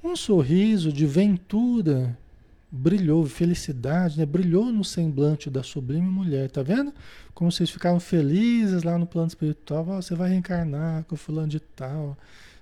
Um 0.03 0.17
sorriso 0.17 0.93
de 0.93 1.07
ventura 1.07 2.17
brilhou, 2.71 3.27
felicidade, 3.27 4.19
né? 4.19 4.27
brilhou 4.27 4.67
no 4.67 4.85
semblante 4.85 5.49
da 5.49 5.63
sublime 5.63 6.07
mulher, 6.07 6.51
tá 6.51 6.63
vendo? 6.63 6.93
Como 7.35 7.51
vocês 7.51 7.71
ficavam 7.71 7.99
felizes 7.99 8.83
lá 8.83 8.99
no 8.99 9.07
plano 9.07 9.29
espiritual, 9.29 9.85
você 9.85 10.15
vai 10.15 10.31
reencarnar 10.31 11.05
com 11.05 11.17
fulano 11.17 11.49
de 11.49 11.61
tal, 11.61 12.17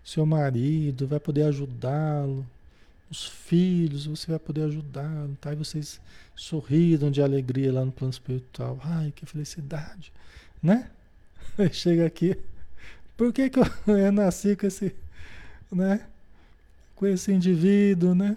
seu 0.05 0.25
marido 0.25 1.07
vai 1.07 1.19
poder 1.19 1.43
ajudá-lo, 1.43 2.47
os 3.11 3.25
filhos, 3.25 4.07
você 4.07 4.31
vai 4.31 4.39
poder 4.39 4.63
ajudá-lo, 4.63 5.37
tá? 5.41 5.53
E 5.53 5.57
vocês 5.57 6.01
sorridam 6.35 7.11
de 7.11 7.23
alegria 7.23 7.73
lá 7.73 7.85
no 7.85 7.93
plano 7.93 8.13
espiritual, 8.13 8.79
ai, 8.83 9.13
que 9.15 9.27
felicidade, 9.27 10.13
né? 10.63 10.91
Chega 11.73 12.07
aqui, 12.07 12.37
por 13.17 13.33
que 13.33 13.51
que 13.51 13.59
eu 13.87 14.13
nasci 14.13 14.55
com 14.55 14.67
esse, 14.67 14.95
né? 15.73 16.07
com 16.97 17.07
esse 17.07 17.31
indivíduo, 17.31 18.15
né? 18.15 18.37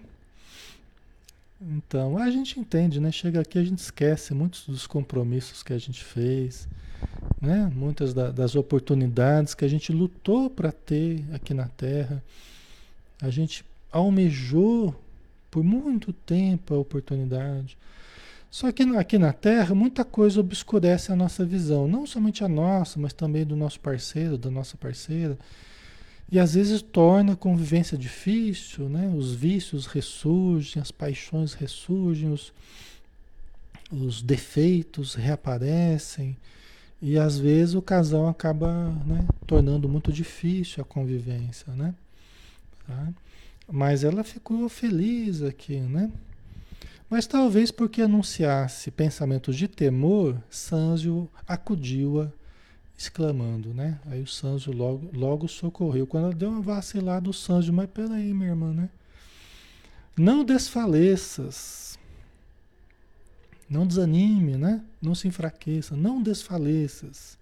Então, 1.62 2.18
a 2.18 2.32
gente 2.32 2.58
entende, 2.58 3.02
né? 3.02 3.12
Chega 3.12 3.42
aqui, 3.42 3.60
a 3.60 3.64
gente 3.64 3.80
esquece 3.80 4.34
muitos 4.34 4.66
dos 4.66 4.88
compromissos 4.88 5.62
que 5.62 5.74
a 5.74 5.78
gente 5.78 6.02
fez, 6.04 6.70
né? 7.42 7.70
Muitas 7.76 8.14
da, 8.14 8.32
das 8.32 8.56
oportunidades 8.56 9.54
que 9.54 9.66
a 9.66 9.68
gente 9.68 9.92
lutou 9.92 10.50
para 10.50 10.72
ter 10.72 11.26
aqui 11.34 11.54
na 11.54 11.68
Terra. 11.68 12.24
A 13.22 13.30
gente 13.30 13.66
almejou 13.92 14.96
por 15.52 15.62
muito 15.64 16.14
tempo 16.14 16.74
a 16.74 16.78
oportunidade. 16.78 17.78
Só 18.50 18.72
que 18.72 18.82
aqui 18.98 19.18
na 19.18 19.34
Terra, 19.34 19.76
muita 19.76 20.06
coisa 20.06 20.40
obscurece 20.40 21.12
a 21.12 21.16
nossa 21.16 21.46
visão, 21.46 21.88
não 21.88 22.08
somente 22.08 22.44
a 22.44 22.48
nossa, 22.48 23.00
mas 23.00 23.14
também 23.14 23.46
do 23.46 23.56
nosso 23.56 23.80
parceiro, 23.80 24.38
da 24.38 24.50
nossa 24.50 24.78
parceira. 24.78 25.38
E 26.32 26.38
às 26.38 26.54
vezes 26.54 26.82
torna 26.82 27.34
a 27.34 27.36
convivência 27.36 27.98
difícil, 27.98 28.88
né? 28.88 29.12
Os 29.16 29.34
vícios 29.34 29.88
ressurgem, 29.88 30.82
as 30.82 30.92
paixões 30.92 31.54
ressurgem, 31.54 32.32
os, 32.32 32.54
os 33.92 34.22
defeitos 34.22 35.16
reaparecem. 35.16 36.38
E 37.02 37.18
às 37.18 37.40
vezes 37.40 37.74
o 37.74 37.82
casal 37.82 38.28
acaba 38.28 38.90
né, 39.06 39.26
tornando 39.48 39.90
muito 39.90 40.12
difícil 40.12 40.84
a 40.84 40.86
convivência, 40.86 41.74
né? 41.74 41.96
Tá? 42.86 43.08
Mas 43.72 44.04
ela 44.04 44.24
ficou 44.24 44.68
feliz 44.70 45.42
aqui, 45.42 45.78
né? 45.78 46.12
Mas 47.10 47.26
talvez 47.26 47.72
porque 47.72 48.04
anunciasse 48.04 48.92
pensamentos 48.92 49.56
de 49.56 49.68
temor, 49.68 50.38
Sanzio 50.50 51.28
acudiu-a 51.48 52.32
exclamando, 53.00 53.74
né? 53.74 53.98
Aí 54.08 54.22
o 54.22 54.28
Sanjo 54.28 54.74
logo, 54.74 55.10
logo 55.14 55.48
socorreu. 55.48 56.06
Quando 56.06 56.26
ela 56.26 56.36
deu 56.36 56.50
uma 56.50 56.62
vacilada, 56.62 57.30
o 57.30 57.34
Sanjo, 57.34 57.72
mas 57.72 57.90
peraí, 57.90 58.34
minha 58.34 58.50
irmã, 58.50 58.74
né? 58.74 58.90
Não 60.18 60.44
desfaleças. 60.44 61.98
Não 63.70 63.88
desanime, 63.88 64.58
né? 64.58 64.84
Não 65.02 65.16
se 65.16 65.30
enfraqueça, 65.30 65.96
não 65.96 66.22
desfaleças. 66.22 67.38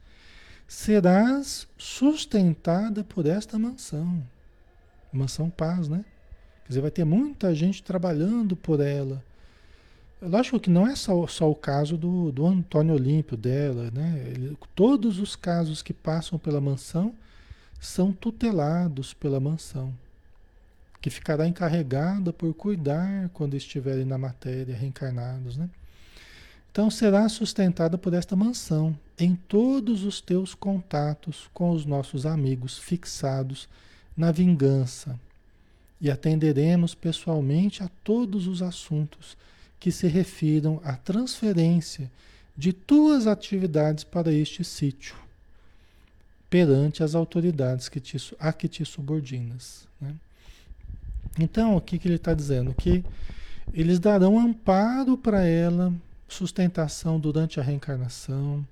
Serás 0.68 1.68
sustentada 1.76 3.04
por 3.04 3.26
esta 3.26 3.58
mansão. 3.58 4.24
Mansão 5.12 5.50
Paz, 5.50 5.88
né? 5.88 6.06
Quer 6.66 6.68
dizer, 6.68 6.82
vai 6.82 6.92
ter 6.92 7.04
muita 7.04 7.56
gente 7.56 7.82
trabalhando 7.82 8.56
por 8.56 8.80
ela. 8.80 9.24
Lógico 10.22 10.60
que 10.60 10.70
não 10.70 10.88
é 10.88 10.96
só, 10.96 11.28
só 11.28 11.50
o 11.50 11.56
caso 11.56 11.96
do, 11.96 12.32
do 12.32 12.46
Antônio 12.46 12.96
Olímpio 12.96 13.38
dela, 13.38 13.92
né? 13.92 14.24
Ele, 14.28 14.58
todos 14.76 15.20
os 15.20 15.36
casos 15.36 15.84
que 15.84 15.94
passam 15.94 16.40
pela 16.40 16.60
mansão 16.60 17.14
são 17.80 18.12
tutelados 18.12 19.14
pela 19.14 19.40
mansão, 19.40 19.94
que 21.00 21.12
ficará 21.12 21.48
encarregada 21.48 22.34
por 22.34 22.52
cuidar 22.56 23.30
quando 23.30 23.56
estiverem 23.56 24.06
na 24.06 24.18
matéria, 24.18 24.76
reencarnados, 24.76 25.56
né? 25.56 25.70
Então 26.72 26.90
será 26.90 27.30
sustentada 27.30 27.98
por 27.98 28.14
esta 28.14 28.36
mansão 28.36 28.98
em 29.20 29.36
todos 29.36 30.04
os 30.04 30.20
teus 30.20 30.54
contatos 30.56 31.50
com 31.54 31.72
os 31.72 31.86
nossos 31.86 32.26
amigos 32.26 32.78
fixados 32.78 33.68
na 34.16 34.32
vingança 34.32 35.20
e 36.00 36.12
atenderemos 36.12 36.94
pessoalmente 36.94 37.84
a 37.84 37.90
todos 38.04 38.46
os 38.48 38.62
assuntos 38.62 39.38
que 39.80 39.92
se 39.92 40.08
refiram 40.08 40.82
à 40.84 40.94
transferência 40.94 42.12
de 42.58 42.74
tuas 42.74 43.28
atividades 43.28 44.04
para 44.04 44.32
este 44.32 44.64
sítio 44.64 45.16
perante 46.50 47.04
as 47.04 47.14
autoridades 47.14 47.90
que 47.90 48.00
te, 48.00 48.18
a 48.40 48.54
que 48.54 48.68
te 48.68 48.84
subordinas. 48.86 49.88
Né? 50.00 50.16
Então, 51.40 51.76
o 51.76 51.82
que, 51.82 52.00
que 52.00 52.08
ele 52.08 52.16
está 52.16 52.34
dizendo? 52.34 52.74
Que 52.74 53.04
eles 53.74 54.00
darão 54.00 54.40
amparo 54.40 55.18
para 55.18 55.44
ela 55.46 55.94
sustentação 56.28 57.20
durante 57.20 57.60
a 57.60 57.64
reencarnação. 57.64 58.66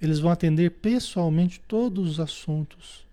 Eles 0.00 0.18
vão 0.18 0.30
atender 0.30 0.70
pessoalmente 0.70 1.60
todos 1.68 2.12
os 2.12 2.20
assuntos 2.20 3.04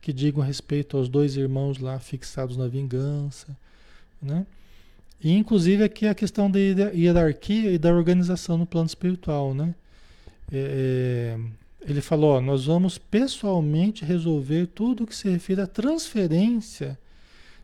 que 0.00 0.12
digam 0.12 0.42
respeito 0.42 0.96
aos 0.96 1.08
dois 1.08 1.36
irmãos 1.36 1.78
lá 1.78 1.98
fixados 1.98 2.56
na 2.56 2.66
vingança, 2.66 3.54
né? 4.22 4.46
E 5.22 5.32
inclusive 5.36 5.84
aqui 5.84 6.06
a 6.06 6.14
questão 6.14 6.50
da 6.50 6.58
hierarquia 6.58 7.72
e 7.72 7.78
da 7.78 7.92
organização 7.92 8.56
no 8.56 8.66
plano 8.66 8.86
espiritual, 8.86 9.52
né? 9.54 9.74
É, 10.52 11.36
é, 11.36 11.40
ele 11.82 12.00
falou, 12.00 12.36
ó, 12.36 12.40
nós 12.40 12.66
vamos 12.66 12.98
pessoalmente 12.98 14.04
resolver 14.04 14.66
tudo 14.66 15.06
que 15.06 15.14
se 15.14 15.28
refere 15.28 15.60
à 15.60 15.66
transferência 15.66 16.98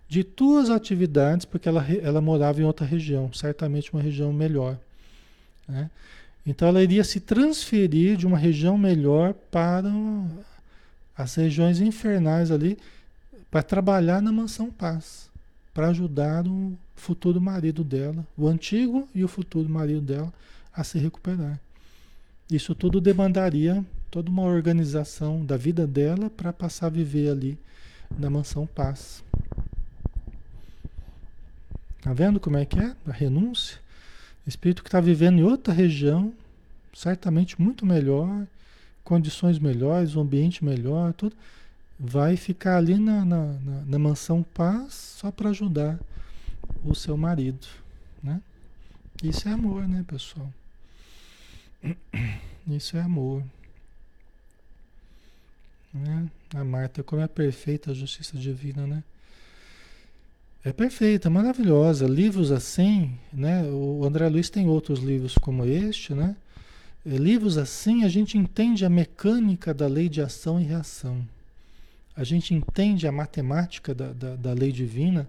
de 0.09 0.23
tuas 0.23 0.71
atividades, 0.71 1.45
porque 1.45 1.69
ela, 1.69 1.85
ela 2.03 2.21
morava 2.21 2.61
em 2.61 2.65
outra 2.65 2.87
região, 2.87 3.33
certamente 3.33 3.93
uma 3.93 4.01
região 4.01 4.33
melhor. 4.33 4.79
Né? 5.69 5.91
Então 6.47 6.69
ela 6.69 6.83
iria 6.83 7.03
se 7.03 7.19
transferir 7.19 8.17
de 8.17 8.27
uma 8.27 8.39
região 8.39 8.79
melhor 8.79 9.35
para 9.51 9.91
as 11.17 11.35
regiões 11.35 11.81
infernais 11.81 12.51
ali, 12.51 12.79
para 13.51 13.63
trabalhar 13.63 14.23
na 14.23 14.31
mansão 14.31 14.71
paz, 14.71 15.26
para 15.77 15.89
ajudar 15.89 16.47
o 16.47 16.75
futuro 16.95 17.39
marido 17.39 17.85
dela, 17.85 18.27
o 18.35 18.49
antigo 18.49 19.07
e 19.15 19.23
o 19.23 19.29
futuro 19.29 19.69
marido 19.69 20.01
dela, 20.01 20.33
a 20.73 20.83
se 20.83 20.99
recuperar. 20.99 21.61
Isso 22.51 22.75
tudo 22.75 22.99
demandaria 22.99 23.85
toda 24.11 24.31
uma 24.31 24.45
organização 24.45 25.45
da 25.45 25.59
vida 25.59 25.87
dela 25.87 26.31
para 26.31 26.51
passar 26.51 26.87
a 26.87 26.89
viver 26.89 27.29
ali 27.29 27.59
na 28.19 28.31
mansão 28.31 28.67
paz. 28.67 29.23
Tá 32.01 32.15
vendo 32.15 32.41
como 32.41 32.57
é 32.57 32.65
que 32.65 32.81
é 32.81 32.97
a 33.07 33.13
renúncia? 33.13 33.79
Espírito 34.47 34.83
que 34.83 34.89
está 34.89 34.99
vivendo 34.99 35.41
em 35.41 35.43
outra 35.43 35.75
região, 35.75 36.33
certamente 36.95 37.61
muito 37.61 37.85
melhor, 37.85 38.47
condições 39.05 39.59
melhores, 39.59 40.17
um 40.17 40.23
ambiente 40.23 40.65
melhor, 40.65 41.13
tudo, 41.13 41.37
vai 41.99 42.37
ficar 42.37 42.77
ali 42.77 42.99
na, 42.99 43.25
na, 43.25 43.53
na, 43.55 43.81
na 43.85 43.99
mansão 43.99 44.43
paz 44.43 44.95
só 44.95 45.31
para 45.31 45.51
ajudar 45.51 45.99
o 46.85 46.95
seu 46.95 47.17
marido, 47.17 47.67
né? 48.23 48.41
Isso 49.23 49.49
é 49.49 49.53
amor, 49.53 49.89
né, 49.89 50.05
pessoal? 50.07 50.53
Isso 52.69 52.97
é 52.97 53.01
amor. 53.01 53.43
Né? 55.93 56.29
A 56.55 56.65
Marta, 56.65 57.03
como 57.03 57.23
é 57.23 57.29
perfeita 57.29 57.91
a 57.91 57.95
justiça 57.95 58.37
divina, 58.37 58.87
né? 58.87 59.03
É 60.65 60.73
perfeita, 60.73 61.31
maravilhosa. 61.31 62.07
Livros 62.07 62.51
assim, 62.51 63.17
né? 63.33 63.63
O 63.63 64.05
André 64.05 64.29
Luiz 64.29 64.51
tem 64.51 64.67
outros 64.69 64.99
livros 64.99 65.39
como 65.39 65.65
este, 65.65 66.13
né? 66.13 66.37
É, 67.05 67.17
livros 67.17 67.57
assim 67.57 68.05
a 68.05 68.09
gente 68.09 68.37
entende 68.37 68.85
a 68.85 68.91
mecânica 68.91 69.73
da 69.73 69.87
lei 69.87 70.09
de 70.09 70.21
ação 70.21 70.61
e 70.61 70.65
reação. 70.65 71.27
A 72.17 72.25
gente 72.25 72.55
entende 72.55 73.07
a 73.07 73.13
matemática 73.13 73.95
da, 73.95 74.13
da, 74.13 74.37
da 74.37 74.53
lei 74.53 74.73
divina, 74.73 75.29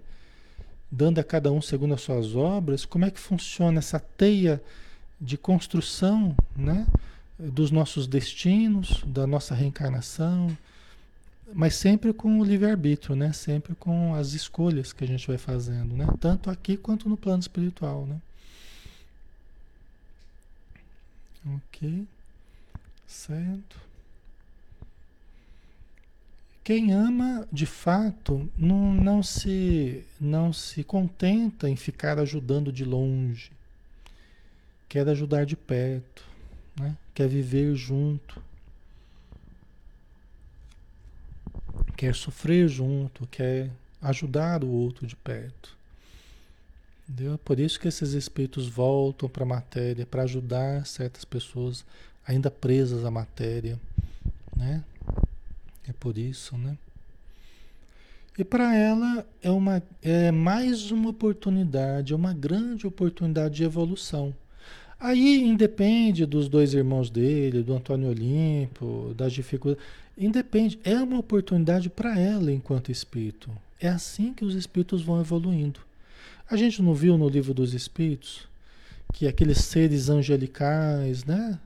dando 0.90 1.18
a 1.18 1.24
cada 1.24 1.52
um 1.52 1.60
segundo 1.60 1.94
as 1.94 2.00
suas 2.00 2.34
obras, 2.34 2.84
como 2.84 3.04
é 3.04 3.10
que 3.10 3.20
funciona 3.20 3.78
essa 3.78 4.00
teia 4.00 4.62
de 5.20 5.36
construção, 5.36 6.34
né? 6.56 6.86
Dos 7.38 7.70
nossos 7.70 8.06
destinos, 8.06 9.04
da 9.06 9.26
nossa 9.26 9.54
reencarnação, 9.54 10.56
mas 11.52 11.74
sempre 11.74 12.12
com 12.12 12.40
o 12.40 12.44
livre-arbítrio, 12.44 13.14
né? 13.14 13.32
Sempre 13.32 13.74
com 13.74 14.14
as 14.14 14.32
escolhas 14.32 14.92
que 14.92 15.04
a 15.04 15.06
gente 15.06 15.26
vai 15.26 15.38
fazendo, 15.38 15.96
né? 15.96 16.06
Tanto 16.20 16.50
aqui 16.50 16.76
quanto 16.76 17.08
no 17.08 17.16
plano 17.16 17.40
espiritual, 17.40 18.06
né? 18.06 18.20
Ok. 21.56 22.06
Certo. 23.06 23.87
Quem 26.68 26.92
ama, 26.92 27.48
de 27.50 27.64
fato, 27.64 28.46
não, 28.54 28.92
não, 28.92 29.22
se, 29.22 30.04
não 30.20 30.52
se 30.52 30.84
contenta 30.84 31.66
em 31.66 31.76
ficar 31.76 32.18
ajudando 32.18 32.70
de 32.70 32.84
longe. 32.84 33.50
Quer 34.86 35.08
ajudar 35.08 35.46
de 35.46 35.56
perto, 35.56 36.22
né? 36.78 36.94
quer 37.14 37.26
viver 37.26 37.74
junto 37.74 38.42
quer 41.96 42.14
sofrer 42.14 42.68
junto, 42.68 43.26
quer 43.28 43.70
ajudar 44.02 44.62
o 44.62 44.68
outro 44.68 45.06
de 45.06 45.16
perto. 45.16 45.74
Entendeu? 47.08 47.38
Por 47.38 47.58
isso 47.58 47.80
que 47.80 47.88
esses 47.88 48.12
espíritos 48.12 48.68
voltam 48.68 49.26
para 49.26 49.42
a 49.42 49.46
matéria, 49.46 50.04
para 50.04 50.24
ajudar 50.24 50.84
certas 50.84 51.24
pessoas 51.24 51.82
ainda 52.26 52.50
presas 52.50 53.06
à 53.06 53.10
matéria. 53.10 53.80
Né? 54.54 54.84
É 55.88 55.92
por 55.98 56.18
isso, 56.18 56.56
né? 56.56 56.76
E 58.38 58.44
para 58.44 58.76
ela 58.76 59.26
é, 59.42 59.50
uma, 59.50 59.82
é 60.00 60.30
mais 60.30 60.92
uma 60.92 61.10
oportunidade, 61.10 62.12
é 62.12 62.16
uma 62.16 62.32
grande 62.32 62.86
oportunidade 62.86 63.56
de 63.56 63.64
evolução. 63.64 64.32
Aí 65.00 65.42
independe 65.42 66.24
dos 66.24 66.48
dois 66.48 66.74
irmãos 66.74 67.10
dele, 67.10 67.62
do 67.62 67.74
Antônio 67.74 68.10
Olimpo, 68.10 69.12
das 69.16 69.32
dificuldades. 69.32 69.84
Independe, 70.16 70.78
é 70.84 70.96
uma 70.96 71.18
oportunidade 71.18 71.88
para 71.88 72.18
ela 72.18 72.52
enquanto 72.52 72.92
espírito. 72.92 73.50
É 73.80 73.88
assim 73.88 74.32
que 74.32 74.44
os 74.44 74.54
espíritos 74.54 75.02
vão 75.02 75.20
evoluindo. 75.20 75.80
A 76.50 76.56
gente 76.56 76.80
não 76.82 76.94
viu 76.94 77.18
no 77.18 77.28
livro 77.28 77.52
dos 77.52 77.74
espíritos 77.74 78.48
que 79.12 79.26
aqueles 79.26 79.58
seres 79.58 80.08
angelicais, 80.08 81.24
né, 81.24 81.58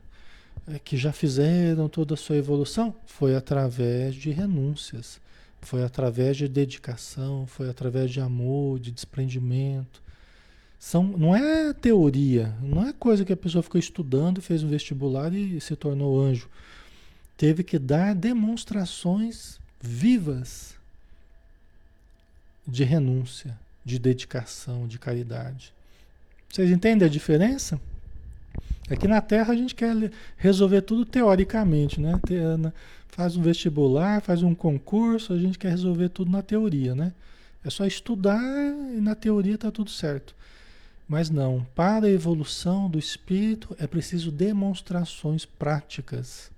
que 0.84 0.96
já 0.96 1.12
fizeram 1.12 1.88
toda 1.88 2.14
a 2.14 2.16
sua 2.16 2.36
evolução, 2.36 2.94
foi 3.06 3.34
através 3.34 4.14
de 4.14 4.30
renúncias, 4.30 5.20
foi 5.60 5.82
através 5.82 6.36
de 6.36 6.48
dedicação, 6.48 7.46
foi 7.46 7.68
através 7.68 8.10
de 8.10 8.20
amor, 8.20 8.78
de 8.78 8.90
desprendimento. 8.90 10.02
São, 10.78 11.04
não 11.04 11.34
é 11.34 11.72
teoria, 11.72 12.54
não 12.60 12.86
é 12.86 12.92
coisa 12.92 13.24
que 13.24 13.32
a 13.32 13.36
pessoa 13.36 13.62
ficou 13.62 13.78
estudando, 13.78 14.42
fez 14.42 14.62
um 14.62 14.68
vestibular 14.68 15.32
e 15.32 15.60
se 15.60 15.76
tornou 15.76 16.20
anjo 16.20 16.48
teve 17.42 17.64
que 17.64 17.76
dar 17.76 18.14
demonstrações 18.14 19.58
vivas 19.80 20.76
de 22.64 22.84
renúncia, 22.84 23.58
de 23.84 23.98
dedicação, 23.98 24.86
de 24.86 24.96
caridade. 24.96 25.74
Vocês 26.48 26.70
entendem 26.70 27.04
a 27.04 27.10
diferença? 27.10 27.80
Aqui 28.90 29.06
na 29.06 29.20
Terra 29.20 29.52
a 29.52 29.56
gente 29.56 29.74
quer 29.74 29.94
resolver 30.36 30.82
tudo 30.82 31.04
teoricamente, 31.04 32.00
né? 32.00 32.20
Faz 33.08 33.36
um 33.36 33.42
vestibular, 33.42 34.20
faz 34.20 34.42
um 34.42 34.54
concurso, 34.54 35.32
a 35.32 35.38
gente 35.38 35.58
quer 35.58 35.70
resolver 35.70 36.08
tudo 36.08 36.30
na 36.30 36.42
teoria, 36.42 36.94
né? 36.94 37.12
É 37.64 37.70
só 37.70 37.86
estudar 37.86 38.42
e 38.42 39.00
na 39.00 39.14
teoria 39.14 39.54
está 39.54 39.70
tudo 39.70 39.90
certo. 39.90 40.34
Mas 41.08 41.30
não, 41.30 41.66
para 41.74 42.06
a 42.06 42.10
evolução 42.10 42.88
do 42.88 42.98
espírito 42.98 43.76
é 43.78 43.86
preciso 43.86 44.32
demonstrações 44.32 45.44
práticas. 45.44 46.50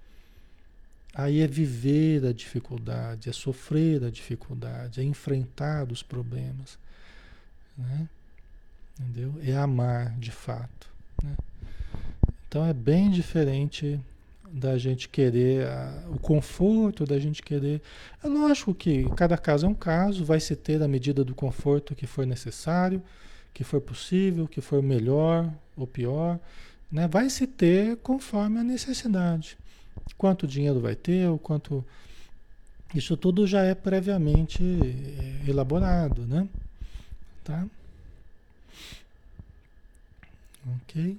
Aí 1.15 1.41
é 1.41 1.47
viver 1.47 2.25
a 2.27 2.33
dificuldade, 2.33 3.29
é 3.29 3.33
sofrer 3.33 4.03
a 4.05 4.11
dificuldade, 4.11 5.01
é 5.01 5.05
enfrentar 5.05 5.91
os 5.91 6.03
problemas. 6.03 6.79
Né? 7.77 8.09
Entendeu? 8.99 9.35
É 9.43 9.57
amar 9.57 10.17
de 10.19 10.31
fato. 10.31 10.89
Né? 11.23 11.37
Então 12.55 12.65
é 12.65 12.73
bem 12.73 13.11
diferente 13.11 14.01
da 14.49 14.79
gente 14.79 15.09
querer 15.09 15.67
a, 15.67 16.05
o 16.09 16.21
conforto, 16.21 17.05
da 17.05 17.19
gente 17.19 17.43
querer. 17.43 17.83
É 18.23 18.29
lógico 18.29 18.73
que 18.73 19.11
cada 19.17 19.37
caso 19.37 19.67
é 19.67 19.69
um 19.69 19.75
caso, 19.75 20.25
vai 20.25 20.39
se 20.39 20.55
ter 20.55 20.81
a 20.81 20.87
medida 20.87 21.25
do 21.25 21.35
conforto 21.35 21.97
que 21.97 22.07
for 22.07 22.25
necessário, 22.25 23.03
que 23.53 23.65
for 23.65 23.81
possível, 23.81 24.47
que 24.47 24.61
for 24.61 24.81
melhor 24.81 25.53
ou 25.77 25.85
pior, 25.85 26.39
né? 26.93 27.09
Vai 27.09 27.29
se 27.29 27.45
ter 27.45 27.97
conforme 27.97 28.61
a 28.61 28.63
necessidade. 28.63 29.59
Quanto 30.17 30.47
dinheiro 30.47 30.79
vai 30.79 30.95
ter, 30.95 31.29
o 31.29 31.39
quanto. 31.39 31.85
Isso 32.95 33.17
tudo 33.17 33.49
já 33.49 33.65
é 33.65 33.75
previamente 33.75 34.63
eh, 34.63 35.51
elaborado, 35.51 36.25
né? 36.25 36.49
Tá? 37.43 37.67
Ok? 40.77 41.19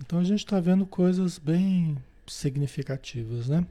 Então 0.00 0.18
a 0.18 0.24
gente 0.24 0.40
está 0.40 0.60
vendo 0.60 0.84
coisas 0.84 1.38
bem 1.38 1.96
significativas, 2.26 3.48
né? 3.48 3.66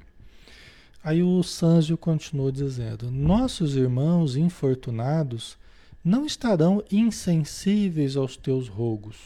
Aí 1.03 1.21
o 1.21 1.43
Sanzio 1.43 1.97
continua 1.97 2.51
dizendo: 2.51 3.11
Nossos 3.11 3.75
irmãos 3.75 4.35
infortunados 4.35 5.57
não 6.03 6.25
estarão 6.25 6.83
insensíveis 6.91 8.15
aos 8.15 8.37
teus 8.37 8.67
rogos. 8.67 9.17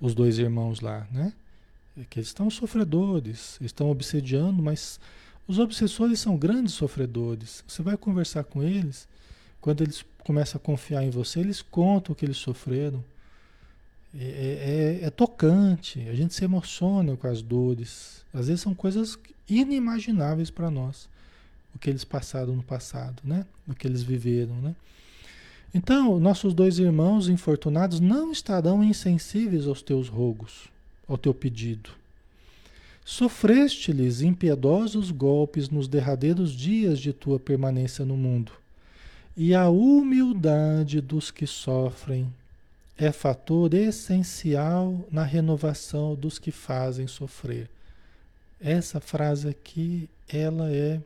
Os 0.00 0.14
dois 0.14 0.38
irmãos 0.38 0.80
lá, 0.80 1.06
né? 1.10 1.32
É 1.98 2.04
que 2.08 2.18
eles 2.18 2.28
estão 2.28 2.48
sofredores, 2.50 3.58
estão 3.60 3.90
obsediando, 3.90 4.62
mas 4.62 5.00
os 5.46 5.58
obsessores 5.58 6.20
são 6.20 6.36
grandes 6.36 6.74
sofredores. 6.74 7.64
Você 7.66 7.82
vai 7.82 7.96
conversar 7.96 8.44
com 8.44 8.62
eles, 8.62 9.08
quando 9.60 9.82
eles 9.82 10.04
começam 10.24 10.58
a 10.58 10.64
confiar 10.64 11.02
em 11.02 11.10
você, 11.10 11.40
eles 11.40 11.60
contam 11.60 12.12
o 12.12 12.16
que 12.16 12.24
eles 12.24 12.36
sofreram. 12.36 13.02
É, 14.18 14.24
é, 14.24 15.00
é, 15.02 15.06
é, 15.06 15.10
tocante, 15.10 16.00
a 16.08 16.14
gente 16.14 16.34
se 16.34 16.44
emociona 16.44 17.16
com 17.16 17.26
as 17.28 17.42
dores. 17.42 18.24
Às 18.34 18.48
vezes 18.48 18.60
são 18.62 18.74
coisas 18.74 19.16
inimagináveis 19.48 20.50
para 20.50 20.70
nós, 20.70 21.08
o 21.74 21.78
que 21.78 21.88
eles 21.88 22.04
passaram 22.04 22.56
no 22.56 22.62
passado, 22.62 23.22
né? 23.24 23.46
O 23.68 23.74
que 23.74 23.86
eles 23.86 24.02
viveram, 24.02 24.56
né? 24.56 24.74
Então, 25.72 26.18
nossos 26.18 26.52
dois 26.52 26.80
irmãos 26.80 27.28
infortunados 27.28 28.00
não 28.00 28.32
estarão 28.32 28.82
insensíveis 28.82 29.68
aos 29.68 29.82
teus 29.82 30.08
rogos, 30.08 30.68
ao 31.06 31.16
teu 31.16 31.32
pedido. 31.32 31.90
Sofreste-lhes 33.04 34.20
impiedosos 34.20 35.12
golpes 35.12 35.68
nos 35.68 35.86
derradeiros 35.86 36.52
dias 36.52 36.98
de 36.98 37.12
tua 37.12 37.38
permanência 37.38 38.04
no 38.04 38.16
mundo, 38.16 38.52
e 39.36 39.54
a 39.54 39.68
humildade 39.68 41.00
dos 41.00 41.30
que 41.30 41.46
sofrem 41.46 42.32
é 43.00 43.10
fator 43.10 43.72
essencial 43.72 45.08
na 45.10 45.24
renovação 45.24 46.14
dos 46.14 46.38
que 46.38 46.50
fazem 46.50 47.06
sofrer. 47.06 47.70
Essa 48.60 49.00
frase 49.00 49.48
aqui, 49.48 50.06
ela 50.28 50.70
é. 50.70 51.00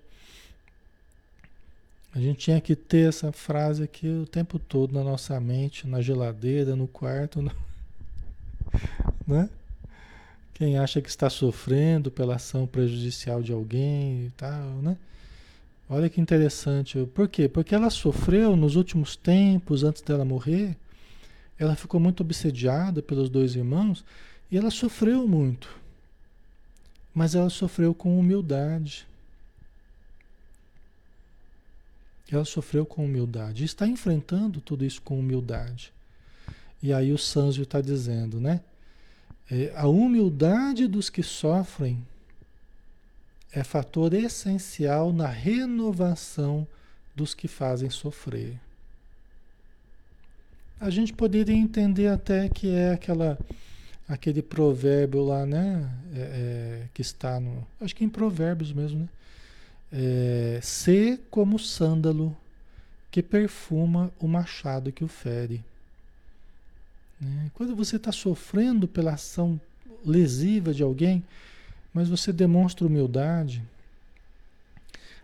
A 2.12 2.18
gente 2.18 2.38
tinha 2.38 2.60
que 2.60 2.74
ter 2.74 3.08
essa 3.08 3.30
frase 3.30 3.84
aqui 3.84 4.08
o 4.08 4.26
tempo 4.26 4.58
todo 4.58 4.92
na 4.92 5.04
nossa 5.04 5.38
mente, 5.38 5.86
na 5.86 6.00
geladeira, 6.02 6.74
no 6.74 6.88
quarto, 6.88 7.40
no... 7.40 7.52
né? 9.24 9.48
Quem 10.52 10.76
acha 10.76 11.00
que 11.00 11.08
está 11.08 11.30
sofrendo 11.30 12.10
pela 12.10 12.36
ação 12.36 12.66
prejudicial 12.66 13.40
de 13.40 13.52
alguém 13.52 14.26
e 14.26 14.32
tal, 14.36 14.66
né? 14.82 14.96
Olha 15.88 16.10
que 16.10 16.20
interessante. 16.20 17.06
Por 17.14 17.28
quê? 17.28 17.48
Porque 17.48 17.74
ela 17.74 17.90
sofreu 17.90 18.56
nos 18.56 18.74
últimos 18.74 19.14
tempos, 19.14 19.84
antes 19.84 20.02
dela 20.02 20.24
morrer, 20.24 20.76
ela 21.58 21.76
ficou 21.76 22.00
muito 22.00 22.20
obsediada 22.22 23.02
pelos 23.02 23.30
dois 23.30 23.54
irmãos 23.54 24.04
e 24.50 24.56
ela 24.56 24.70
sofreu 24.70 25.26
muito. 25.28 25.68
Mas 27.14 27.34
ela 27.34 27.50
sofreu 27.50 27.94
com 27.94 28.18
humildade. 28.18 29.06
Ela 32.30 32.44
sofreu 32.44 32.84
com 32.84 33.04
humildade. 33.04 33.64
Está 33.64 33.86
enfrentando 33.86 34.60
tudo 34.60 34.84
isso 34.84 35.00
com 35.00 35.18
humildade. 35.18 35.92
E 36.82 36.92
aí 36.92 37.12
o 37.12 37.18
Sanzio 37.18 37.62
está 37.62 37.80
dizendo, 37.80 38.40
né? 38.40 38.60
É, 39.50 39.72
a 39.76 39.86
humildade 39.86 40.88
dos 40.88 41.08
que 41.08 41.22
sofrem 41.22 42.04
é 43.52 43.62
fator 43.62 44.12
essencial 44.12 45.12
na 45.12 45.28
renovação 45.28 46.66
dos 47.14 47.34
que 47.34 47.46
fazem 47.46 47.90
sofrer 47.90 48.58
a 50.80 50.90
gente 50.90 51.12
poderia 51.12 51.54
entender 51.54 52.08
até 52.08 52.48
que 52.48 52.68
é 52.68 52.92
aquela 52.92 53.38
aquele 54.08 54.42
provérbio 54.42 55.24
lá, 55.24 55.46
né? 55.46 55.90
É, 56.14 56.18
é, 56.18 56.82
que 56.92 57.02
está 57.02 57.40
no. 57.40 57.66
Acho 57.80 57.94
que 57.94 58.04
em 58.04 58.08
Provérbios 58.08 58.72
mesmo, 58.72 59.00
né? 59.00 59.08
É, 59.92 60.60
ser 60.62 61.20
como 61.30 61.58
sândalo 61.58 62.36
que 63.10 63.22
perfuma 63.22 64.12
o 64.18 64.26
machado 64.26 64.92
que 64.92 65.04
o 65.04 65.08
fere. 65.08 65.62
Né? 67.20 67.50
Quando 67.54 67.76
você 67.76 67.96
está 67.96 68.10
sofrendo 68.10 68.88
pela 68.88 69.12
ação 69.12 69.60
lesiva 70.04 70.74
de 70.74 70.82
alguém, 70.82 71.22
mas 71.92 72.08
você 72.08 72.32
demonstra 72.32 72.86
humildade, 72.86 73.62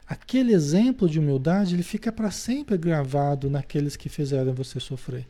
aquele 0.06 0.52
exemplo 0.52 1.08
de 1.08 1.18
humildade 1.18 1.74
ele 1.74 1.82
fica 1.82 2.12
para 2.12 2.30
sempre 2.30 2.78
gravado 2.78 3.50
naqueles 3.50 3.96
que 3.96 4.08
fizeram 4.08 4.54
você 4.54 4.78
sofrer. 4.78 5.26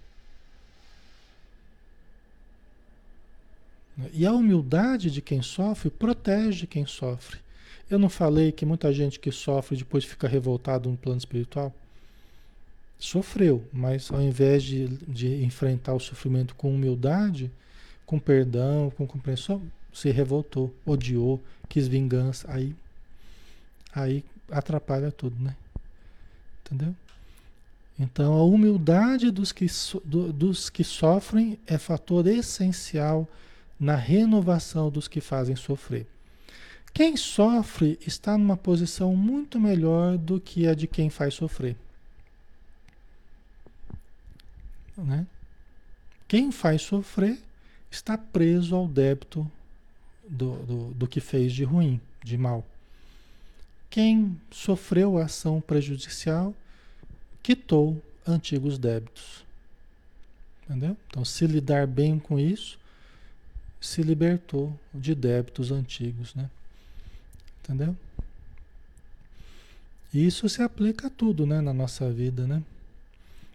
E 4.12 4.26
a 4.26 4.32
humildade 4.32 5.11
de 5.11 5.20
quem 5.20 5.42
sofre 5.42 5.90
protege 5.90 6.66
quem 6.66 6.86
sofre. 6.86 7.38
Eu 7.88 7.98
não 7.98 8.09
falei 8.09 8.53
que 8.53 8.64
muita 8.64 8.92
gente 8.92 9.18
que 9.18 9.32
sofre 9.32 9.76
depois 9.76 10.05
fica 10.05 10.28
revoltado 10.28 10.88
no 10.88 10.96
plano 10.96 11.18
espiritual? 11.18 11.74
Sofreu, 12.98 13.64
mas 13.72 14.11
ao 14.11 14.20
invés 14.20 14.62
de, 14.62 14.86
de 15.09 15.42
enfrentar 15.42 15.94
o 15.94 16.01
sofrimento 16.01 16.55
com 16.55 16.72
humildade, 16.72 17.51
com 18.07 18.18
perdão, 18.18 18.90
com 18.90 19.07
compreensão, 19.07 19.62
se 19.92 20.11
revoltou, 20.11 20.72
odiou, 20.86 21.42
quis 21.68 21.88
vingança, 21.88 22.46
aí, 22.51 22.74
aí 23.92 24.24
atrapalha 24.51 25.11
tudo, 25.11 25.42
né? 25.42 25.57
Entendeu? 26.64 26.94
Então 27.98 28.34
a 28.34 28.44
humildade 28.44 29.30
dos 29.30 29.53
que, 29.53 29.66
do, 30.05 30.32
dos 30.32 30.70
que 30.70 30.84
sofrem 30.84 31.59
é 31.66 31.76
fator 31.76 32.26
essencial 32.26 33.28
na 33.81 33.97
renovação 33.97 34.91
dos 34.91 35.09
que 35.09 35.22
fazem 35.22 35.57
sofrer. 35.57 36.07
Quem 36.93 37.16
sofre 37.16 37.99
está 38.07 38.37
numa 38.37 38.57
posição 38.57 39.16
muito 39.16 39.59
melhor 39.59 40.18
do 40.18 40.39
que 40.39 40.66
a 40.66 40.74
de 40.74 40.87
quem 40.87 41.09
faz 41.09 41.35
sofrer. 41.35 41.76
Né? 44.97 45.26
Quem 46.28 46.53
faz 46.53 46.83
sofrer 46.83 47.39
está 47.91 48.18
preso 48.18 48.76
ao 48.76 48.87
débito 48.87 49.51
do, 50.28 50.57
do, 50.64 50.95
do 50.95 51.09
que 51.09 51.20
fez 51.20 51.53
de 51.53 51.64
ruim, 51.64 51.99
de 52.22 52.37
mal. 52.37 52.66
Quem 53.89 54.39
sofreu 54.51 55.16
a 55.16 55.24
ação 55.24 55.61
prejudicial 55.61 56.55
quitou 57.43 58.01
antigos 58.26 58.78
débitos. 58.78 59.45
Entendeu? 60.64 60.97
Então, 61.09 61.24
se 61.24 61.47
lidar 61.47 61.87
bem 61.87 62.18
com 62.18 62.39
isso, 62.39 62.78
se 63.81 64.03
libertou 64.03 64.78
de 64.93 65.14
débitos 65.14 65.72
antigos, 65.72 66.35
né? 66.35 66.51
Entendeu? 67.62 67.97
E 70.12 70.26
isso 70.26 70.49
se 70.49 70.61
aplica 70.61 71.07
a 71.07 71.11
tudo, 71.11 71.47
né, 71.47 71.61
na 71.61 71.72
nossa 71.72 72.11
vida, 72.11 72.47
né? 72.47 72.62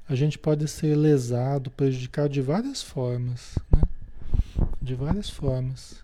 A 0.10 0.16
gente 0.16 0.38
pode 0.38 0.68
ser 0.68 0.96
lesado, 0.96 1.70
prejudicado 1.70 2.30
de 2.30 2.42
várias 2.42 2.82
formas, 2.82 3.58
né? 3.72 3.82
De 4.82 4.96
várias 4.96 5.30
formas. 5.30 6.04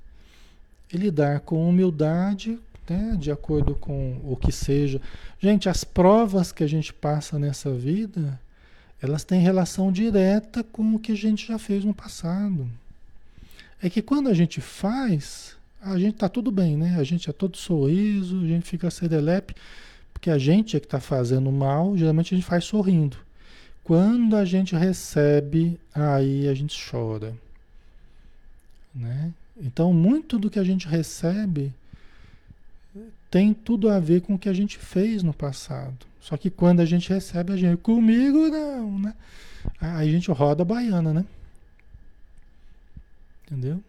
E 0.94 0.98
lidar 0.98 1.40
com 1.40 1.68
humildade, 1.68 2.60
né, 2.88 3.16
de 3.18 3.32
acordo 3.32 3.74
com 3.76 4.20
o 4.24 4.36
que 4.36 4.52
seja. 4.52 5.02
Gente, 5.40 5.70
as 5.70 5.84
provas 5.84 6.52
que 6.52 6.64
a 6.64 6.68
gente 6.68 6.94
passa 6.94 7.40
nessa 7.40 7.74
vida, 7.74 8.40
elas 9.02 9.24
têm 9.24 9.42
relação 9.42 9.92
direta 9.92 10.64
com 10.64 10.96
o 10.96 11.00
que 11.00 11.14
a 11.14 11.18
gente 11.18 11.48
já 11.48 11.58
fez 11.58 11.86
no 11.86 11.94
passado 11.94 12.70
é 13.82 13.90
que 13.90 14.02
quando 14.02 14.30
a 14.30 14.34
gente 14.34 14.62
faz, 14.62 15.56
a 15.82 15.98
gente 15.98 16.18
tá 16.18 16.30
tudo 16.30 16.52
bem, 16.52 16.78
né? 16.78 16.96
A 17.00 17.04
gente 17.04 17.30
é 17.30 17.34
todo 17.34 17.58
sorriso, 17.58 18.42
a 18.42 18.48
gente 18.48 18.66
fica 18.68 18.92
serelepe, 18.92 19.56
porque 20.14 20.30
a 20.30 20.38
gente 20.38 20.78
é 20.78 20.80
que 20.80 20.86
está 20.86 21.00
fazendo 21.00 21.52
mal, 21.52 21.98
geralmente 21.98 22.34
a 22.34 22.38
gente 22.38 22.48
faz 22.48 22.66
sorrindo. 22.66 23.18
Quando 23.84 24.36
a 24.36 24.46
gente 24.46 24.76
recebe, 24.76 25.80
aí 25.94 26.48
a 26.48 26.54
gente 26.54 26.80
chora. 26.90 27.34
Né? 28.94 29.32
Então, 29.58 29.92
muito 29.92 30.38
do 30.38 30.50
que 30.50 30.60
a 30.60 30.64
gente 30.64 30.88
recebe 30.88 31.74
tem 33.32 33.54
tudo 33.54 33.90
a 33.90 33.98
ver 33.98 34.22
com 34.22 34.36
o 34.36 34.40
que 34.40 34.50
a 34.50 34.54
gente 34.54 34.78
fez 34.78 35.24
no 35.24 35.34
passado. 35.34 36.06
Só 36.20 36.36
que 36.36 36.50
quando 36.50 36.82
a 36.82 36.86
gente 36.86 37.10
recebe, 37.10 37.54
a 37.54 37.58
gente, 37.58 37.78
comigo 37.78 38.50
não, 38.50 39.00
né? 39.00 39.16
Aí 39.80 40.10
a 40.10 40.12
gente 40.12 40.30
roda 40.30 40.64
a 40.64 40.66
baiana, 40.66 41.14
né? 41.14 41.26
Entendeu? 43.52 43.84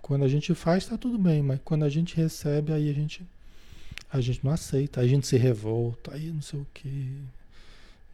Quando 0.00 0.24
a 0.24 0.28
gente 0.28 0.54
faz, 0.54 0.84
está 0.84 0.96
tudo 0.96 1.18
bem, 1.18 1.42
mas 1.42 1.60
quando 1.64 1.84
a 1.84 1.88
gente 1.88 2.16
recebe, 2.16 2.72
aí 2.72 2.88
a 2.88 2.92
gente, 2.92 3.26
a 4.12 4.20
gente 4.20 4.44
não 4.44 4.52
aceita, 4.52 5.00
a 5.00 5.06
gente 5.08 5.26
se 5.26 5.36
revolta, 5.36 6.14
aí 6.14 6.30
não 6.30 6.40
sei 6.40 6.60
o 6.60 6.66
que, 6.72 7.18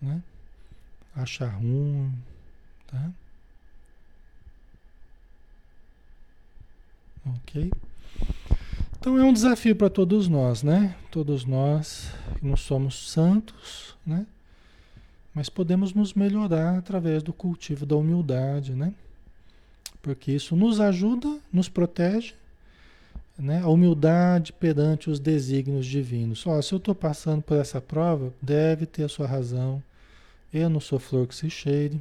né? 0.01 0.23
Acha 1.15 1.47
ruim, 1.47 2.11
tá? 2.87 3.11
Ok? 7.27 7.71
Então 8.99 9.19
é 9.19 9.23
um 9.23 9.33
desafio 9.33 9.77
para 9.77 9.91
todos 9.91 10.27
nós, 10.27 10.63
né? 10.63 10.97
Todos 11.11 11.45
nós 11.45 12.11
não 12.41 12.57
somos 12.57 13.11
santos, 13.11 13.95
né? 14.07 14.27
Mas 15.35 15.51
podemos 15.51 15.93
nos 15.93 16.15
melhorar 16.15 16.79
através 16.79 17.23
do 17.23 17.33
cultivo 17.33 17.85
da 17.85 17.95
humildade, 17.95 18.73
né? 18.73 18.95
Porque 20.05 20.33
isso 20.33 20.55
nos 20.55 20.81
ajuda, 20.81 21.39
nos 21.51 21.67
protege, 21.67 22.35
né? 23.39 23.63
A 23.63 23.69
humildade 23.69 24.53
perante 24.53 25.09
os 25.09 25.19
desígnios 25.19 25.87
divinos. 25.87 26.45
Se 26.63 26.75
eu 26.75 26.77
estou 26.77 26.95
passando 26.95 27.41
por 27.41 27.57
essa 27.57 27.81
prova, 27.81 28.31
deve 28.41 28.85
ter 28.85 29.05
a 29.05 29.09
sua 29.09 29.27
razão. 29.27 29.83
Eu 30.53 30.69
não 30.69 30.79
sou 30.79 30.99
flor 30.99 31.27
que 31.27 31.35
se 31.35 31.49
cheire. 31.49 31.99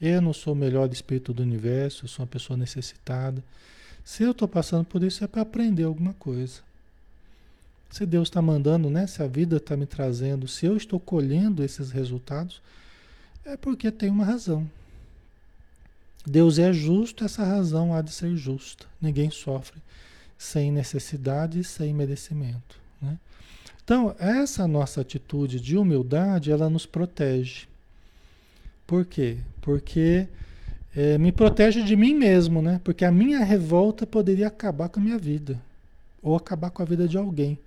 Eu 0.00 0.22
não 0.22 0.32
sou 0.32 0.54
o 0.54 0.56
melhor 0.56 0.90
espírito 0.90 1.34
do 1.34 1.42
universo, 1.42 2.06
eu 2.06 2.08
sou 2.08 2.22
uma 2.22 2.30
pessoa 2.30 2.56
necessitada. 2.56 3.44
Se 4.02 4.22
eu 4.22 4.30
estou 4.30 4.48
passando 4.48 4.86
por 4.86 5.02
isso 5.02 5.22
é 5.22 5.26
para 5.26 5.42
aprender 5.42 5.82
alguma 5.84 6.14
coisa. 6.14 6.62
Se 7.90 8.06
Deus 8.06 8.28
está 8.28 8.40
mandando, 8.40 8.88
né? 8.88 9.06
Se 9.06 9.22
a 9.22 9.26
vida 9.26 9.58
está 9.58 9.76
me 9.76 9.84
trazendo, 9.84 10.48
se 10.48 10.64
eu 10.64 10.78
estou 10.78 10.98
colhendo 10.98 11.62
esses 11.62 11.90
resultados, 11.90 12.62
é 13.44 13.54
porque 13.54 13.90
tem 13.90 14.08
uma 14.08 14.24
razão. 14.24 14.66
Deus 16.26 16.58
é 16.58 16.72
justo, 16.72 17.24
essa 17.24 17.44
razão 17.44 17.94
há 17.94 18.00
de 18.00 18.12
ser 18.12 18.36
justa. 18.36 18.86
Ninguém 19.00 19.30
sofre 19.30 19.80
sem 20.38 20.70
necessidade 20.70 21.64
sem 21.64 21.94
merecimento. 21.94 22.78
Né? 23.00 23.18
Então, 23.82 24.14
essa 24.18 24.66
nossa 24.66 25.00
atitude 25.00 25.60
de 25.60 25.76
humildade, 25.76 26.50
ela 26.50 26.70
nos 26.70 26.86
protege. 26.86 27.66
Por 28.86 29.04
quê? 29.04 29.38
Porque 29.60 30.26
é, 30.94 31.18
me 31.18 31.32
protege 31.32 31.82
de 31.82 31.96
mim 31.96 32.14
mesmo, 32.14 32.62
né? 32.62 32.80
Porque 32.84 33.04
a 33.04 33.10
minha 33.10 33.42
revolta 33.44 34.06
poderia 34.06 34.46
acabar 34.46 34.88
com 34.88 35.00
a 35.00 35.02
minha 35.02 35.18
vida. 35.18 35.60
Ou 36.22 36.36
acabar 36.36 36.70
com 36.70 36.82
a 36.82 36.86
vida 36.86 37.06
de 37.08 37.16
alguém. 37.16 37.58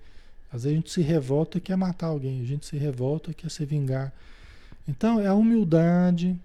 Às 0.52 0.62
vezes 0.64 0.72
a 0.72 0.80
gente 0.80 0.90
se 0.90 1.02
revolta 1.02 1.58
e 1.58 1.60
quer 1.60 1.76
matar 1.76 2.06
alguém. 2.08 2.40
A 2.40 2.44
gente 2.44 2.66
se 2.66 2.76
revolta 2.76 3.30
e 3.30 3.34
quer 3.34 3.50
se 3.50 3.64
vingar. 3.64 4.12
Então, 4.86 5.20
é 5.20 5.26
a 5.26 5.34
humildade, 5.34 6.38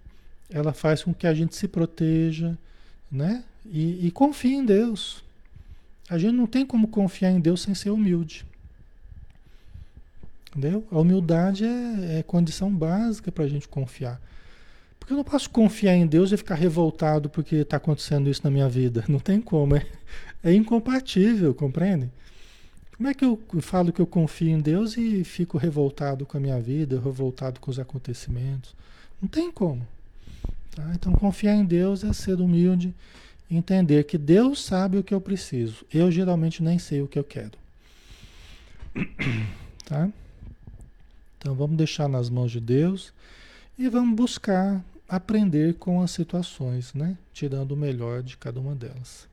ela 0.54 0.72
faz 0.72 1.04
com 1.04 1.14
que 1.14 1.26
a 1.26 1.34
gente 1.34 1.56
se 1.56 1.68
proteja, 1.68 2.56
né? 3.12 3.44
E, 3.66 4.08
e 4.08 4.12
confie 4.12 4.54
em 4.54 4.64
Deus. 4.64 5.24
A 6.08 6.18
gente 6.18 6.34
não 6.34 6.46
tem 6.46 6.64
como 6.64 6.88
confiar 6.88 7.32
em 7.32 7.40
Deus 7.40 7.64
sem 7.64 7.74
ser 7.74 7.90
humilde. 7.90 8.46
Entendeu? 10.50 10.86
A 10.92 11.00
humildade 11.00 11.66
é, 11.66 12.20
é 12.20 12.24
condição 12.24 12.72
básica 12.72 13.32
para 13.32 13.46
a 13.46 13.48
gente 13.48 13.68
confiar. 13.68 14.22
Porque 15.00 15.12
eu 15.12 15.18
não 15.18 15.24
posso 15.24 15.50
confiar 15.50 15.96
em 15.96 16.06
Deus 16.06 16.32
e 16.32 16.38
ficar 16.38 16.56
revoltado 16.56 17.30
porque 17.30 17.56
está 17.58 17.78
acontecendo 17.78 18.30
isso 18.30 18.42
na 18.44 18.52
minha 18.52 18.70
vida. 18.70 19.04
Não 19.10 19.20
tem 19.20 19.42
como. 19.42 19.76
É, 19.76 19.86
é 20.42 20.54
incompatível, 20.54 21.54
compreende? 21.54 22.10
Como 22.96 23.10
é 23.10 23.14
que 23.14 23.26
eu 23.26 23.38
falo 23.60 23.92
que 23.92 24.00
eu 24.00 24.08
confio 24.08 24.50
em 24.50 24.62
Deus 24.62 24.96
e 24.96 25.26
fico 25.26 25.58
revoltado 25.58 26.26
com 26.26 26.38
a 26.38 26.40
minha 26.40 26.62
vida, 26.62 27.02
revoltado 27.02 27.60
com 27.60 27.70
os 27.70 27.80
acontecimentos? 27.80 28.74
Não 29.22 29.28
tem 29.28 29.52
como. 29.52 29.86
Tá? 30.76 30.92
Então, 30.96 31.14
confiar 31.14 31.56
em 31.56 31.66
Deus 31.66 32.04
é 32.04 32.12
ser 32.14 32.42
humilde, 32.42 32.94
entender 33.50 34.06
que 34.06 34.18
Deus 34.18 34.64
sabe 34.64 34.98
o 34.98 35.04
que 35.04 35.14
eu 35.14 35.22
preciso. 35.22 35.86
Eu 35.94 36.12
geralmente 36.12 36.64
nem 36.64 36.80
sei 36.80 37.02
o 37.02 37.08
que 37.08 37.20
eu 37.20 37.24
quero. 37.24 37.58
Tá? 39.86 40.10
Então, 41.38 41.54
vamos 41.54 41.76
deixar 41.76 42.08
nas 42.08 42.30
mãos 42.30 42.50
de 42.50 42.62
Deus 42.62 43.12
e 43.78 43.90
vamos 43.90 44.16
buscar 44.16 44.82
aprender 45.10 45.74
com 45.74 46.02
as 46.02 46.12
situações, 46.12 46.94
né? 46.94 47.18
Tirando 47.34 47.74
o 47.74 47.78
melhor 47.78 48.24
de 48.24 48.38
cada 48.38 48.62
uma 48.62 48.74
delas. 48.74 49.28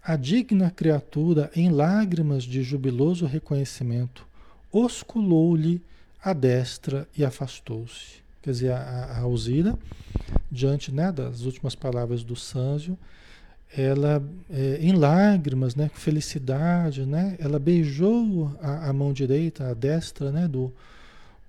A 0.00 0.14
digna 0.14 0.70
criatura, 0.70 1.50
em 1.52 1.68
lágrimas 1.68 2.44
de 2.44 2.62
jubiloso 2.62 3.26
reconhecimento, 3.26 4.24
osculou-lhe 4.70 5.82
a 6.22 6.32
destra 6.32 7.08
e 7.18 7.24
afastou-se. 7.24 8.25
Quer 8.46 8.52
dizer, 8.52 8.70
a, 8.70 8.78
a 8.78 9.20
Alzira, 9.22 9.76
diante 10.48 10.92
né, 10.92 11.10
das 11.10 11.40
últimas 11.40 11.74
palavras 11.74 12.22
do 12.22 12.36
Sâncio, 12.36 12.96
ela, 13.76 14.22
é, 14.48 14.78
em 14.80 14.92
lágrimas, 14.92 15.74
né, 15.74 15.88
com 15.88 15.96
felicidade, 15.96 17.04
né, 17.04 17.34
ela 17.40 17.58
beijou 17.58 18.56
a, 18.62 18.88
a 18.88 18.92
mão 18.92 19.12
direita, 19.12 19.68
a 19.68 19.74
destra 19.74 20.30
né, 20.30 20.46
do, 20.46 20.72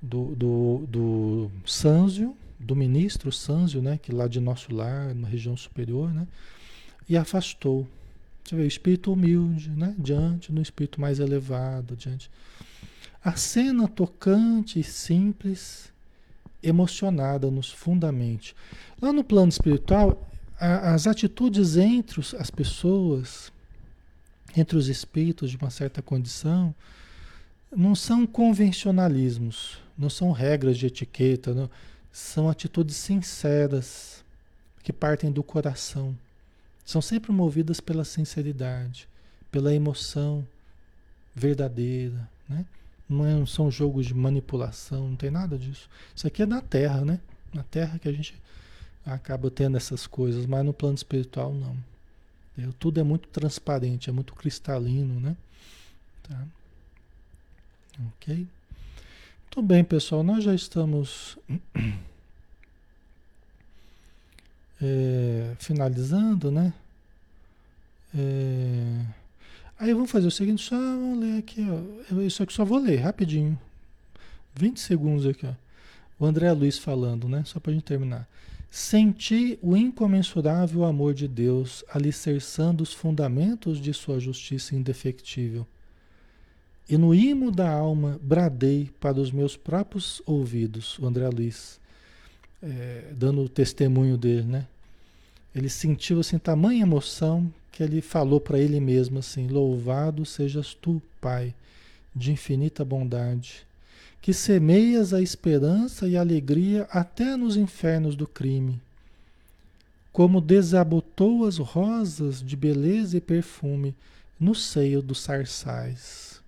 do, 0.01 0.33
do, 0.35 0.87
do 0.87 1.51
Sanzio, 1.67 2.35
do 2.59 2.75
ministro 2.75 3.31
Sanzio, 3.31 3.79
né, 3.79 3.99
que 4.01 4.11
lá 4.11 4.27
de 4.27 4.39
nosso 4.39 4.73
lar, 4.73 5.13
na 5.13 5.27
região 5.27 5.55
superior, 5.55 6.11
né, 6.11 6.27
e 7.07 7.15
afastou. 7.15 7.87
Você 8.43 8.55
vê, 8.55 8.63
o 8.63 8.65
espírito 8.65 9.13
humilde, 9.13 9.69
né, 9.69 9.93
diante 9.99 10.51
do 10.51 10.59
espírito 10.63 10.99
mais 10.99 11.19
elevado, 11.19 11.95
diante. 11.95 12.27
A 13.23 13.35
cena 13.35 13.87
tocante 13.87 14.79
e 14.79 14.83
simples, 14.83 15.95
emocionada-nos 16.61 17.71
fundamente. 17.71 18.55
Lá 19.01 19.13
no 19.13 19.23
plano 19.23 19.49
espiritual, 19.49 20.27
a, 20.59 20.93
as 20.93 21.07
atitudes 21.07 21.77
entre 21.77 22.19
os, 22.19 22.33
as 22.33 22.49
pessoas, 22.49 23.51
entre 24.55 24.77
os 24.77 24.87
espíritos 24.87 25.51
de 25.51 25.57
uma 25.57 25.69
certa 25.69 26.01
condição, 26.01 26.73
não 27.75 27.95
são 27.95 28.25
convencionalismos, 28.25 29.79
não 29.97 30.09
são 30.09 30.31
regras 30.31 30.77
de 30.77 30.85
etiqueta, 30.85 31.53
não. 31.53 31.69
são 32.11 32.49
atitudes 32.49 32.95
sinceras 32.95 34.23
que 34.83 34.93
partem 34.93 35.31
do 35.31 35.43
coração. 35.43 36.17
São 36.85 37.01
sempre 37.01 37.31
movidas 37.31 37.81
pela 37.81 38.05
sinceridade, 38.05 39.07
pela 39.51 39.73
emoção 39.73 40.47
verdadeira, 41.35 42.27
né? 42.47 42.65
Não 43.09 43.45
são 43.45 43.71
jogos 43.71 44.05
de 44.05 44.13
manipulação, 44.13 45.09
não 45.09 45.15
tem 45.15 45.31
nada 45.31 45.57
disso. 45.57 45.89
Isso 46.15 46.27
aqui 46.27 46.43
é 46.43 46.45
na 46.45 46.61
Terra, 46.61 47.05
né? 47.05 47.19
Na 47.53 47.63
Terra 47.63 47.97
que 47.97 48.07
a 48.09 48.11
gente 48.11 48.35
acaba 49.05 49.49
tendo 49.49 49.77
essas 49.77 50.05
coisas, 50.05 50.45
mas 50.45 50.65
no 50.65 50.73
plano 50.73 50.95
espiritual 50.95 51.53
não. 51.53 51.77
Tudo 52.79 52.99
é 52.99 53.03
muito 53.03 53.27
transparente, 53.29 54.09
é 54.09 54.13
muito 54.13 54.33
cristalino, 54.33 55.19
né? 55.19 55.37
Tá? 56.23 56.43
Ok? 58.07 58.47
Tudo 59.49 59.67
bem, 59.67 59.83
pessoal, 59.83 60.23
nós 60.23 60.43
já 60.43 60.53
estamos 60.53 61.37
é, 64.81 65.55
finalizando, 65.59 66.51
né? 66.51 66.73
É, 68.15 69.05
aí 69.79 69.93
vamos 69.93 70.11
fazer 70.11 70.27
o 70.27 70.31
seguinte, 70.31 70.63
só 70.63 70.75
ler 70.75 71.39
aqui, 71.39 71.65
ó. 71.69 72.21
Isso 72.21 72.43
aqui 72.43 72.53
só 72.53 72.65
vou 72.65 72.79
ler 72.79 72.97
rapidinho. 72.97 73.59
20 74.55 74.79
segundos 74.79 75.25
aqui, 75.25 75.45
ó. 75.45 75.53
O 76.19 76.25
André 76.25 76.51
Luiz 76.51 76.77
falando, 76.77 77.29
né? 77.29 77.43
Só 77.45 77.59
para 77.59 77.71
a 77.71 77.73
gente 77.73 77.83
terminar. 77.83 78.27
Senti 78.69 79.57
o 79.61 79.77
incomensurável 79.77 80.83
amor 80.83 81.13
de 81.13 81.27
Deus 81.27 81.83
alicerçando 81.89 82.83
os 82.83 82.93
fundamentos 82.93 83.79
de 83.79 83.93
sua 83.93 84.19
justiça 84.19 84.75
indefectível 84.75 85.65
e 86.89 86.97
no 86.97 87.13
imo 87.13 87.51
da 87.51 87.69
alma 87.69 88.17
bradei 88.21 88.89
para 88.99 89.19
os 89.19 89.29
meus 89.29 89.57
próprios 89.57 90.21
ouvidos, 90.25 90.97
o 90.99 91.05
André 91.05 91.27
Luiz, 91.27 91.81
é, 92.63 93.11
dando 93.13 93.41
o 93.41 93.49
testemunho 93.49 94.17
dele, 94.17 94.43
né? 94.43 94.67
Ele 95.53 95.69
sentiu 95.69 96.19
assim 96.19 96.37
tamanha 96.37 96.83
emoção 96.83 97.51
que 97.77 97.83
ele 97.83 98.01
falou 98.01 98.41
para 98.41 98.57
ele 98.57 98.79
mesmo 98.79 99.19
assim: 99.19 99.47
Louvado 99.47 100.25
sejas 100.25 100.73
tu, 100.73 100.99
Pai, 101.21 101.53
de 102.15 102.31
infinita 102.31 102.83
bondade, 102.83 103.67
que 104.19 104.33
semeias 104.33 105.13
a 105.13 105.21
esperança 105.21 106.07
e 106.07 106.17
a 106.17 106.21
alegria 106.21 106.87
até 106.89 107.37
nos 107.37 107.55
infernos 107.55 108.15
do 108.15 108.25
crime. 108.25 108.81
Como 110.11 110.41
desabotou 110.41 111.45
as 111.45 111.59
rosas 111.59 112.41
de 112.41 112.55
beleza 112.55 113.17
e 113.17 113.21
perfume 113.21 113.93
no 114.39 114.55
seio 114.55 114.99
dos 114.99 115.19
sarçais. 115.19 116.41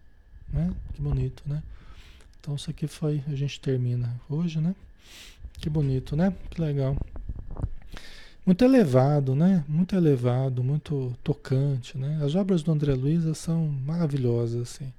Né? 0.52 0.74
Que 0.96 1.02
bonito, 1.02 1.44
né? 1.46 1.62
Então 2.42 2.56
isso 2.56 2.72
aqui 2.72 2.88
foi, 2.88 3.24
a 3.28 3.36
gente 3.36 3.60
termina 3.60 4.20
hoje, 4.28 4.60
né? 4.60 4.74
Que 5.60 5.70
bonito, 5.70 6.16
né? 6.16 6.34
Que 6.50 6.60
legal. 6.60 6.98
Muito 8.50 8.66
elevado, 8.66 9.36
né? 9.36 9.64
Muito 9.68 9.96
elevado, 9.96 10.64
muito 10.64 11.16
tocante, 11.24 11.96
né? 11.96 12.20
As 12.24 12.34
obras 12.34 12.64
do 12.64 12.72
André 12.72 12.96
Luiz 12.96 13.38
são 13.38 13.68
maravilhosas, 13.86 14.64
assim. 14.64 14.92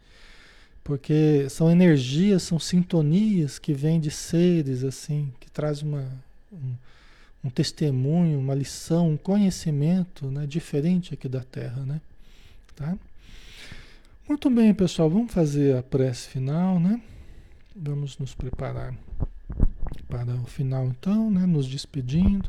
Porque 0.85 1.49
são 1.51 1.69
energias, 1.69 2.45
são 2.45 2.61
sintonias 2.61 3.59
que 3.59 3.73
vêm 3.73 3.99
de 3.99 4.09
seres, 4.09 4.85
assim, 4.85 5.33
que 5.41 5.51
traz 5.51 5.83
uma, 5.83 6.07
um, 6.53 6.75
um 7.43 7.51
testemunho, 7.51 8.39
uma 8.39 8.55
lição, 8.55 9.11
um 9.11 9.17
conhecimento 9.17 10.31
né, 10.31 10.47
diferente 10.47 11.13
aqui 11.13 11.29
da 11.29 11.41
Terra, 11.41 11.83
né? 11.85 12.01
Tá? 12.77 12.97
Muito 14.29 14.49
bem, 14.49 14.73
pessoal, 14.73 15.11
vamos 15.11 15.33
fazer 15.33 15.77
a 15.77 15.83
prece 15.83 16.29
final, 16.29 16.79
né? 16.79 17.03
Vamos 17.75 18.17
nos 18.17 18.33
preparar 18.33 18.95
para 20.09 20.37
o 20.37 20.45
final, 20.45 20.87
então, 20.87 21.29
né? 21.33 21.45
Nos 21.47 21.67
despedindo. 21.67 22.49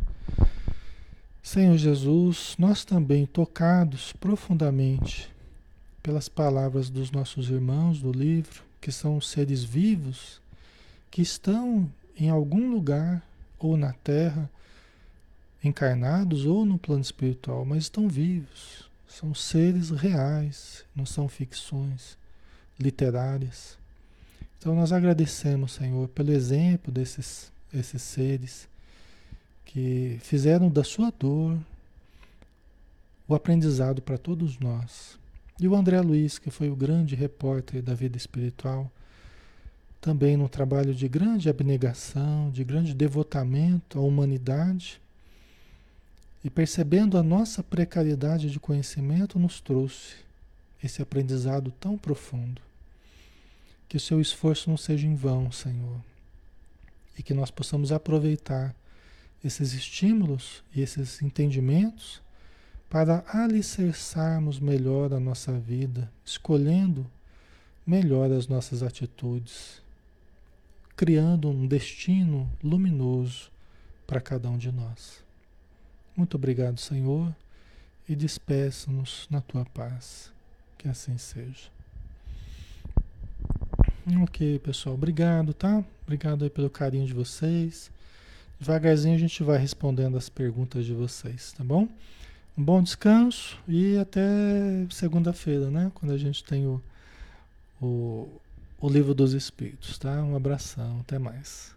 Senhor 1.43 1.77
Jesus, 1.77 2.55
nós 2.57 2.85
também 2.85 3.25
tocados 3.25 4.13
profundamente 4.13 5.31
pelas 6.03 6.29
palavras 6.29 6.89
dos 6.89 7.11
nossos 7.11 7.49
irmãos 7.49 7.99
do 7.99 8.11
livro, 8.11 8.63
que 8.79 8.91
são 8.91 9.19
seres 9.19 9.63
vivos, 9.63 10.39
que 11.09 11.21
estão 11.21 11.91
em 12.15 12.29
algum 12.29 12.69
lugar 12.69 13.23
ou 13.59 13.75
na 13.75 13.93
Terra, 13.93 14.49
encarnados 15.63 16.45
ou 16.45 16.65
no 16.65 16.77
plano 16.77 17.01
espiritual, 17.01 17.65
mas 17.65 17.83
estão 17.83 18.07
vivos. 18.07 18.89
São 19.07 19.33
seres 19.33 19.89
reais, 19.89 20.85
não 20.95 21.05
são 21.05 21.27
ficções 21.27 22.17
literárias. 22.79 23.77
Então 24.57 24.75
nós 24.75 24.91
agradecemos, 24.91 25.73
Senhor, 25.73 26.07
pelo 26.09 26.31
exemplo 26.31 26.91
desses 26.91 27.51
esses 27.73 28.01
seres 28.01 28.67
que 29.71 30.17
fizeram 30.21 30.69
da 30.69 30.83
sua 30.83 31.09
dor 31.17 31.57
o 33.25 33.33
aprendizado 33.33 34.01
para 34.01 34.17
todos 34.17 34.59
nós. 34.59 35.17
E 35.61 35.65
o 35.65 35.73
André 35.73 36.01
Luiz, 36.01 36.37
que 36.37 36.51
foi 36.51 36.69
o 36.69 36.75
grande 36.75 37.15
repórter 37.15 37.81
da 37.81 37.93
vida 37.93 38.17
espiritual, 38.17 38.91
também 40.01 40.35
no 40.35 40.49
trabalho 40.49 40.93
de 40.93 41.07
grande 41.07 41.49
abnegação, 41.49 42.49
de 42.51 42.65
grande 42.65 42.93
devotamento 42.93 43.97
à 43.97 44.01
humanidade, 44.01 44.99
e 46.43 46.49
percebendo 46.49 47.17
a 47.17 47.23
nossa 47.23 47.63
precariedade 47.63 48.51
de 48.51 48.59
conhecimento, 48.59 49.39
nos 49.39 49.61
trouxe 49.61 50.15
esse 50.83 51.01
aprendizado 51.01 51.71
tão 51.79 51.97
profundo. 51.97 52.61
Que 53.87 53.95
o 53.95 54.01
seu 54.01 54.19
esforço 54.19 54.69
não 54.69 54.75
seja 54.75 55.07
em 55.07 55.15
vão, 55.15 55.49
Senhor, 55.49 56.01
e 57.17 57.23
que 57.23 57.33
nós 57.33 57.49
possamos 57.49 57.93
aproveitar 57.93 58.75
esses 59.43 59.73
estímulos 59.73 60.63
e 60.73 60.81
esses 60.81 61.21
entendimentos 61.21 62.21
para 62.89 63.23
alicerçarmos 63.27 64.59
melhor 64.59 65.13
a 65.13 65.19
nossa 65.19 65.57
vida, 65.57 66.11
escolhendo 66.25 67.09
melhor 67.85 68.31
as 68.31 68.47
nossas 68.47 68.83
atitudes, 68.83 69.81
criando 70.95 71.49
um 71.49 71.65
destino 71.65 72.51
luminoso 72.63 73.49
para 74.05 74.21
cada 74.21 74.49
um 74.49 74.57
de 74.57 74.71
nós. 74.71 75.23
Muito 76.15 76.35
obrigado, 76.35 76.79
Senhor, 76.79 77.33
e 78.07 78.15
despeça-nos 78.15 79.25
na 79.31 79.39
tua 79.39 79.65
paz. 79.65 80.31
Que 80.77 80.89
assim 80.89 81.17
seja. 81.17 81.69
Ok, 84.21 84.59
pessoal, 84.59 84.95
obrigado, 84.95 85.53
tá? 85.53 85.83
Obrigado 86.03 86.43
aí 86.43 86.49
pelo 86.49 86.69
carinho 86.69 87.05
de 87.05 87.13
vocês. 87.13 87.91
Devagarzinho 88.61 89.15
a 89.15 89.17
gente 89.17 89.41
vai 89.41 89.57
respondendo 89.57 90.15
as 90.15 90.29
perguntas 90.29 90.85
de 90.85 90.93
vocês, 90.93 91.51
tá 91.51 91.63
bom? 91.63 91.87
Um 92.55 92.63
bom 92.63 92.83
descanso 92.83 93.57
e 93.67 93.97
até 93.97 94.21
segunda-feira, 94.91 95.71
né? 95.71 95.91
Quando 95.95 96.11
a 96.11 96.17
gente 96.17 96.43
tem 96.43 96.67
o, 96.67 96.79
o, 97.81 98.29
o 98.79 98.87
livro 98.87 99.15
dos 99.15 99.33
Espíritos, 99.33 99.97
tá? 99.97 100.11
Um 100.21 100.35
abração, 100.35 100.99
até 100.99 101.17
mais. 101.17 101.73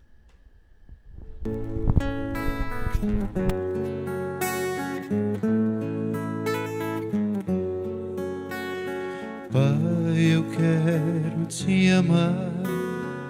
Pai, 9.51 10.18
eu 10.18 10.45
quero 10.51 11.47
te 11.47 11.89
amar, 11.89 12.53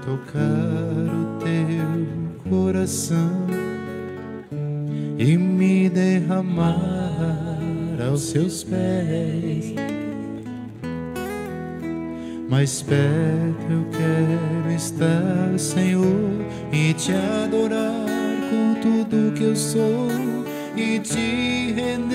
tocar 0.04 0.40
o 0.40 1.38
teu 1.38 2.13
coração 2.48 3.46
e 5.18 5.36
me 5.36 5.88
derramar 5.88 6.78
aos 8.08 8.22
seus 8.22 8.64
pés. 8.64 9.74
Mais 12.48 12.82
perto 12.82 13.66
eu 13.70 13.86
quero 13.90 14.76
estar, 14.76 15.58
Senhor, 15.58 16.30
e 16.72 16.92
te 16.94 17.12
adorar 17.12 18.06
com 18.50 18.80
tudo 18.80 19.32
que 19.34 19.44
eu 19.44 19.56
sou 19.56 20.08
e 20.76 20.98
te 21.00 21.72
render 21.72 22.13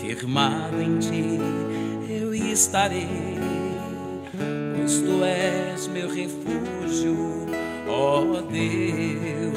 firmado 0.00 0.80
em 0.80 0.98
ti 0.98 1.38
eu 2.08 2.34
estarei, 2.34 3.38
pois 4.76 5.00
tu 5.00 5.24
és 5.24 5.86
meu 5.88 6.08
refúgio, 6.08 7.46
ó 7.88 8.40
Deus. 8.42 9.54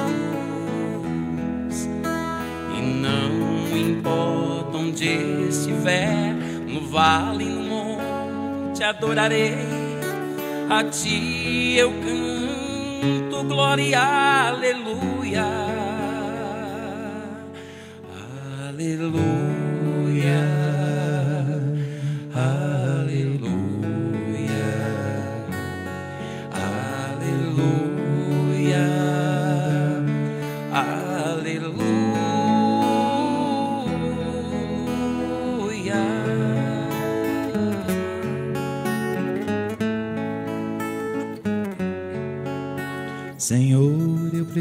E 2.77 2.81
não 2.81 3.77
importa 3.77 4.77
onde 4.77 5.07
estiver, 5.49 6.33
no 6.67 6.81
vale, 6.89 7.45
no 7.45 7.63
monte, 7.63 8.83
adorarei. 8.83 9.57
A 10.69 10.83
ti 10.83 11.75
eu 11.77 11.91
canto 11.91 13.43
glória. 13.45 13.99
Aleluia. 13.99 15.66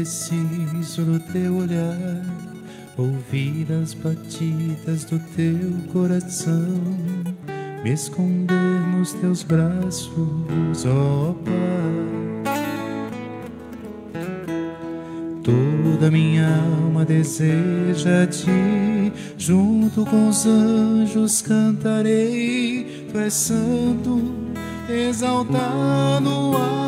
Preciso 0.07 1.03
do 1.03 1.19
teu 1.19 1.57
olhar, 1.57 2.23
ouvir 2.97 3.67
as 3.83 3.93
batidas 3.93 5.03
do 5.03 5.19
teu 5.35 5.73
coração, 5.91 6.81
me 7.83 7.91
esconder 7.91 8.87
nos 8.95 9.11
teus 9.11 9.43
braços, 9.43 10.15
ó 10.85 11.33
Pai. 11.43 12.53
Toda 15.43 16.09
minha 16.09 16.55
alma 16.55 17.03
deseja 17.03 18.25
ti, 18.27 19.11
junto 19.37 20.05
com 20.05 20.29
os 20.29 20.45
anjos 20.45 21.41
cantarei, 21.41 23.09
tu 23.11 23.17
és 23.17 23.33
santo, 23.33 24.21
exaltado, 24.89 26.29
aleluia. 26.29 26.86